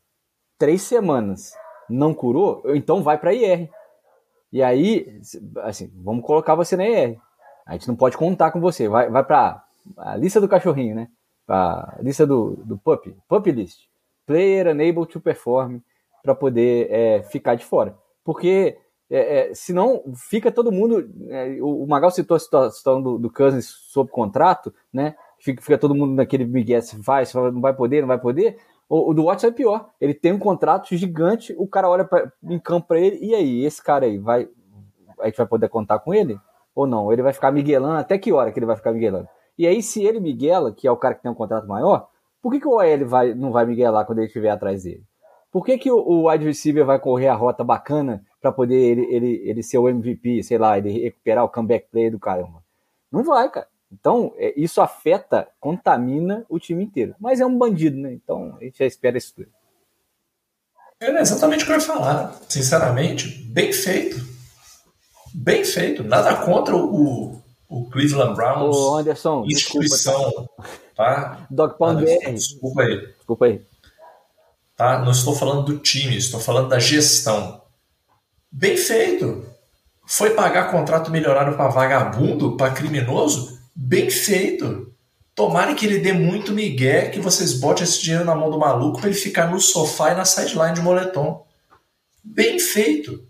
[0.58, 1.54] três semanas
[1.92, 3.70] não curou, então vai para IR.
[4.52, 5.20] E aí,
[5.64, 7.18] assim, vamos colocar você na IR.
[7.66, 8.88] A gente não pode contar com você.
[8.88, 9.64] Vai, vai para
[9.98, 11.08] a lista do cachorrinho, né?
[11.48, 13.88] A lista do, do pup, pup list.
[14.26, 15.80] Player unable to perform
[16.24, 17.98] para poder é, ficar de fora.
[18.24, 18.78] Porque
[19.10, 21.10] é, é, senão fica todo mundo.
[21.30, 25.16] É, o, Magal citou a situação do, do Cousins sob contrato, né?
[25.40, 28.58] Fica, fica todo mundo naquele Miguel se vai, se não vai poder, não vai poder.
[28.92, 29.90] O, o, do Watson é pior.
[30.02, 33.64] Ele tem um contrato gigante, o cara olha pra, em campo para ele, e aí,
[33.64, 34.50] esse cara aí, vai,
[35.18, 36.38] a gente vai poder contar com ele?
[36.76, 37.10] Ou não?
[37.10, 39.30] Ele vai ficar miguelando, até que hora que ele vai ficar miguelando?
[39.58, 42.10] E aí, se ele miguela, que é o cara que tem um contrato maior,
[42.42, 45.06] por que, que o OL vai, não vai miguelar quando ele estiver atrás dele?
[45.50, 49.06] Por que, que o, o wide receiver vai correr a rota bacana para poder ele,
[49.06, 52.62] ele, ele ser o MVP, sei lá, ele recuperar o comeback play do caramba?
[53.10, 53.68] Não vai, cara.
[53.92, 57.14] Então, é, isso afeta, contamina o time inteiro.
[57.20, 58.14] Mas é um bandido, né?
[58.14, 59.50] Então, a gente já espera isso tudo.
[61.00, 62.40] É exatamente o que eu ia falar.
[62.48, 64.24] Sinceramente, bem feito.
[65.34, 66.04] Bem feito.
[66.04, 68.76] Nada contra o, o Cleveland Browns.
[68.76, 70.48] Ô, Anderson, instituição.
[70.96, 71.46] Tá?
[71.50, 73.08] Doc Pound Desculpa aí.
[73.16, 73.62] Desculpa aí.
[74.76, 75.00] Tá?
[75.00, 77.62] Não estou falando do time, estou falando da gestão.
[78.52, 79.46] Bem feito.
[80.06, 83.61] Foi pagar contrato melhorado para vagabundo, para criminoso?
[83.76, 84.94] Bem feito.
[85.34, 89.00] Tomara que ele dê muito migué, que vocês botem esse dinheiro na mão do maluco
[89.00, 91.46] para ele ficar no sofá e na sideline de moletom.
[92.24, 93.26] Bem feito.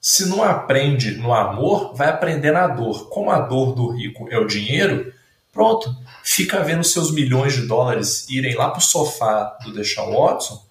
[0.00, 3.08] Se não aprende no amor, vai aprender na dor.
[3.08, 5.12] Como a dor do rico é o dinheiro,
[5.52, 5.96] pronto.
[6.22, 10.62] Fica vendo seus milhões de dólares irem lá pro sofá do Deshaun Watson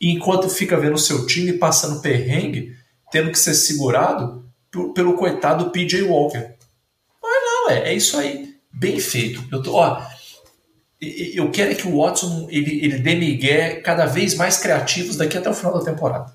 [0.00, 2.74] e enquanto fica vendo seu time passando perrengue,
[3.10, 4.48] tendo que ser segurado
[4.94, 6.54] pelo coitado PJ Walker.
[7.22, 8.49] Mas não, é, é isso aí.
[8.80, 9.46] Bem feito.
[9.52, 10.00] Eu, tô, ó,
[11.02, 15.36] eu quero é que o Watson ele, ele dê migué cada vez mais criativos daqui
[15.36, 16.32] até o final da temporada.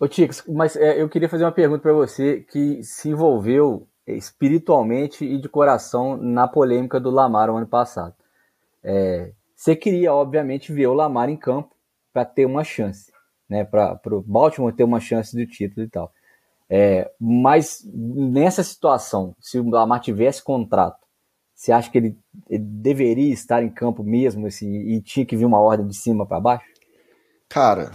[0.00, 5.24] Ô Tix, mas é, eu queria fazer uma pergunta para você que se envolveu espiritualmente
[5.24, 8.16] e de coração na polêmica do Lamar o ano passado.
[8.82, 11.70] É, você queria, obviamente, ver o Lamar em campo
[12.12, 13.12] para ter uma chance,
[13.48, 13.62] né?
[13.62, 16.12] Para o Baltimore ter uma chance do título e tal.
[16.68, 21.03] É, mas nessa situação, se o Lamar tivesse contrato,
[21.54, 22.18] você acha que ele,
[22.48, 26.26] ele deveria estar em campo mesmo assim, e tinha que vir uma ordem de cima
[26.26, 26.66] para baixo?
[27.48, 27.92] Cara,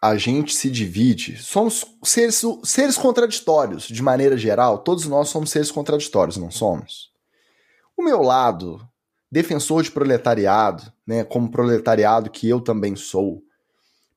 [0.00, 1.36] a gente se divide.
[1.36, 4.78] Somos seres, seres contraditórios, de maneira geral.
[4.78, 7.12] Todos nós somos seres contraditórios, não somos?
[7.96, 8.80] O meu lado
[9.30, 13.42] defensor de proletariado, né, como proletariado que eu também sou,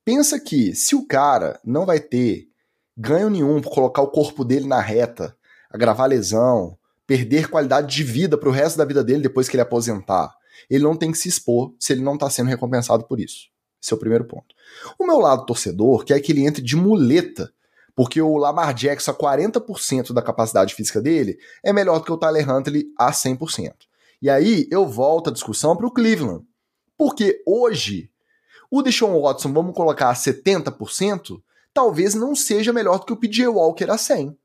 [0.04, 2.50] pensa que se o cara não vai ter
[2.98, 5.36] ganho nenhum por colocar o corpo dele na reta,
[5.70, 9.62] agravar lesão, perder qualidade de vida para o resto da vida dele depois que ele
[9.62, 10.34] aposentar.
[10.70, 13.50] Ele não tem que se expor se ele não está sendo recompensado por isso.
[13.82, 14.56] Esse é o primeiro ponto.
[14.98, 17.52] O meu lado torcedor quer que ele entre de muleta,
[17.96, 22.18] porque o Lamar Jackson a 40% da capacidade física dele é melhor do que o
[22.18, 23.74] Tyler Huntley a 100%.
[24.22, 26.44] E aí eu volto a discussão para o Cleveland.
[26.98, 28.10] Porque hoje,
[28.72, 31.42] o Deshaun Watson, vamos colocar a 70%,
[31.74, 34.36] talvez não seja melhor do que o PJ Walker a 100%.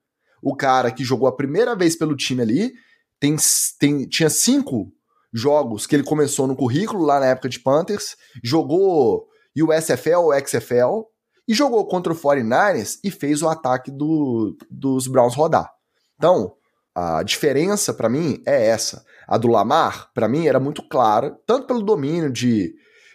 [0.42, 2.72] O cara que jogou a primeira vez pelo time ali,
[3.18, 3.36] tem,
[3.78, 4.92] tem, tinha cinco
[5.32, 11.04] jogos que ele começou no currículo lá na época de Panthers, jogou USFL ou XFL
[11.46, 15.70] e jogou contra o 49ers e fez o ataque do, dos Browns rodar.
[16.16, 16.54] Então,
[16.94, 19.04] a diferença para mim é essa.
[19.26, 22.74] A do Lamar, para mim, era muito clara, tanto pelo domínio de,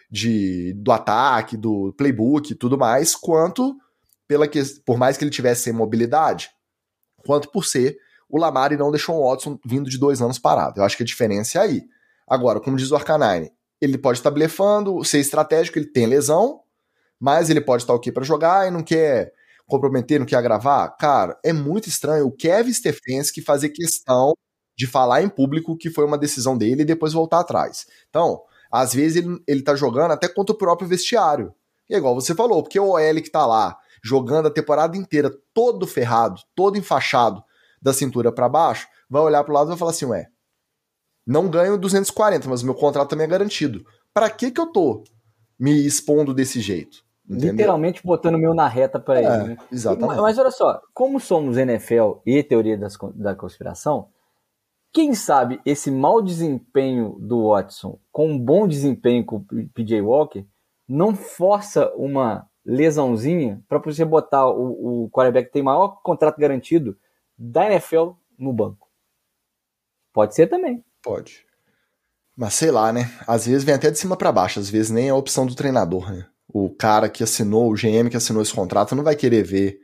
[0.09, 3.75] de, do ataque, do playbook e tudo mais, quanto
[4.27, 6.49] pela que, por mais que ele tivesse sem mobilidade,
[7.25, 7.97] quanto por ser
[8.29, 10.79] o Lamar e não deixou o Watson vindo de dois anos parado.
[10.79, 11.83] Eu acho que a diferença é aí.
[12.27, 16.61] Agora, como diz o Arcanine, ele pode estar blefando, ser estratégico, ele tem lesão,
[17.19, 19.31] mas ele pode estar ok para jogar e não quer
[19.67, 20.95] comprometer, não quer agravar.
[20.97, 24.33] Cara, é muito estranho o Kevin Stefanski fazer questão
[24.77, 27.85] de falar em público que foi uma decisão dele e depois voltar atrás.
[28.09, 28.41] Então,
[28.71, 31.53] às vezes ele, ele tá jogando até contra o próprio vestiário.
[31.89, 35.31] E é igual você falou, porque o OL que tá lá jogando a temporada inteira
[35.51, 37.43] todo ferrado, todo enfaixado
[37.81, 40.27] da cintura para baixo, vai olhar pro lado e vai falar assim, ué,
[41.25, 43.83] não ganho 240, mas o meu contrato também é garantido.
[44.13, 45.03] Para que que eu tô
[45.59, 47.03] me expondo desse jeito?
[47.27, 47.53] Entendeu?
[47.53, 49.43] Literalmente botando o meu na reta para é, ele.
[49.49, 49.57] Né?
[49.71, 50.21] Exatamente.
[50.21, 54.09] Mas olha só, como somos NFL e teoria das, da conspiração,
[54.93, 60.45] quem sabe esse mau desempenho do Watson com um bom desempenho com o PJ Walker
[60.87, 66.97] não força uma lesãozinha para você botar o, o quarterback que tem maior contrato garantido
[67.37, 68.87] da NFL no banco.
[70.11, 70.83] Pode ser também.
[71.03, 71.45] Pode.
[72.35, 73.11] Mas sei lá, né?
[73.27, 75.55] Às vezes vem até de cima para baixo, às vezes nem é a opção do
[75.55, 76.25] treinador, né?
[76.47, 79.79] O cara que assinou, o GM que assinou esse contrato, não vai querer ver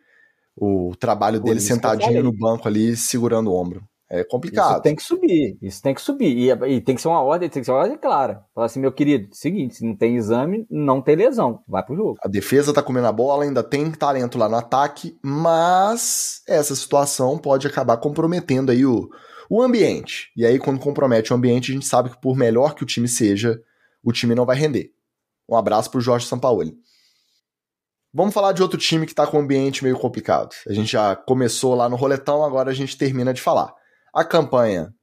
[0.55, 3.87] o trabalho Por dele sentadinho no banco ali, segurando o ombro.
[4.13, 4.73] É complicado.
[4.73, 6.37] Isso tem que subir, isso tem que subir.
[6.37, 8.43] E, e, tem que ser uma ordem, tem que ser uma ordem clara.
[8.53, 12.17] Falar assim, meu querido, seguinte, se não tem exame, não tem lesão, vai pro jogo.
[12.21, 17.37] A defesa tá comendo a bola, ainda tem talento lá no ataque, mas essa situação
[17.37, 19.09] pode acabar comprometendo aí o,
[19.49, 20.29] o ambiente.
[20.35, 23.07] E aí, quando compromete o ambiente, a gente sabe que por melhor que o time
[23.07, 23.61] seja,
[24.03, 24.91] o time não vai render.
[25.49, 26.75] Um abraço pro Jorge Sampaoli.
[28.13, 30.53] Vamos falar de outro time que tá com um ambiente meio complicado.
[30.67, 33.73] A gente já começou lá no roletão, agora a gente termina de falar.
[34.13, 34.93] A campanha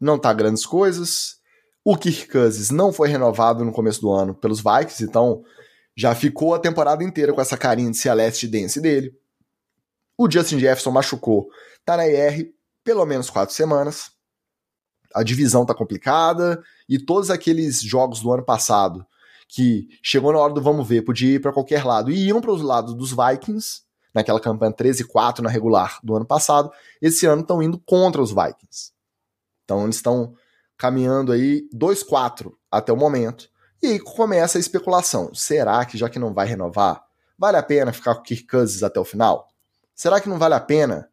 [0.00, 1.36] não tá grandes coisas.
[1.84, 5.42] O Kirk Cousins não foi renovado no começo do ano pelos Vikings, então
[5.96, 9.14] já ficou a temporada inteira com essa carinha de Celeste Dance dele.
[10.16, 11.48] O Justin Jefferson machucou,
[11.84, 14.12] tá na IR, pelo menos quatro semanas.
[15.14, 19.06] A divisão tá complicada e todos aqueles jogos do ano passado
[19.48, 22.50] que chegou na hora do vamos ver, podia ir para qualquer lado e iam para
[22.50, 23.82] os lados dos Vikings,
[24.14, 26.70] naquela campanha 13-4 na regular do ano passado,
[27.02, 28.92] esse ano estão indo contra os Vikings.
[29.64, 30.34] Então eles estão
[30.76, 33.48] caminhando aí 2-4 até o momento.
[33.82, 35.34] E aí começa a especulação.
[35.34, 37.02] Será que já que não vai renovar,
[37.38, 39.48] vale a pena ficar com o Kirk Cousins até o final?
[39.94, 41.08] Será que não vale a pena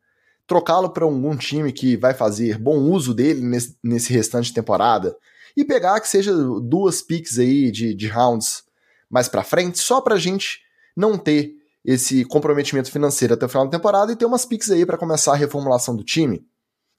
[0.47, 5.15] trocá-lo para algum time que vai fazer bom uso dele nesse, nesse restante de temporada
[5.55, 8.63] e pegar que seja duas picks aí de, de rounds
[9.09, 10.61] mais para frente, só para a gente
[10.95, 14.85] não ter esse comprometimento financeiro até o final da temporada e ter umas picks aí
[14.85, 16.45] para começar a reformulação do time.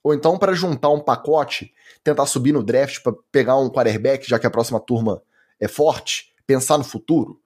[0.02, 1.72] Ou então para juntar um pacote,
[2.02, 5.22] tentar subir no draft para pegar um quarterback, já que a próxima turma
[5.60, 7.40] é forte, pensar no futuro.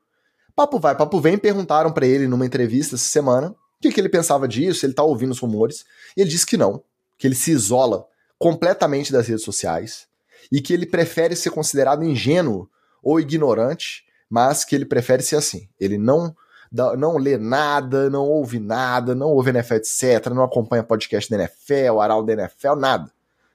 [0.54, 4.08] Papo vai, papo vem, perguntaram para ele numa entrevista essa semana o que, que ele
[4.08, 5.84] pensava disso, ele tá ouvindo os rumores,
[6.16, 6.82] e ele disse que não,
[7.18, 8.06] que ele se isola
[8.38, 10.06] completamente das redes sociais
[10.50, 12.68] e que ele prefere ser considerado ingênuo
[13.02, 15.68] ou ignorante, mas que ele prefere ser assim.
[15.78, 16.34] Ele não
[16.70, 22.00] não lê nada, não ouve nada, não ouve NFL, etc., não acompanha podcast da NFL,
[22.00, 23.10] aral da NFL, nada.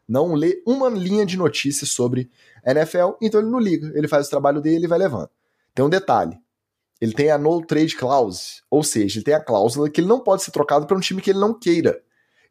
[0.08, 2.30] Não lê uma linha de notícias sobre
[2.66, 3.92] NFL, então ele não liga.
[3.96, 5.30] Ele faz o trabalho dele e vai levando.
[5.74, 6.38] Tem um detalhe
[7.02, 10.20] ele tem a no trade clause, ou seja, ele tem a cláusula que ele não
[10.20, 12.00] pode ser trocado para um time que ele não queira.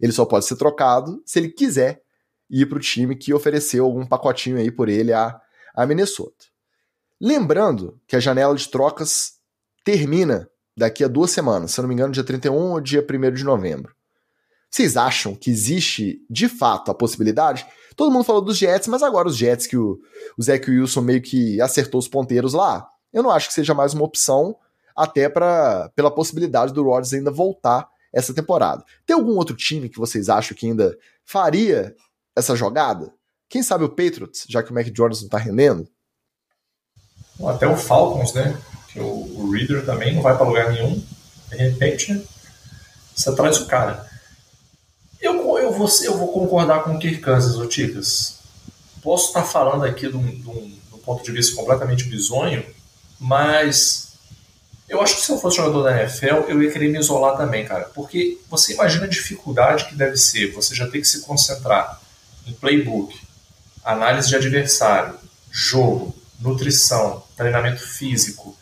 [0.01, 2.03] Ele só pode ser trocado se ele quiser
[2.51, 5.41] ir para o time que ofereceu algum pacotinho aí por ele a,
[5.73, 6.47] a Minnesota.
[7.21, 9.35] Lembrando que a janela de trocas
[9.91, 13.33] termina daqui a duas semanas, se eu não me engano, dia 31 ou dia 1
[13.33, 13.95] de novembro.
[14.71, 17.67] Vocês acham que existe de fato a possibilidade?
[17.97, 19.99] Todo mundo falou dos Jets, mas agora os Jets que o,
[20.39, 24.05] o Wilson meio que acertou os ponteiros lá eu não acho que seja mais uma
[24.05, 24.57] opção,
[24.95, 28.85] até pra, pela possibilidade do Rodgers ainda voltar essa temporada.
[29.07, 31.95] Tem algum outro time que vocês acham que ainda faria
[32.37, 33.13] essa jogada?
[33.49, 35.89] Quem sabe o Patriots, já que o Mac Jones não tá rendendo?
[37.45, 38.57] Até o Falcons, né?
[38.93, 41.03] Que o, o Reader também não vai para lugar nenhum.
[41.49, 42.27] De repente,
[43.15, 44.09] você traz o cara.
[45.21, 48.39] Eu, eu, vou, eu vou concordar com o Kirk Kansas, ô Ticas.
[49.03, 52.65] Posso estar falando aqui de um, de, um, de um ponto de vista completamente bizonho,
[53.19, 54.11] mas
[54.89, 57.65] eu acho que se eu fosse jogador da NFL, eu ia querer me isolar também,
[57.65, 57.85] cara.
[57.95, 62.01] Porque você imagina a dificuldade que deve ser você já ter que se concentrar
[62.47, 63.17] em playbook,
[63.85, 65.15] análise de adversário,
[65.51, 68.57] jogo, nutrição, treinamento físico,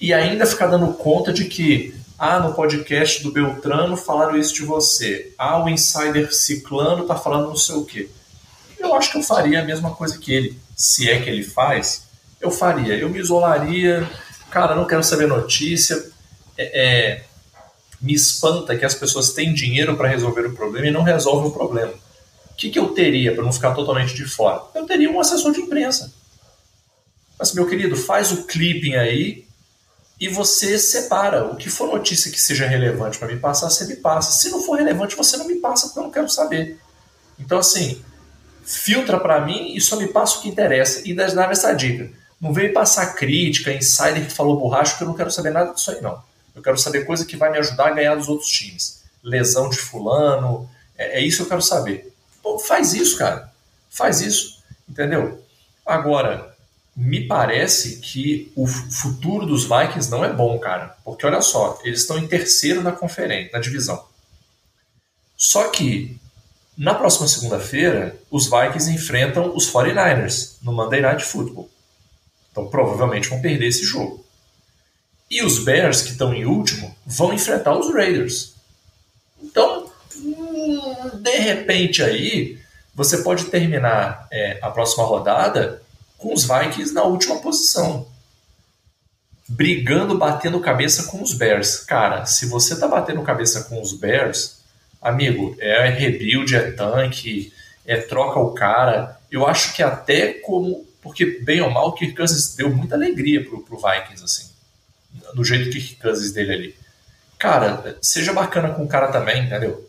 [0.00, 4.62] e ainda ficar dando conta de que, ah, no podcast do Beltrano falaram isso de
[4.62, 8.08] você, ah, o insider ciclano tá falando não sei o quê.
[8.78, 12.06] Eu acho que eu faria a mesma coisa que ele, se é que ele faz,
[12.40, 12.94] eu faria.
[12.94, 14.08] Eu me isolaria,
[14.50, 16.10] cara, não quero saber notícia,
[16.58, 17.24] é, é,
[18.00, 21.54] me espanta que as pessoas têm dinheiro para resolver o problema e não resolvem o
[21.54, 21.92] problema.
[22.50, 24.62] O que, que eu teria para não ficar totalmente de fora?
[24.74, 26.12] Eu teria um assessor de imprensa
[27.38, 29.45] mas, meu querido, faz o clipping aí
[30.20, 31.44] e você separa.
[31.44, 34.32] O que for notícia que seja relevante para me passar, você me passa.
[34.32, 36.78] Se não for relevante, você não me passa, porque eu não quero saber.
[37.38, 38.02] Então, assim,
[38.64, 41.02] filtra para mim e só me passa o que interessa.
[41.04, 42.10] E dá essa dica.
[42.40, 45.90] Não vem passar crítica, insider que falou borracho, que eu não quero saber nada disso
[45.90, 46.22] aí, não.
[46.54, 49.02] Eu quero saber coisa que vai me ajudar a ganhar dos outros times.
[49.22, 52.12] Lesão de fulano, é, é isso que eu quero saber.
[52.42, 53.52] Pô, faz isso, cara.
[53.90, 55.42] Faz isso, entendeu?
[55.84, 56.55] Agora,
[56.96, 60.96] me parece que o futuro dos Vikings não é bom, cara.
[61.04, 64.02] Porque olha só, eles estão em terceiro na conferência, na divisão.
[65.36, 66.18] Só que
[66.76, 71.70] na próxima segunda-feira, os Vikings enfrentam os 49ers no Monday Night Football.
[72.50, 74.24] Então provavelmente vão perder esse jogo.
[75.30, 78.54] E os Bears, que estão em último, vão enfrentar os Raiders.
[79.42, 82.58] Então, hum, de repente aí,
[82.94, 85.82] você pode terminar é, a próxima rodada
[86.18, 88.06] com os Vikings na última posição.
[89.48, 91.78] Brigando, batendo cabeça com os Bears.
[91.78, 94.56] Cara, se você tá batendo cabeça com os Bears,
[95.00, 97.52] amigo, é rebuild, é tanque,
[97.84, 99.18] é troca o cara.
[99.30, 100.84] Eu acho que até como.
[101.00, 104.50] Porque, bem ou mal, o Kirk Cousins deu muita alegria pro, pro Vikings, assim.
[105.34, 106.76] Do jeito que Kirk Cousins dele ali.
[107.38, 109.85] Cara, seja bacana com o cara também, entendeu?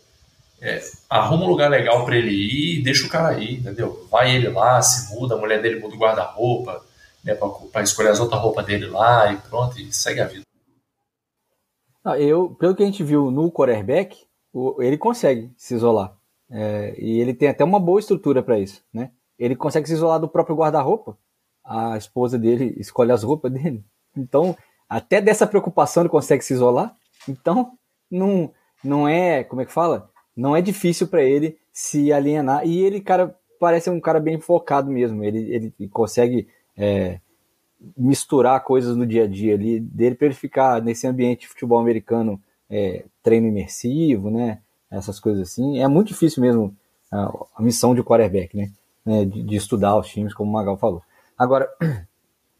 [0.60, 4.06] É, arruma um lugar legal para ele ir e deixa o cara ir, entendeu?
[4.10, 6.84] Vai ele lá, se muda, a mulher dele muda o guarda-roupa,
[7.22, 7.34] né,
[7.72, 10.42] para escolher as outras roupas dele lá e pronto, e segue a vida.
[12.04, 14.16] Ah, eu, pelo que a gente viu no quarterback,
[14.78, 16.16] ele consegue se isolar.
[16.50, 19.10] É, e ele tem até uma boa estrutura para isso, né?
[19.38, 21.16] Ele consegue se isolar do próprio guarda-roupa.
[21.64, 23.84] A esposa dele escolhe as roupas dele.
[24.16, 24.56] Então,
[24.88, 26.96] até dessa preocupação ele consegue se isolar.
[27.28, 27.72] Então,
[28.10, 28.52] não,
[28.82, 30.07] não é, como é que fala?
[30.38, 32.64] Não é difícil para ele se alienar.
[32.64, 35.24] E ele, cara, parece um cara bem focado mesmo.
[35.24, 36.46] Ele, ele consegue
[36.76, 37.18] é,
[37.96, 41.80] misturar coisas no dia a dia ali, dele para ele ficar nesse ambiente de futebol
[41.80, 42.40] americano,
[42.70, 44.60] é, treino imersivo, né?
[44.88, 45.82] Essas coisas assim.
[45.82, 46.74] É muito difícil mesmo
[47.10, 48.70] a, a missão de quarterback, né?
[49.04, 51.02] É, de, de, estudar os times, como o Magal falou.
[51.36, 51.68] Agora,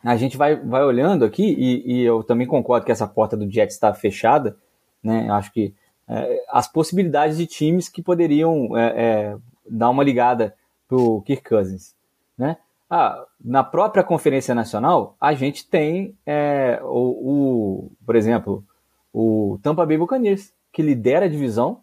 [0.02, 3.48] a gente vai, vai olhando aqui, e, e eu também concordo que essa porta do
[3.48, 4.56] Jets está fechada,
[5.02, 5.30] né?
[5.30, 5.74] Acho que
[6.08, 9.36] é, as possibilidades de times que poderiam é, é,
[9.68, 10.54] dar uma ligada
[10.88, 11.94] para o Kirk Cousins.
[12.36, 12.56] Né?
[12.88, 18.64] Ah, na própria Conferência Nacional, a gente tem é, o, o, por exemplo,
[19.12, 21.80] o Tampa Bay Buccaneers, que lidera a divisão,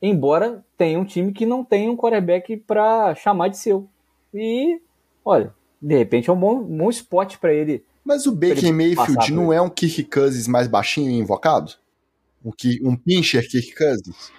[0.00, 3.86] embora tenha um time que não tenha um quarterback para chamar de seu.
[4.32, 4.80] E,
[5.24, 7.84] olha, de repente é um bom, bom spot para ele.
[8.02, 11.74] Mas o Baker Mayfield não é um Kirk Cousins mais baixinho e invocado?
[12.44, 12.52] Um,
[12.82, 14.32] um pincher Kirk Cousins?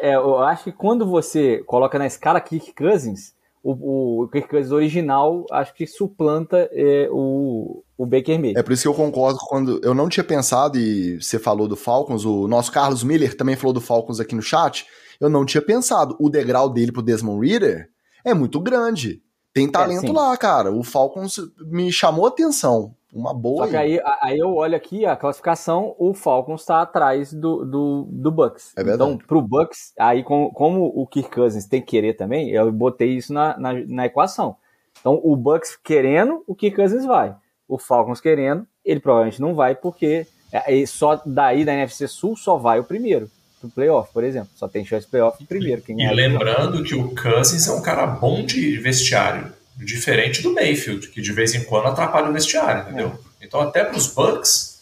[0.00, 4.72] É, eu acho que quando você coloca na escala Kirk Cousins, o, o Kirk Cousins
[4.72, 8.58] original acho que suplanta é, o, o Baker Mayfield.
[8.58, 11.76] É por isso que eu concordo quando eu não tinha pensado e você falou do
[11.76, 14.86] Falcons, o nosso Carlos Miller também falou do Falcons aqui no chat.
[15.20, 16.16] Eu não tinha pensado.
[16.18, 17.90] O degrau dele pro Desmond Reader
[18.24, 19.22] é muito grande.
[19.52, 20.72] Tem é, talento é, lá, cara.
[20.72, 23.64] O Falcons me chamou a atenção uma boa.
[23.64, 28.08] Só que aí, aí eu olho aqui a classificação, o Falcons está atrás do, do,
[28.08, 28.72] do Bucks.
[28.76, 29.12] É verdade.
[29.12, 33.16] Então, pro Bucks, aí como, como o Kirk Cousins tem que querer também, eu botei
[33.16, 34.56] isso na, na, na equação.
[35.00, 37.34] Então, o Bucks querendo, o Kirk Cousins vai.
[37.66, 42.56] O Falcons querendo, ele provavelmente não vai, porque é, só daí da NFC Sul só
[42.56, 44.50] vai o primeiro pro playoff, por exemplo.
[44.56, 45.82] Só tem chance de playoff primeiro.
[45.82, 49.52] Quem e lembrando que o Cousins é um cara bom de vestiário.
[49.76, 53.18] Diferente do Mayfield, que de vez em quando atrapalha o vestiário, entendeu?
[53.40, 53.46] É.
[53.46, 54.80] Então, até para os Bucks,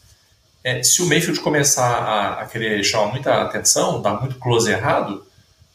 [0.64, 5.24] é, se o Mayfield começar a, a, querer chamar muita atenção, dar muito close errado,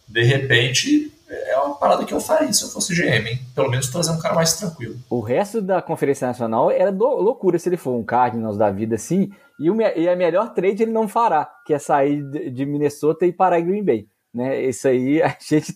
[0.07, 3.39] de repente é uma parada que eu faria se eu fosse GM, hein?
[3.55, 4.95] Pelo menos trazer um cara mais tranquilo.
[5.09, 9.31] O resto da Conferência Nacional era loucura se ele for um Cardinals da vida assim,
[9.59, 13.25] e, o, e a melhor trade ele não fará, que é sair de, de Minnesota
[13.25, 14.07] e parar em Green Bay.
[14.33, 14.63] Né?
[14.63, 15.75] Isso aí a gente,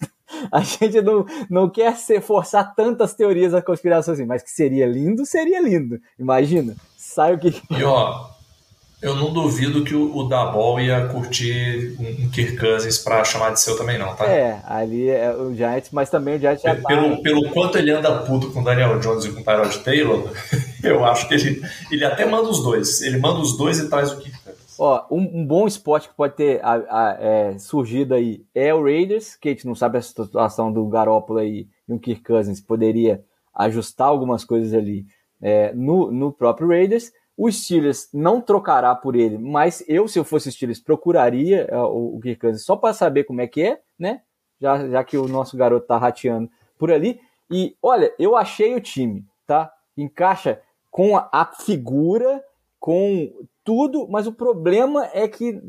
[0.51, 4.85] a gente não, não quer ser, forçar tantas teorias da conspiração assim, mas que seria
[4.85, 5.99] lindo, seria lindo.
[6.19, 7.61] Imagina, sai o que.
[7.71, 8.36] E ó,
[9.01, 13.51] eu não duvido que o, o Dabol ia curtir um, um Kirk Cousins pra chamar
[13.51, 14.25] de seu também, não, tá?
[14.25, 16.87] É, ali é o Giants, mas também o Giants já tá...
[16.87, 20.31] pelo, pelo quanto ele anda puto com o Daniel Jones e com o Tyrod Taylor,
[20.83, 21.61] eu acho que ele,
[21.91, 23.01] ele até manda os dois.
[23.01, 24.75] Ele manda os dois e traz o Kirk Cousins.
[24.79, 28.83] Ó, um, um bom esporte que pode ter a, a, é, surgido aí é o
[28.83, 32.61] Raiders, que a gente não sabe a situação do Garoppolo aí e o Kirk Cousins
[32.61, 33.23] poderia
[33.55, 35.05] ajustar algumas coisas ali
[35.41, 37.11] é, no, no próprio Raiders.
[37.37, 42.19] O Steelers não trocará por ele, mas eu, se eu fosse Steelers, procuraria o, o
[42.19, 44.23] Kirk Cousins só para saber como é que é, né?
[44.59, 46.49] Já, já que o nosso garoto tá rateando
[46.79, 47.21] por ali.
[47.49, 49.71] E olha, eu achei o time, tá?
[49.95, 50.59] Encaixa
[50.89, 52.43] com a, a figura,
[52.79, 53.31] com
[53.63, 55.61] tudo, mas o problema é que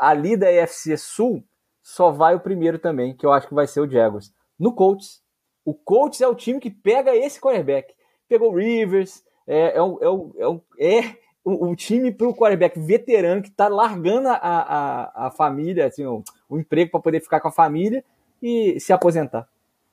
[0.00, 1.42] ali da EFC Sul
[1.82, 4.32] só vai o primeiro também, que eu acho que vai ser o Jaguars.
[4.58, 5.22] No Colts,
[5.64, 7.94] o Colts é o time que pega esse quarterback.
[8.28, 12.34] Pegou o Rivers, é, é, o, é, o, é, o, é o, time para o
[12.34, 17.20] quarterback veterano que está largando a, a, a família, assim, o, o emprego para poder
[17.20, 18.04] ficar com a família
[18.42, 19.46] e se aposentar.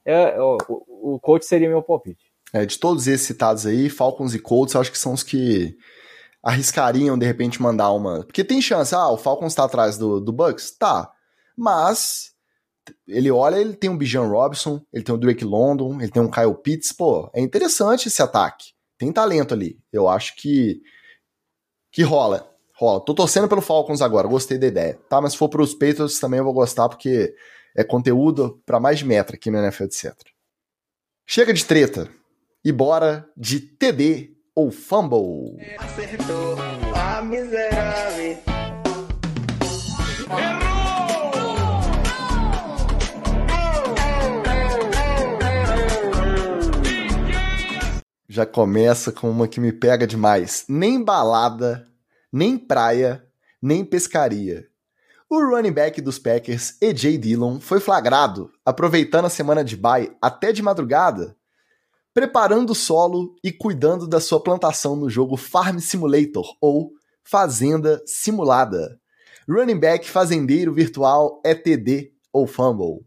[0.05, 0.57] É, o,
[0.87, 2.31] o coach seria meu palpite.
[2.53, 5.75] É, de todos esses citados aí, Falcons e Colts, acho que são os que
[6.43, 8.23] arriscariam de repente mandar uma.
[8.25, 10.71] Porque tem chance, ah, o Falcons está atrás do, do Bucks?
[10.71, 11.11] Tá.
[11.55, 12.31] Mas
[13.07, 16.31] ele olha, ele tem um Bijan Robson, ele tem o Drake London, ele tem um
[16.31, 19.79] Kyle Pitts, pô, é interessante esse ataque tem talento ali.
[19.91, 20.79] Eu acho que
[21.91, 22.47] que rola.
[22.75, 23.03] Rola.
[23.03, 24.99] Tô torcendo pelo Falcons agora, gostei da ideia.
[25.09, 27.33] Tá, mas se for pros Patriots também eu vou gostar porque
[27.75, 30.13] é conteúdo para mais de metra aqui no NFL, etc.
[31.27, 32.09] Chega de treta
[32.63, 35.57] e bora de TD ou fumble.
[35.79, 36.55] Acertou
[36.95, 38.10] a miserável.
[48.31, 50.63] Já começa com uma que me pega demais.
[50.69, 51.85] Nem balada,
[52.31, 53.27] nem praia,
[53.61, 54.69] nem pescaria.
[55.29, 57.17] O running back dos Packers, E.J.
[57.17, 61.35] Dillon, foi flagrado, aproveitando a semana de bye até de madrugada,
[62.13, 66.93] preparando o solo e cuidando da sua plantação no jogo Farm Simulator, ou
[67.25, 68.97] Fazenda Simulada.
[69.45, 73.05] Running back fazendeiro virtual é TD ou Fumble.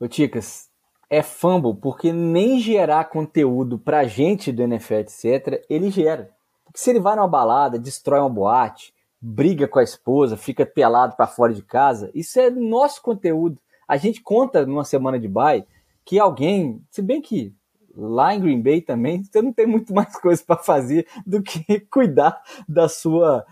[0.00, 0.70] Ô Ticas,
[1.08, 6.30] é fumble porque nem gerar conteúdo pra gente do NFL, etc., ele gera.
[6.64, 11.16] Porque se ele vai numa balada, destrói uma boate, briga com a esposa, fica pelado
[11.16, 13.58] para fora de casa, isso é nosso conteúdo.
[13.86, 15.66] A gente conta numa semana de bye
[16.04, 17.54] que alguém, se bem que
[17.96, 21.80] lá em Green Bay também, você não tem muito mais coisa para fazer do que
[21.90, 23.46] cuidar da sua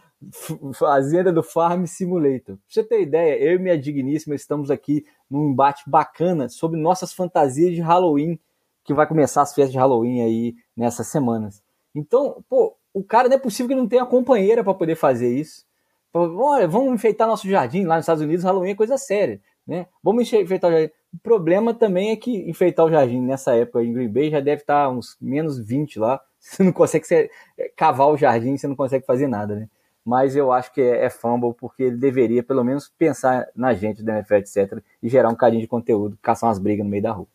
[0.74, 2.56] fazenda do Farm Simulator.
[2.56, 7.12] Pra você ter ideia, eu e minha digníssima estamos aqui num embate bacana sobre nossas
[7.12, 8.38] fantasias de Halloween,
[8.84, 11.62] que vai começar as festas de Halloween aí nessas semanas.
[11.94, 15.64] Então, pô, o cara não é possível que não tenha companheira para poder fazer isso.
[16.12, 19.86] Olha, vamos enfeitar nosso jardim lá nos Estados Unidos, Halloween é coisa séria, né?
[20.02, 20.92] Vamos enfeitar o jardim.
[21.14, 24.62] O problema também é que enfeitar o jardim nessa época em Green Bay já deve
[24.62, 26.20] estar uns menos 20 lá.
[26.38, 27.30] Você não consegue
[27.76, 29.68] cavar o jardim, você não consegue fazer nada, né?
[30.04, 34.02] Mas eu acho que é, é fumble porque ele deveria pelo menos pensar na gente
[34.02, 37.12] da NFL, etc, e gerar um carinho de conteúdo, caçar umas brigas no meio da
[37.12, 37.26] rua.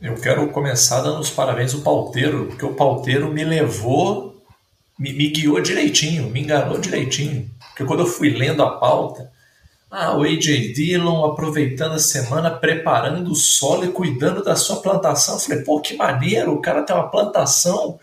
[0.00, 4.40] Eu quero começar dando os parabéns ao pauteiro, porque o pauteiro me levou,
[4.98, 7.50] me, me guiou direitinho, me enganou direitinho.
[7.68, 9.30] Porque quando eu fui lendo a pauta,
[9.90, 15.34] ah, o AJ Dillon aproveitando a semana, preparando o solo e cuidando da sua plantação.
[15.34, 17.98] Eu falei, pô, que maneiro, o cara tem uma plantação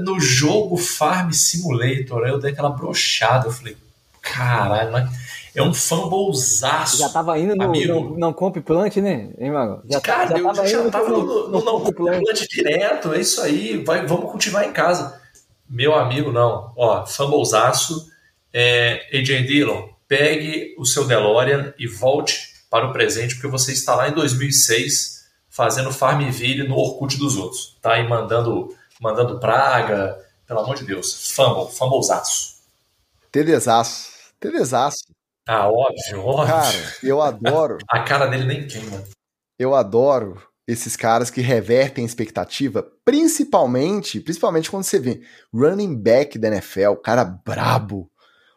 [0.00, 2.24] no jogo Farm Simulator.
[2.24, 3.48] Aí eu dei aquela brochada.
[3.48, 3.76] Eu falei,
[4.20, 5.08] caralho,
[5.54, 6.98] é um fumblezaço.
[6.98, 9.82] Já tava indo no não, não Comp Plant, né, hein, Mago?
[9.88, 12.22] Já, Cara, já eu tava já tava no, no, no, Não Comp Plant.
[12.22, 13.12] Plant direto.
[13.12, 15.20] É isso aí, vai, vamos cultivar em casa.
[15.68, 16.72] Meu amigo, não.
[16.76, 18.10] Ó, fumblezaço.
[18.54, 23.94] É, AJ Dillon, pegue o seu DeLorean e volte para o presente, porque você está
[23.94, 27.98] lá em 2006 fazendo Farmville no Orkut dos outros, tá?
[27.98, 30.18] E mandando mandando praga.
[30.46, 31.34] Pelo amor de Deus.
[31.34, 32.62] Fumble, fumblezaço.
[33.30, 34.12] Telezaço.
[34.38, 35.04] Telezaço.
[35.46, 36.46] Ah, óbvio, óbvio.
[36.46, 37.78] Cara, eu adoro.
[37.90, 39.02] A cara dele nem queima.
[39.58, 45.20] Eu adoro esses caras que revertem a expectativa, principalmente, principalmente quando você vê
[45.52, 48.08] running back da NFL, cara brabo,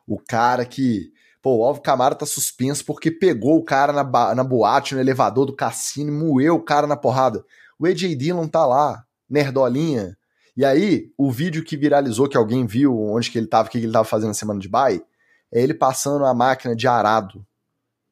[0.07, 1.11] O cara que.
[1.41, 4.03] Pô, o Alvo Camara tá suspenso porque pegou o cara na,
[4.35, 7.43] na boate, no elevador do cassino, moeu o cara na porrada.
[7.77, 10.17] O AJ Dillon tá lá, nerdolinha.
[10.56, 13.77] E aí, o vídeo que viralizou, que alguém viu onde que ele tava, o que
[13.77, 15.03] ele tava fazendo na semana de bye,
[15.52, 17.45] é ele passando a máquina de arado.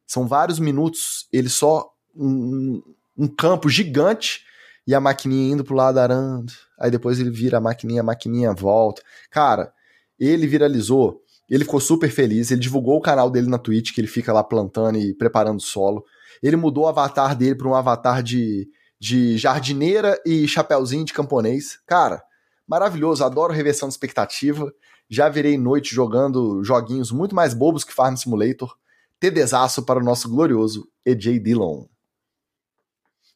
[0.06, 1.90] São vários minutos, ele só.
[2.16, 2.82] Um,
[3.18, 4.44] um campo gigante
[4.86, 6.52] e a maquininha indo pro lado arando.
[6.80, 9.02] Aí depois ele vira a maquininha, a maquininha volta.
[9.30, 9.74] Cara,
[10.20, 14.08] ele viralizou, ele ficou super feliz, ele divulgou o canal dele na Twitch, que ele
[14.08, 16.04] fica lá plantando e preparando solo.
[16.42, 18.68] Ele mudou o avatar dele para um avatar de,
[19.00, 21.80] de jardineira e chapéuzinho de camponês.
[21.86, 22.22] Cara,
[22.68, 24.74] maravilhoso, adoro reversão de expectativa.
[25.10, 28.76] Já virei noite jogando joguinhos muito mais bobos que Farm Simulator.
[29.20, 31.86] TDzaço para o nosso glorioso EJ Dillon.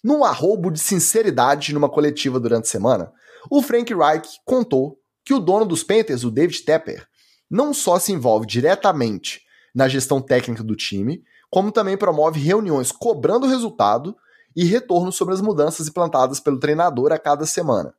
[0.03, 3.11] Num arrobo de sinceridade numa coletiva durante a semana,
[3.49, 7.07] o Frank Reich contou que o dono dos Panthers, o David Tepper,
[7.49, 9.41] não só se envolve diretamente
[9.73, 14.15] na gestão técnica do time, como também promove reuniões cobrando resultado
[14.55, 17.93] e retorno sobre as mudanças implantadas pelo treinador a cada semana.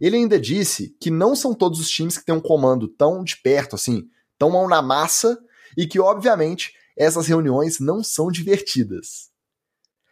[0.00, 3.36] Ele ainda disse que não são todos os times que têm um comando tão de
[3.36, 4.04] perto assim,
[4.38, 5.38] tão mão na massa,
[5.76, 9.32] e que, obviamente, essas reuniões não são divertidas.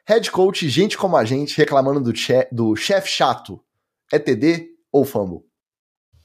[0.06, 3.60] Head coach, gente como a gente, reclamando do, che do chefe chato.
[4.12, 5.40] É TD ou fumble?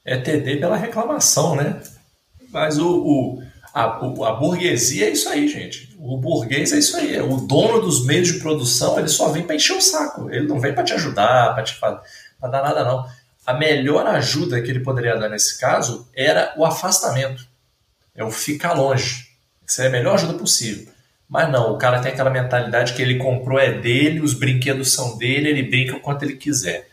[0.04, 1.80] É TD pela reclamação, né?
[2.50, 5.94] Mas o, o, a, a burguesia é isso aí, gente.
[5.98, 7.20] O burguês é isso aí.
[7.20, 10.28] O dono dos meios de produção, ele só vem para encher o saco.
[10.30, 12.02] Ele não vem para te ajudar, para te pra
[12.40, 13.06] dar nada, não.
[13.48, 17.48] A melhor ajuda que ele poderia dar nesse caso era o afastamento.
[18.14, 19.26] É o ficar longe.
[19.66, 20.92] Essa é a melhor ajuda possível.
[21.26, 25.16] Mas não, o cara tem aquela mentalidade que ele comprou é dele, os brinquedos são
[25.16, 26.90] dele, ele brinca o quanto ele quiser.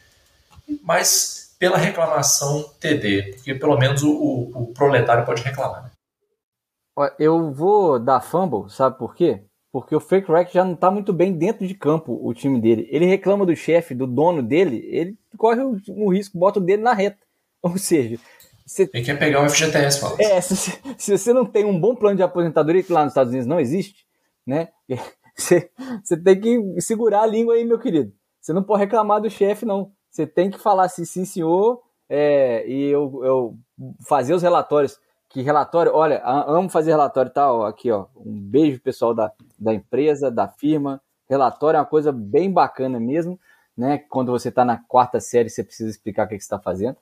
[0.81, 5.83] Mas pela reclamação TD, porque pelo menos o, o, o proletário pode reclamar.
[5.83, 7.11] Né?
[7.19, 9.43] Eu vou dar fumble, sabe por quê?
[9.75, 12.87] Porque o Fake Rack já não está muito bem dentro de campo, o time dele.
[12.89, 16.81] Ele reclama do chefe, do dono dele, ele corre o, o risco, bota o dele
[16.81, 17.17] na reta.
[17.61, 18.17] Ou seja,
[18.65, 18.89] você...
[18.93, 20.15] Ele quer pegar o FGTS, fala.
[20.17, 23.31] É, se, se, você não tem um bom plano de aposentadoria, que lá nos Estados
[23.31, 24.05] Unidos não existe,
[24.47, 24.69] né?
[25.37, 25.69] Você,
[26.01, 28.13] você tem que segurar a língua aí, meu querido.
[28.39, 29.91] Você não pode reclamar do chefe, não.
[30.09, 33.57] Você tem que falar assim, sim, senhor, é, e eu, eu
[34.07, 34.97] fazer os relatórios.
[35.35, 37.51] Que relatório, olha, amo fazer relatório, tá?
[37.51, 38.05] Ó, aqui, ó.
[38.15, 41.01] Um beijo, pessoal da, da empresa, da firma.
[41.29, 43.37] Relatório é uma coisa bem bacana mesmo,
[43.75, 43.97] né?
[43.97, 46.95] Quando você está na quarta série, você precisa explicar o que, que você está fazendo.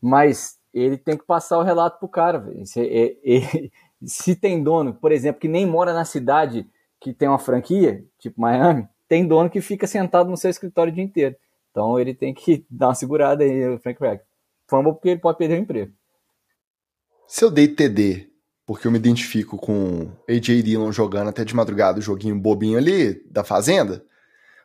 [0.00, 2.46] Mas ele tem que passar o relato pro cara.
[2.64, 3.70] Se, é, é,
[4.06, 6.64] se tem dono, por exemplo, que nem mora na cidade
[7.00, 10.94] que tem uma franquia, tipo Miami, tem dono que fica sentado no seu escritório o
[10.94, 11.34] dia inteiro.
[11.72, 14.22] Então ele tem que dar uma segurada aí, o Frank Reich.
[14.68, 15.92] Fumble porque ele pode perder o emprego.
[17.26, 18.32] Se eu dei TD
[18.66, 23.22] porque eu me identifico com AJ Dillon jogando até de madrugada o joguinho bobinho ali
[23.30, 24.04] da Fazenda,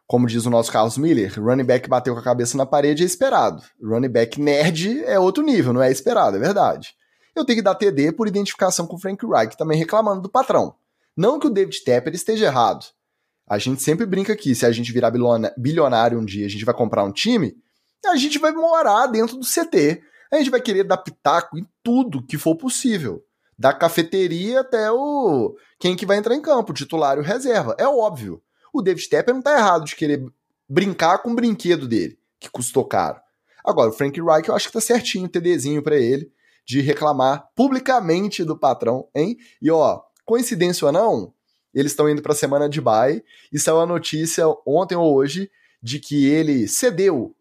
[0.06, 3.06] como diz o nosso Carlos Miller, running back bateu com a cabeça na parede é
[3.06, 3.62] esperado.
[3.84, 6.96] Running back nerd é outro nível, não é esperado, é verdade.
[7.36, 10.76] Eu tenho que dar TD por identificação com o Frank Reich, também reclamando do patrão.
[11.16, 12.86] Não que o David Tepper esteja errado.
[13.46, 15.12] A gente sempre brinca aqui, se a gente virar
[15.58, 17.56] bilionário um dia, a gente vai comprar um time,
[18.06, 20.02] a gente vai morar dentro do CT.
[20.32, 23.24] A gente vai querer dar pitaco em tudo que for possível.
[23.58, 27.76] Da cafeteria até o quem que vai entrar em campo, titular e reserva.
[27.80, 28.42] É óbvio.
[28.74, 30.24] O David Tepper não tá errado de querer
[30.70, 33.20] brincar com o brinquedo dele, que custou caro.
[33.64, 36.32] Agora, o Frank Reich eu acho que tá certinho, TDzinho para ele,
[36.66, 39.38] de reclamar publicamente do patrão, hein?
[39.62, 41.34] E ó, coincidência ou não,
[41.74, 45.50] eles estão indo para a semana de bye e saiu a notícia ontem ou hoje
[45.82, 47.36] de que ele cedeu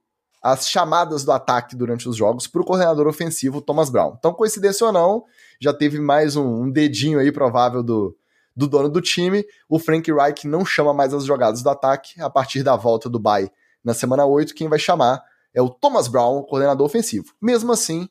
[0.47, 4.15] as chamadas do ataque durante os jogos para o coordenador ofensivo Thomas Brown.
[4.17, 5.25] Então, coincidência ou não,
[5.61, 8.17] já teve mais um, um dedinho aí provável do,
[8.55, 9.45] do dono do time.
[9.69, 13.19] O Frank Reich não chama mais as jogadas do ataque a partir da volta do
[13.19, 13.51] bye
[13.83, 14.55] na semana 8.
[14.55, 15.21] Quem vai chamar
[15.53, 17.35] é o Thomas Brown, coordenador ofensivo.
[17.43, 18.09] Mesmo assim,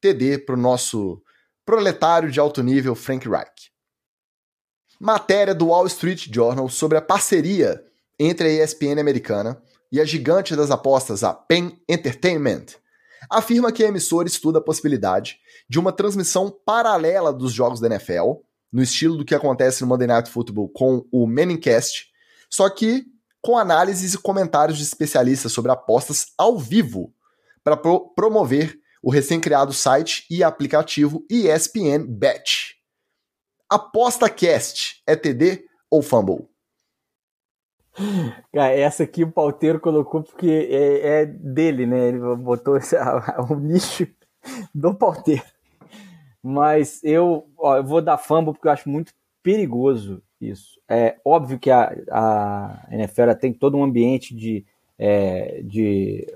[0.00, 1.20] TD para o nosso
[1.66, 3.68] proletário de alto nível, Frank Reich
[4.98, 7.84] matéria do Wall Street Journal sobre a parceria
[8.18, 12.66] entre a ESPN americana e a gigante das apostas, a Penn Entertainment,
[13.30, 15.38] afirma que a emissora estuda a possibilidade
[15.68, 18.34] de uma transmissão paralela dos jogos da NFL,
[18.72, 22.06] no estilo do que acontece no Monday Night Football com o Manningcast,
[22.50, 23.06] só que
[23.40, 27.12] com análises e comentários de especialistas sobre apostas ao vivo,
[27.62, 32.76] para pro promover o recém-criado site e aplicativo ESPN Bet.
[33.70, 36.47] Aposta Cast é TD ou Fumble?
[38.52, 42.08] Cara, essa aqui o pauteiro colocou porque é, é dele, né?
[42.08, 42.96] Ele botou esse,
[43.50, 44.06] o nicho
[44.74, 45.42] do pauteiro.
[46.42, 49.12] Mas eu, ó, eu vou dar fumble porque eu acho muito
[49.42, 50.80] perigoso isso.
[50.88, 54.64] É óbvio que a, a NFL tem todo um ambiente de,
[54.98, 56.26] é, de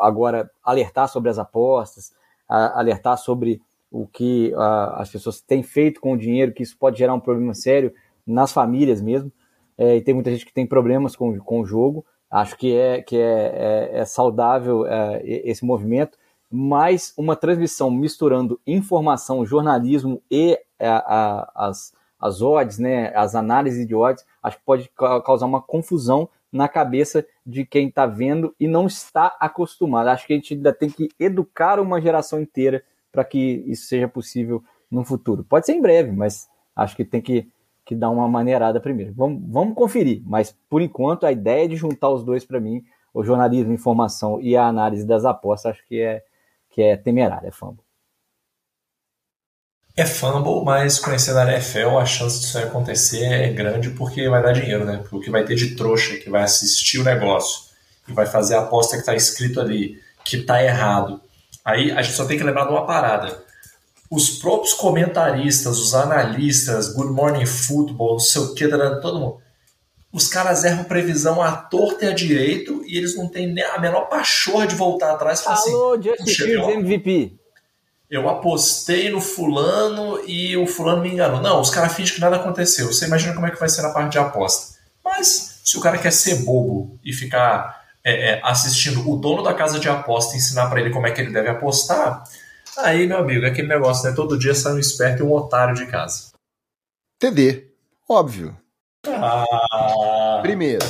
[0.00, 2.12] agora alertar sobre as apostas,
[2.48, 6.76] a, alertar sobre o que a, as pessoas têm feito com o dinheiro, que isso
[6.76, 7.92] pode gerar um problema sério
[8.26, 9.32] nas famílias mesmo.
[9.76, 12.04] É, e tem muita gente que tem problemas com, com o jogo.
[12.30, 16.16] Acho que é, que é, é, é saudável é, esse movimento
[16.52, 23.86] mas uma transmissão misturando informação, jornalismo e a, a, as, as odds, né, as análises
[23.86, 24.90] de odds, acho que pode
[25.24, 30.08] causar uma confusão na cabeça de quem está vendo e não está acostumado.
[30.08, 34.06] Acho que a gente ainda tem que educar uma geração inteira para que isso seja
[34.06, 35.44] possível no futuro.
[35.44, 37.48] Pode ser em breve, mas acho que tem que,
[37.84, 39.12] que dar uma maneirada primeiro.
[39.14, 42.82] Vamos, vamos conferir, mas por enquanto a ideia de juntar os dois para mim,
[43.12, 46.22] o jornalismo, informação e a análise das apostas, acho que é,
[46.70, 47.84] que é temerário, é fumble.
[49.94, 54.52] É fumble, mas conhecendo a NFL, a chance disso acontecer é grande porque vai dar
[54.52, 54.98] dinheiro, né?
[54.98, 57.70] Porque o que vai ter de trouxa que vai assistir o negócio
[58.08, 61.20] e vai fazer a aposta que está escrito ali, que está errado.
[61.62, 63.44] Aí a gente só tem que lembrar de uma parada.
[64.12, 69.42] Os próprios comentaristas, os analistas, Good Morning Football, não sei o que, todo mundo
[70.12, 74.02] os caras erram previsão à torta e à direito e eles não têm a menor
[74.02, 77.32] pachorra de voltar atrás e falar Alô, assim, Justin Fields MVP.
[78.10, 81.40] Eu apostei no fulano e o fulano me enganou.
[81.40, 82.88] Não, os caras fingem que nada aconteceu.
[82.88, 84.78] Você imagina como é que vai ser na parte de aposta.
[85.02, 89.54] Mas se o cara quer ser bobo e ficar é, é, assistindo o dono da
[89.54, 92.22] casa de aposta ensinar para ele como é que ele deve apostar,
[92.78, 94.14] aí, meu amigo, é aquele negócio, né?
[94.14, 96.32] Todo dia sai um esperto e um otário de casa.
[97.18, 97.68] TD.
[98.08, 98.56] Óbvio.
[99.06, 100.84] Ah, Primeiro,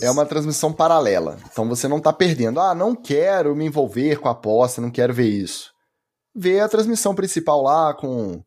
[0.00, 1.38] é uma transmissão paralela.
[1.50, 2.60] Então você não está perdendo.
[2.60, 5.72] Ah, não quero me envolver com a aposta, não quero ver isso.
[6.34, 8.42] Vê a transmissão principal lá com.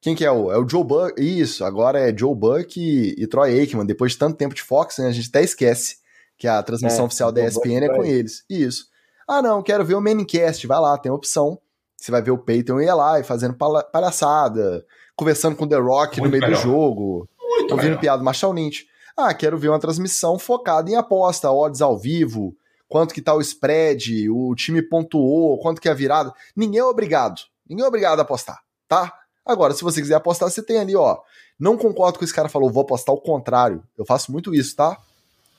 [0.00, 0.52] Quem que é o?
[0.52, 1.20] É o Joe Buck.
[1.20, 3.86] Isso, agora é Joe Buck e, e Troy Aikman.
[3.86, 5.96] Depois de tanto tempo de Fox, né, a gente até esquece
[6.36, 8.44] que a transmissão é, oficial da ESPN é com eles.
[8.50, 8.86] Isso.
[9.26, 10.66] Ah, não, quero ver o Manicast.
[10.66, 11.58] Vai lá, tem a opção.
[11.96, 14.84] Você vai ver o Peyton e lá e fazendo palhaçada,
[15.16, 16.56] conversando com o The Rock Muito no meio melhor.
[16.56, 17.28] do jogo.
[17.40, 18.86] Muito ouvindo piada Marshall Lynch.
[19.16, 22.56] Ah, quero ver uma transmissão focada em aposta, odds ao vivo,
[22.88, 26.32] quanto que tá o spread, o time pontuou, quanto que é a virada.
[26.54, 27.40] Ninguém é obrigado.
[27.68, 29.12] Ninguém é obrigado a apostar, tá?
[29.46, 31.18] Agora, se você quiser apostar, você tem ali, ó.
[31.58, 33.82] Não concordo com esse cara falou, vou apostar o contrário.
[33.96, 34.98] Eu faço muito isso, tá?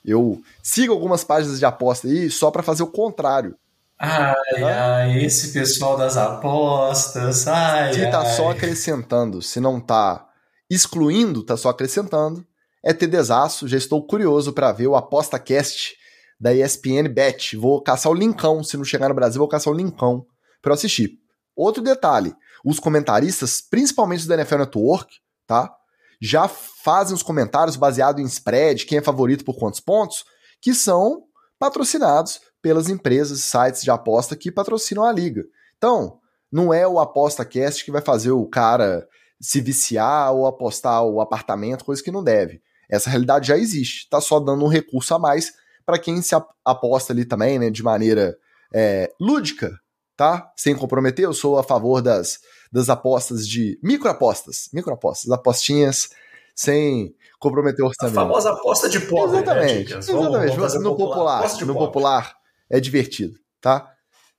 [0.03, 3.55] Eu sigo algumas páginas de aposta aí só para fazer o contrário.
[3.97, 10.27] Ai, ai, esse pessoal das apostas, ai, Se tá só acrescentando, se não tá
[10.69, 12.45] excluindo, tá só acrescentando,
[12.84, 13.67] é TDzaço.
[13.67, 15.95] Já estou curioso para ver o Aposta Cast
[16.39, 17.55] da ESPN Bet.
[17.55, 20.26] Vou caçar o linkão, se não chegar no Brasil, vou caçar o linkão
[20.61, 21.17] para assistir.
[21.55, 22.35] Outro detalhe,
[22.65, 25.15] os comentaristas, principalmente do NFL Network,
[25.47, 25.73] tá?
[26.22, 30.26] Já fazem os comentários baseados em spread, quem é favorito por quantos pontos,
[30.61, 31.23] que são
[31.57, 35.45] patrocinados pelas empresas, sites de aposta que patrocinam a liga.
[35.77, 36.17] Então,
[36.51, 39.07] não é o Aposta Cast que vai fazer o cara
[39.39, 42.59] se viciar ou apostar o apartamento, coisa que não deve.
[42.89, 45.53] Essa realidade já existe, tá só dando um recurso a mais
[45.85, 46.33] para quem se
[46.65, 48.35] aposta ali também, né, de maneira
[48.73, 49.71] é, lúdica,
[50.17, 50.51] tá?
[50.57, 51.25] Sem comprometer.
[51.25, 52.39] Eu sou a favor das,
[52.71, 56.09] das apostas de microapostas, microapostas, apostinhas
[56.55, 58.17] sem comprometer o orçamento.
[58.17, 60.57] A famosa aposta de pobre, Exatamente, né, exatamente.
[60.57, 63.91] Vamos, no popular, popular no popular é divertido, tá?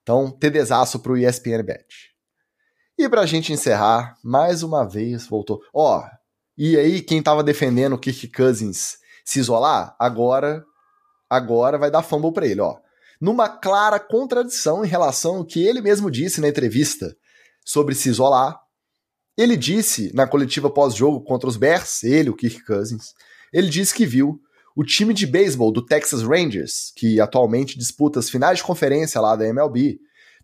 [0.02, 2.14] Então, TDzaço pro ESPN Bet.
[2.98, 5.60] E pra gente encerrar, mais uma vez voltou.
[5.74, 6.02] Ó,
[6.56, 10.64] e aí quem tava defendendo o Kirk Cousins se isolar, agora
[11.28, 12.78] agora vai dar fumble para ele, ó.
[13.20, 17.16] Numa clara contradição em relação ao que ele mesmo disse na entrevista
[17.64, 18.58] sobre se isolar.
[19.36, 23.12] Ele disse na coletiva pós-jogo contra os Bears, ele, o Kirk Cousins,
[23.52, 24.40] ele disse que viu
[24.76, 29.34] o time de beisebol do Texas Rangers, que atualmente disputa as finais de conferência lá
[29.34, 29.98] da MLB,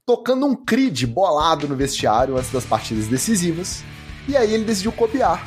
[0.06, 3.84] tocando um Creed bolado no vestiário antes das partidas decisivas,
[4.26, 5.46] e aí ele decidiu copiar.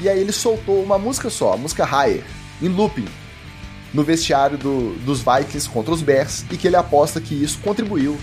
[0.00, 2.24] E aí ele soltou uma música só, a música Higher,
[2.62, 3.04] em looping,
[3.92, 8.16] no vestiário do, dos Vikings contra os Bears, e que ele aposta que isso contribuiu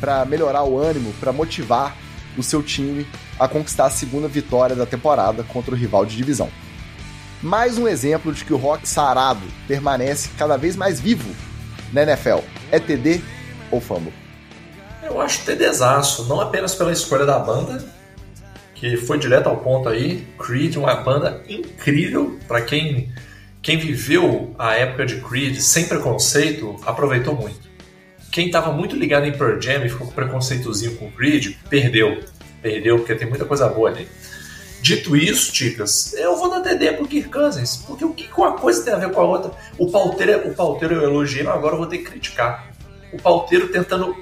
[0.00, 1.94] para melhorar o ânimo, para motivar
[2.34, 3.06] o seu time
[3.38, 6.48] a conquistar a segunda vitória da temporada contra o rival de divisão.
[7.42, 11.28] Mais um exemplo de que o rock sarado permanece cada vez mais vivo
[11.92, 12.38] na NFL.
[12.72, 13.20] É TD
[13.70, 14.12] ou fumble?
[15.02, 17.84] Eu acho TDzaço, não apenas pela escolha da banda,
[18.74, 20.26] que foi direto ao ponto aí.
[20.38, 23.12] Creed, uma banda incrível para quem
[23.62, 27.68] quem viveu a época de Creed sem preconceito, aproveitou muito.
[28.30, 32.22] Quem estava muito ligado em Pearl Jam e ficou com preconceitozinho com Creed, perdeu.
[32.62, 34.08] perdeu, porque tem muita coisa boa ali.
[34.80, 38.82] Dito isso, Ticas, eu vou dar TD pro Kirk Cousins, porque o que uma coisa
[38.82, 39.50] tem a ver com a outra?
[39.76, 42.70] O pauteiro, o pauteiro eu elogiei, mas agora eu vou ter que criticar.
[43.12, 44.16] O pauteiro tentando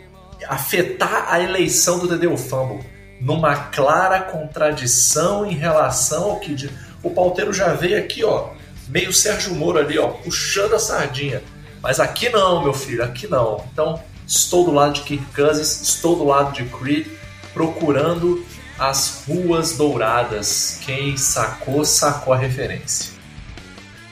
[0.48, 2.84] afetar a eleição do TD Fumble
[3.20, 6.70] numa clara contradição em relação ao que
[7.02, 8.50] o pauteiro já veio aqui, ó,
[8.88, 11.42] meio Sérgio Moro ali, ó, puxando a sardinha.
[11.82, 13.64] Mas aqui não, meu filho, aqui não.
[13.72, 17.06] Então, estou do lado de Kirk Cousins, estou do lado de Creed,
[17.54, 18.44] procurando
[18.78, 20.80] as Ruas Douradas.
[20.84, 23.16] Quem sacou, sacou a referência.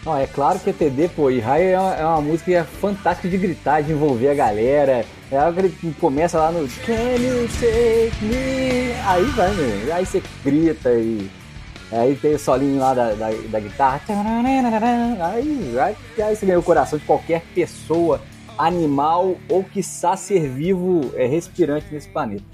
[0.04, 3.38] Não, é claro que ETD, pô, e Raio é uma, é uma música fantástica de
[3.38, 5.06] gritar, de envolver a galera.
[5.30, 8.92] É algo que começa lá no Can you take me?
[9.06, 9.94] Aí vai, meu.
[9.94, 11.30] Aí você grita e.
[11.90, 14.00] Aí tem o solinho lá da, da, da guitarra.
[15.32, 18.20] Aí, aí, aí você ganha o coração de qualquer pessoa,
[18.58, 22.44] animal ou quiçá ser vivo é, respirante nesse planeta.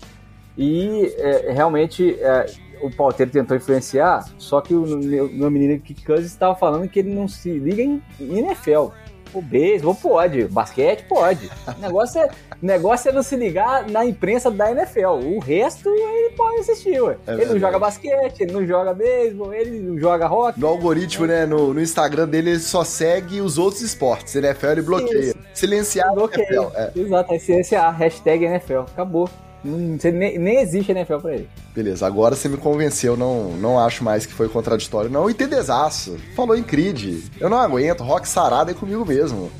[0.57, 2.47] E é, realmente é,
[2.81, 6.99] o Palteiro tentou influenciar, só que o meu, meu menino Kik Cousins estava falando que
[6.99, 8.89] ele não se liga em, em NFL.
[9.33, 11.49] O beisebol pode, basquete pode.
[11.79, 12.29] O negócio é,
[12.61, 15.25] negócio é não se ligar na imprensa da NFL.
[15.25, 17.17] O resto ele pode assistir, ué.
[17.29, 20.59] É ele não joga basquete, ele não joga beisebol, ele não joga rock.
[20.59, 21.47] No algoritmo, né?
[21.47, 24.35] No, no, Instagram dele ele só segue os outros esportes.
[24.35, 25.21] NFL ele bloqueia.
[25.21, 25.39] Isso.
[25.55, 26.47] Silenciar bloqueia.
[26.47, 26.77] NFL.
[26.77, 26.93] É.
[26.97, 27.97] Exato, é silenciar.
[27.97, 28.81] Hashtag NFL.
[28.81, 29.31] Acabou.
[29.63, 29.77] Não,
[30.13, 31.49] nem, nem existe NFL pra ele.
[31.75, 35.29] Beleza, agora você me convenceu, não, não acho mais que foi contraditório, não.
[35.29, 37.25] E Tedesaço, falou em Creed.
[37.39, 39.51] Eu não aguento, rock sarado é comigo mesmo.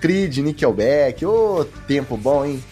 [0.00, 2.62] Creed, Nickelback, ô, oh, tempo bom, hein?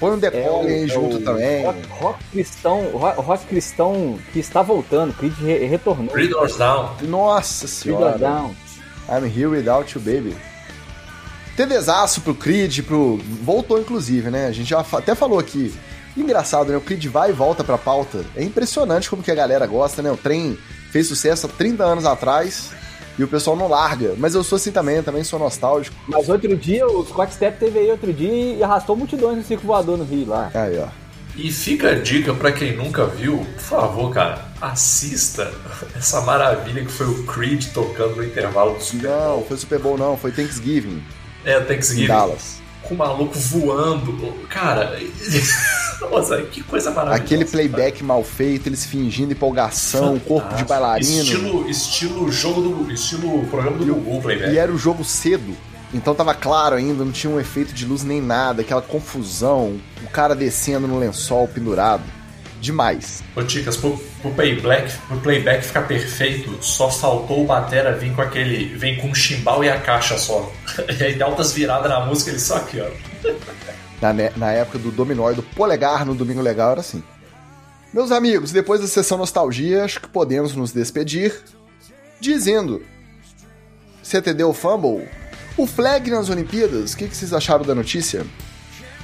[0.00, 1.64] Põe um The é aí é junto também.
[1.64, 6.08] Rock, rock, cristão, rock, rock, cristão que está voltando, Creed re, retornou.
[6.08, 6.96] Creed Down.
[7.02, 8.18] Nossa senhora.
[8.18, 8.56] Creed Down.
[9.08, 10.36] I'm here without you, baby.
[11.56, 13.20] Tedesaço pro Creed, pro.
[13.42, 14.46] Voltou, inclusive, né?
[14.46, 15.72] A gente já até falou aqui
[16.16, 16.76] Engraçado, né?
[16.76, 18.24] O Creed vai e volta pra pauta.
[18.36, 20.10] É impressionante como que a galera gosta, né?
[20.10, 20.58] O trem
[20.90, 22.70] fez sucesso há 30 anos atrás
[23.18, 24.14] e o pessoal não larga.
[24.18, 25.96] Mas eu sou assim também, eu também sou nostálgico.
[26.06, 29.66] Mas outro dia, o Scott Step teve aí outro dia e arrastou multidões no circo
[29.66, 30.50] voador no Rio lá.
[30.54, 30.88] Aí, ó.
[31.34, 35.50] E fica a dica para quem nunca viu, por favor, cara, assista
[35.96, 39.36] essa maravilha que foi o Creed tocando no intervalo do Super Bowl.
[39.38, 41.02] Não, foi Super Bowl não, foi Thanksgiving.
[41.42, 42.04] É, Thanksgiving.
[42.04, 42.61] Em Dallas.
[42.92, 44.34] Com o maluco voando.
[44.48, 44.98] Cara,
[46.10, 47.22] Nossa, que coisa maravilhosa.
[47.22, 48.04] Aquele playback cara.
[48.04, 50.28] mal feito, eles fingindo empolgação, Fantástico.
[50.28, 51.22] corpo de bailarino.
[51.22, 52.92] Estilo, estilo jogo do.
[52.92, 54.52] Estilo programa do Google Playback.
[54.52, 55.56] E era o jogo cedo.
[55.94, 60.08] Então tava claro ainda, não tinha um efeito de luz nem nada, aquela confusão, o
[60.08, 62.02] cara descendo no lençol pendurado.
[62.62, 63.24] Demais.
[63.34, 68.22] Ô Ticas, pro, pro, playback, pro playback ficar perfeito, só faltou o Batera vir com
[68.22, 68.76] aquele.
[68.76, 70.50] vem com o chimbal e a caixa só.
[70.96, 72.88] E aí dá altas viradas na música, ele só aqui, ó.
[74.00, 77.02] Na, na época do dominó e do polegar no Domingo Legal era assim.
[77.92, 81.42] Meus amigos, depois da sessão nostalgia, acho que podemos nos despedir
[82.20, 82.80] dizendo:
[84.04, 85.08] CTD o Fumble,
[85.56, 88.24] o flag nas Olimpíadas, o que, que, vocês acharam da notícia?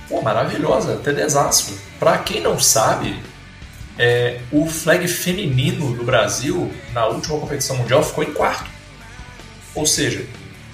[0.09, 1.77] Pô, maravilhosa, até desastre.
[1.99, 3.21] Pra quem não sabe,
[3.99, 8.70] é, o flag feminino do Brasil na última competição mundial ficou em quarto.
[9.75, 10.25] Ou seja,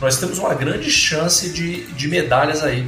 [0.00, 2.86] nós temos uma grande chance de, de medalhas aí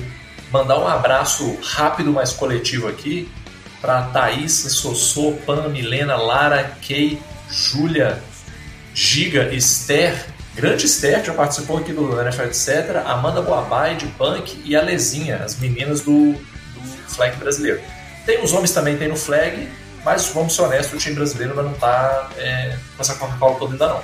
[0.51, 3.29] mandar um abraço rápido, mas coletivo aqui
[3.81, 8.23] para Thaís, Sossô, Pan, Milena, Lara, Kay, Júlia,
[8.95, 14.61] Giga, Esther, grande Esther, que já participou aqui do NFL, etc., Amanda Boabai, de Punk
[14.65, 17.81] e a Lezinha, as meninas do, do flag brasileiro.
[18.25, 19.69] Tem os homens também, tem no flag,
[20.07, 23.89] mas vamos ser honestos, o time brasileiro não está é, com essa Coca-Cola toda ainda
[23.89, 24.03] não.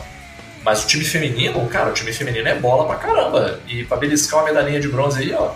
[0.65, 3.61] Mas o time feminino, cara, o time feminino é bola pra caramba.
[3.69, 5.53] E pra beliscar uma medalhinha de bronze aí, ó,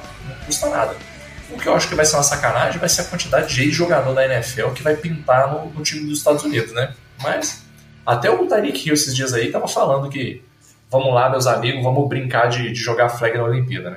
[0.46, 0.94] custa nada.
[1.50, 4.14] O que eu acho que vai ser uma sacanagem vai ser a quantidade de ex-jogador
[4.14, 6.94] da NFL que vai pintar no, no, time dos Estados Unidos, né?
[7.20, 7.64] Mas
[8.06, 10.44] até o Tyreek Hill esses dias aí tava falando que
[10.88, 13.96] vamos lá, meus amigos, vamos brincar de, de jogar flag na Olimpíada, né?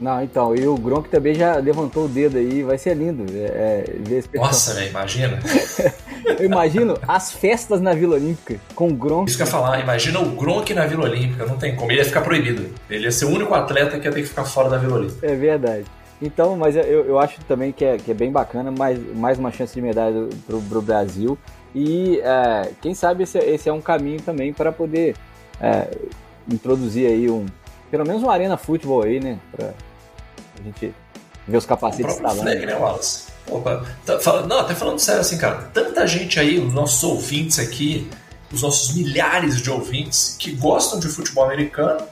[0.00, 3.44] Não, então, e o Gronk também já levantou o dedo aí, vai ser lindo é,
[3.44, 5.38] é ver esse Nossa, velho, imagina.
[6.38, 9.28] eu imagino as festas na Vila Olímpica com o Gronk.
[9.28, 11.98] Isso que eu ia falar, imagina o Gronk na Vila Olímpica, não tem como, ele
[11.98, 12.66] ia ficar proibido.
[12.88, 15.26] Ele ia ser o único atleta que ia ter que ficar fora da Vila Olímpica.
[15.26, 15.84] É verdade.
[16.22, 19.50] Então, mas eu, eu acho também que é, que é bem bacana, mais, mais uma
[19.50, 21.36] chance de medalha pro, pro Brasil.
[21.74, 25.14] E é, quem sabe esse, esse, é um caminho também para poder
[25.60, 25.88] é,
[26.50, 27.44] introduzir aí um,
[27.90, 29.38] pelo menos uma arena futebol aí, né?
[29.50, 29.72] Pra
[30.60, 30.94] a gente
[31.46, 32.42] ver os capacetes instalando.
[32.42, 33.30] Flag, né, Wallace?
[33.48, 37.58] Opa, tá, fala, não, até falando sério assim, cara, tanta gente aí, os nossos ouvintes
[37.58, 38.08] aqui,
[38.52, 42.06] os nossos milhares de ouvintes que gostam de futebol americano,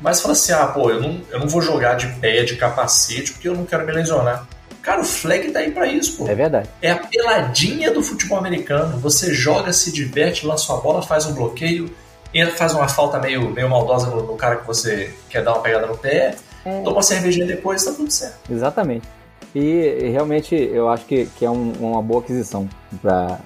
[0.00, 3.32] mas fala assim: ah, pô, eu não, eu não vou jogar de pé, de capacete,
[3.32, 4.46] porque eu não quero me lesionar.
[4.82, 6.26] Cara, o flag tá aí pra isso, pô.
[6.26, 6.68] É verdade.
[6.80, 8.98] É a peladinha do futebol americano.
[8.98, 11.94] Você joga, se diverte, lança a bola, faz um bloqueio,
[12.32, 15.62] entra, faz uma falta meio, meio maldosa no, no cara que você quer dar uma
[15.62, 16.34] pegada no pé,
[16.64, 16.82] é.
[16.82, 18.50] toma uma cervejinha depois, tá tudo certo.
[18.50, 19.06] Exatamente.
[19.54, 22.68] E realmente eu acho que, que é um, uma boa aquisição
[23.02, 23.40] para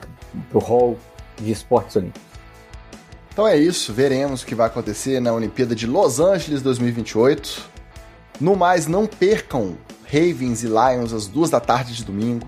[0.53, 0.99] o hall
[1.41, 2.23] de esportes olímpicos.
[3.32, 7.69] Então é isso, veremos o que vai acontecer na Olimpíada de Los Angeles 2028.
[8.41, 12.47] No mais, não percam Ravens e Lions às duas da tarde de domingo.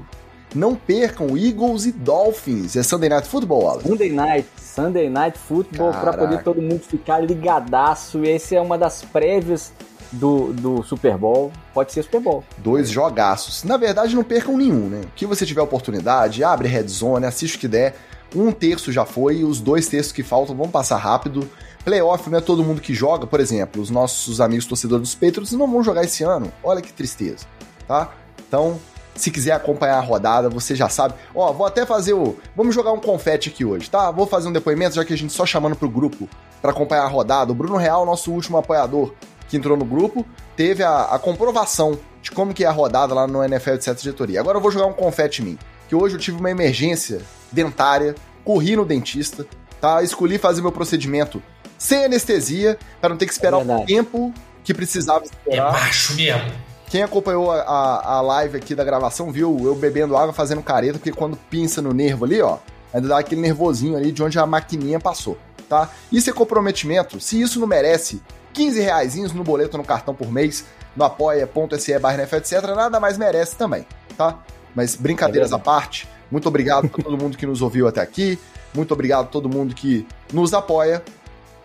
[0.55, 2.76] Não percam Eagles e Dolphins.
[2.76, 3.88] É Sunday Night Football, Wallace?
[3.88, 8.24] Sunday Night, Sunday Night Football, para poder todo mundo ficar ligadaço.
[8.24, 9.72] Esse é uma das prévias
[10.12, 11.52] do, do Super Bowl.
[11.74, 12.44] Pode ser Super Bowl.
[12.58, 13.64] Dois jogaços.
[13.64, 15.02] Na verdade, não percam nenhum, né?
[15.14, 17.96] Que você tiver oportunidade, abre Red Zone, assiste o que der.
[18.34, 21.48] Um terço já foi, os dois terços que faltam vão passar rápido.
[21.84, 25.52] Playoff não é todo mundo que joga, por exemplo, os nossos amigos torcedores dos Patriots
[25.52, 26.52] não vão jogar esse ano.
[26.62, 27.46] Olha que tristeza,
[27.86, 28.10] tá?
[28.48, 28.80] Então,
[29.14, 31.14] se quiser acompanhar a rodada, você já sabe.
[31.34, 32.36] Ó, vou até fazer o.
[32.54, 34.10] Vamos jogar um confete aqui hoje, tá?
[34.10, 36.28] Vou fazer um depoimento, já que a gente só chamando pro grupo
[36.60, 37.52] para acompanhar a rodada.
[37.52, 39.12] O Bruno Real, nosso último apoiador
[39.48, 43.27] que entrou no grupo, teve a, a comprovação de como que é a rodada lá
[43.27, 44.40] no NFL de certa diretoria.
[44.40, 45.59] Agora eu vou jogar um confete em mim,
[45.89, 47.20] que hoje eu tive uma emergência
[47.52, 48.14] dentária,
[48.44, 49.47] corri no dentista,
[49.81, 50.02] tá?
[50.02, 51.43] Escolhi fazer meu procedimento
[51.78, 54.32] sem anestesia, para não ter que esperar é o tempo
[54.64, 55.68] que precisava esperar.
[55.68, 56.52] É baixo mesmo.
[56.89, 60.98] Quem acompanhou a, a, a, live aqui da gravação viu eu bebendo água fazendo careta,
[60.98, 62.59] porque quando pinça no nervo ali, ó,
[62.94, 65.36] ainda dá aquele nervosinho ali de onde a maquininha passou,
[65.68, 65.90] tá?
[66.10, 67.20] Isso é comprometimento.
[67.20, 68.23] Se isso não merece
[68.56, 70.64] 15 reais no boleto no cartão por mês,
[70.96, 74.38] no apoia.se barra etc, nada mais merece também, tá?
[74.74, 78.38] Mas brincadeiras é à parte, muito obrigado a todo mundo que nos ouviu até aqui,
[78.74, 81.02] muito obrigado a todo mundo que nos apoia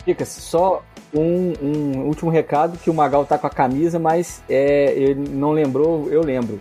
[0.05, 4.93] Dicas, só um, um, último recado que o Magal tá com a camisa, mas é,
[4.93, 6.59] ele não lembrou, eu lembro.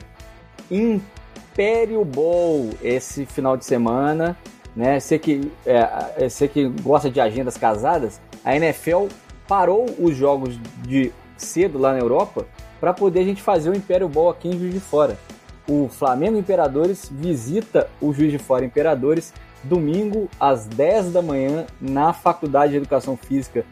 [0.70, 4.36] Império Bowl esse final de semana,
[4.77, 5.01] né?
[5.01, 9.07] Você que, é, você que gosta de agendas casadas, a NFL
[9.51, 12.47] parou os jogos de cedo lá na Europa
[12.79, 15.19] para poder a gente fazer o Império Bowl aqui em Juiz de Fora.
[15.69, 22.13] O Flamengo Imperadores visita o Juiz de Fora Imperadores domingo às 10 da manhã na
[22.13, 23.65] Faculdade de Educação Física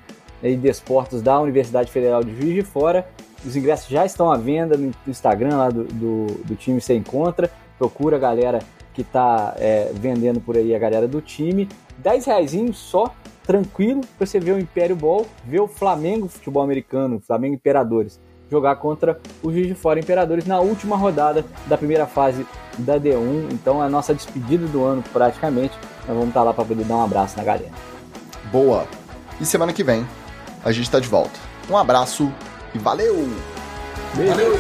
[0.43, 3.09] e Desportos da Universidade Federal de Juiz de Fora.
[3.47, 7.49] Os ingressos já estão à venda no Instagram lá do, do, do time Você Encontra.
[7.79, 8.59] Procura a galera
[8.93, 11.69] que está é, vendendo por aí, a galera do time.
[11.99, 13.15] 10 reais só,
[13.49, 18.21] tranquilo, para você ver o Império Ball, ver o Flamengo Futebol Americano, Flamengo Imperadores,
[18.51, 22.47] jogar contra o Juiz de Fora Imperadores na última rodada da primeira fase
[22.77, 23.51] da D1.
[23.51, 25.73] Então é a nossa despedida do ano praticamente.
[26.07, 27.73] Nós vamos estar lá para poder dar um abraço na galera.
[28.53, 28.87] Boa!
[29.41, 30.07] E semana que vem
[30.63, 31.41] a gente está de volta.
[31.71, 32.31] Um abraço
[32.75, 33.17] e valeu!
[34.15, 34.53] Valeu!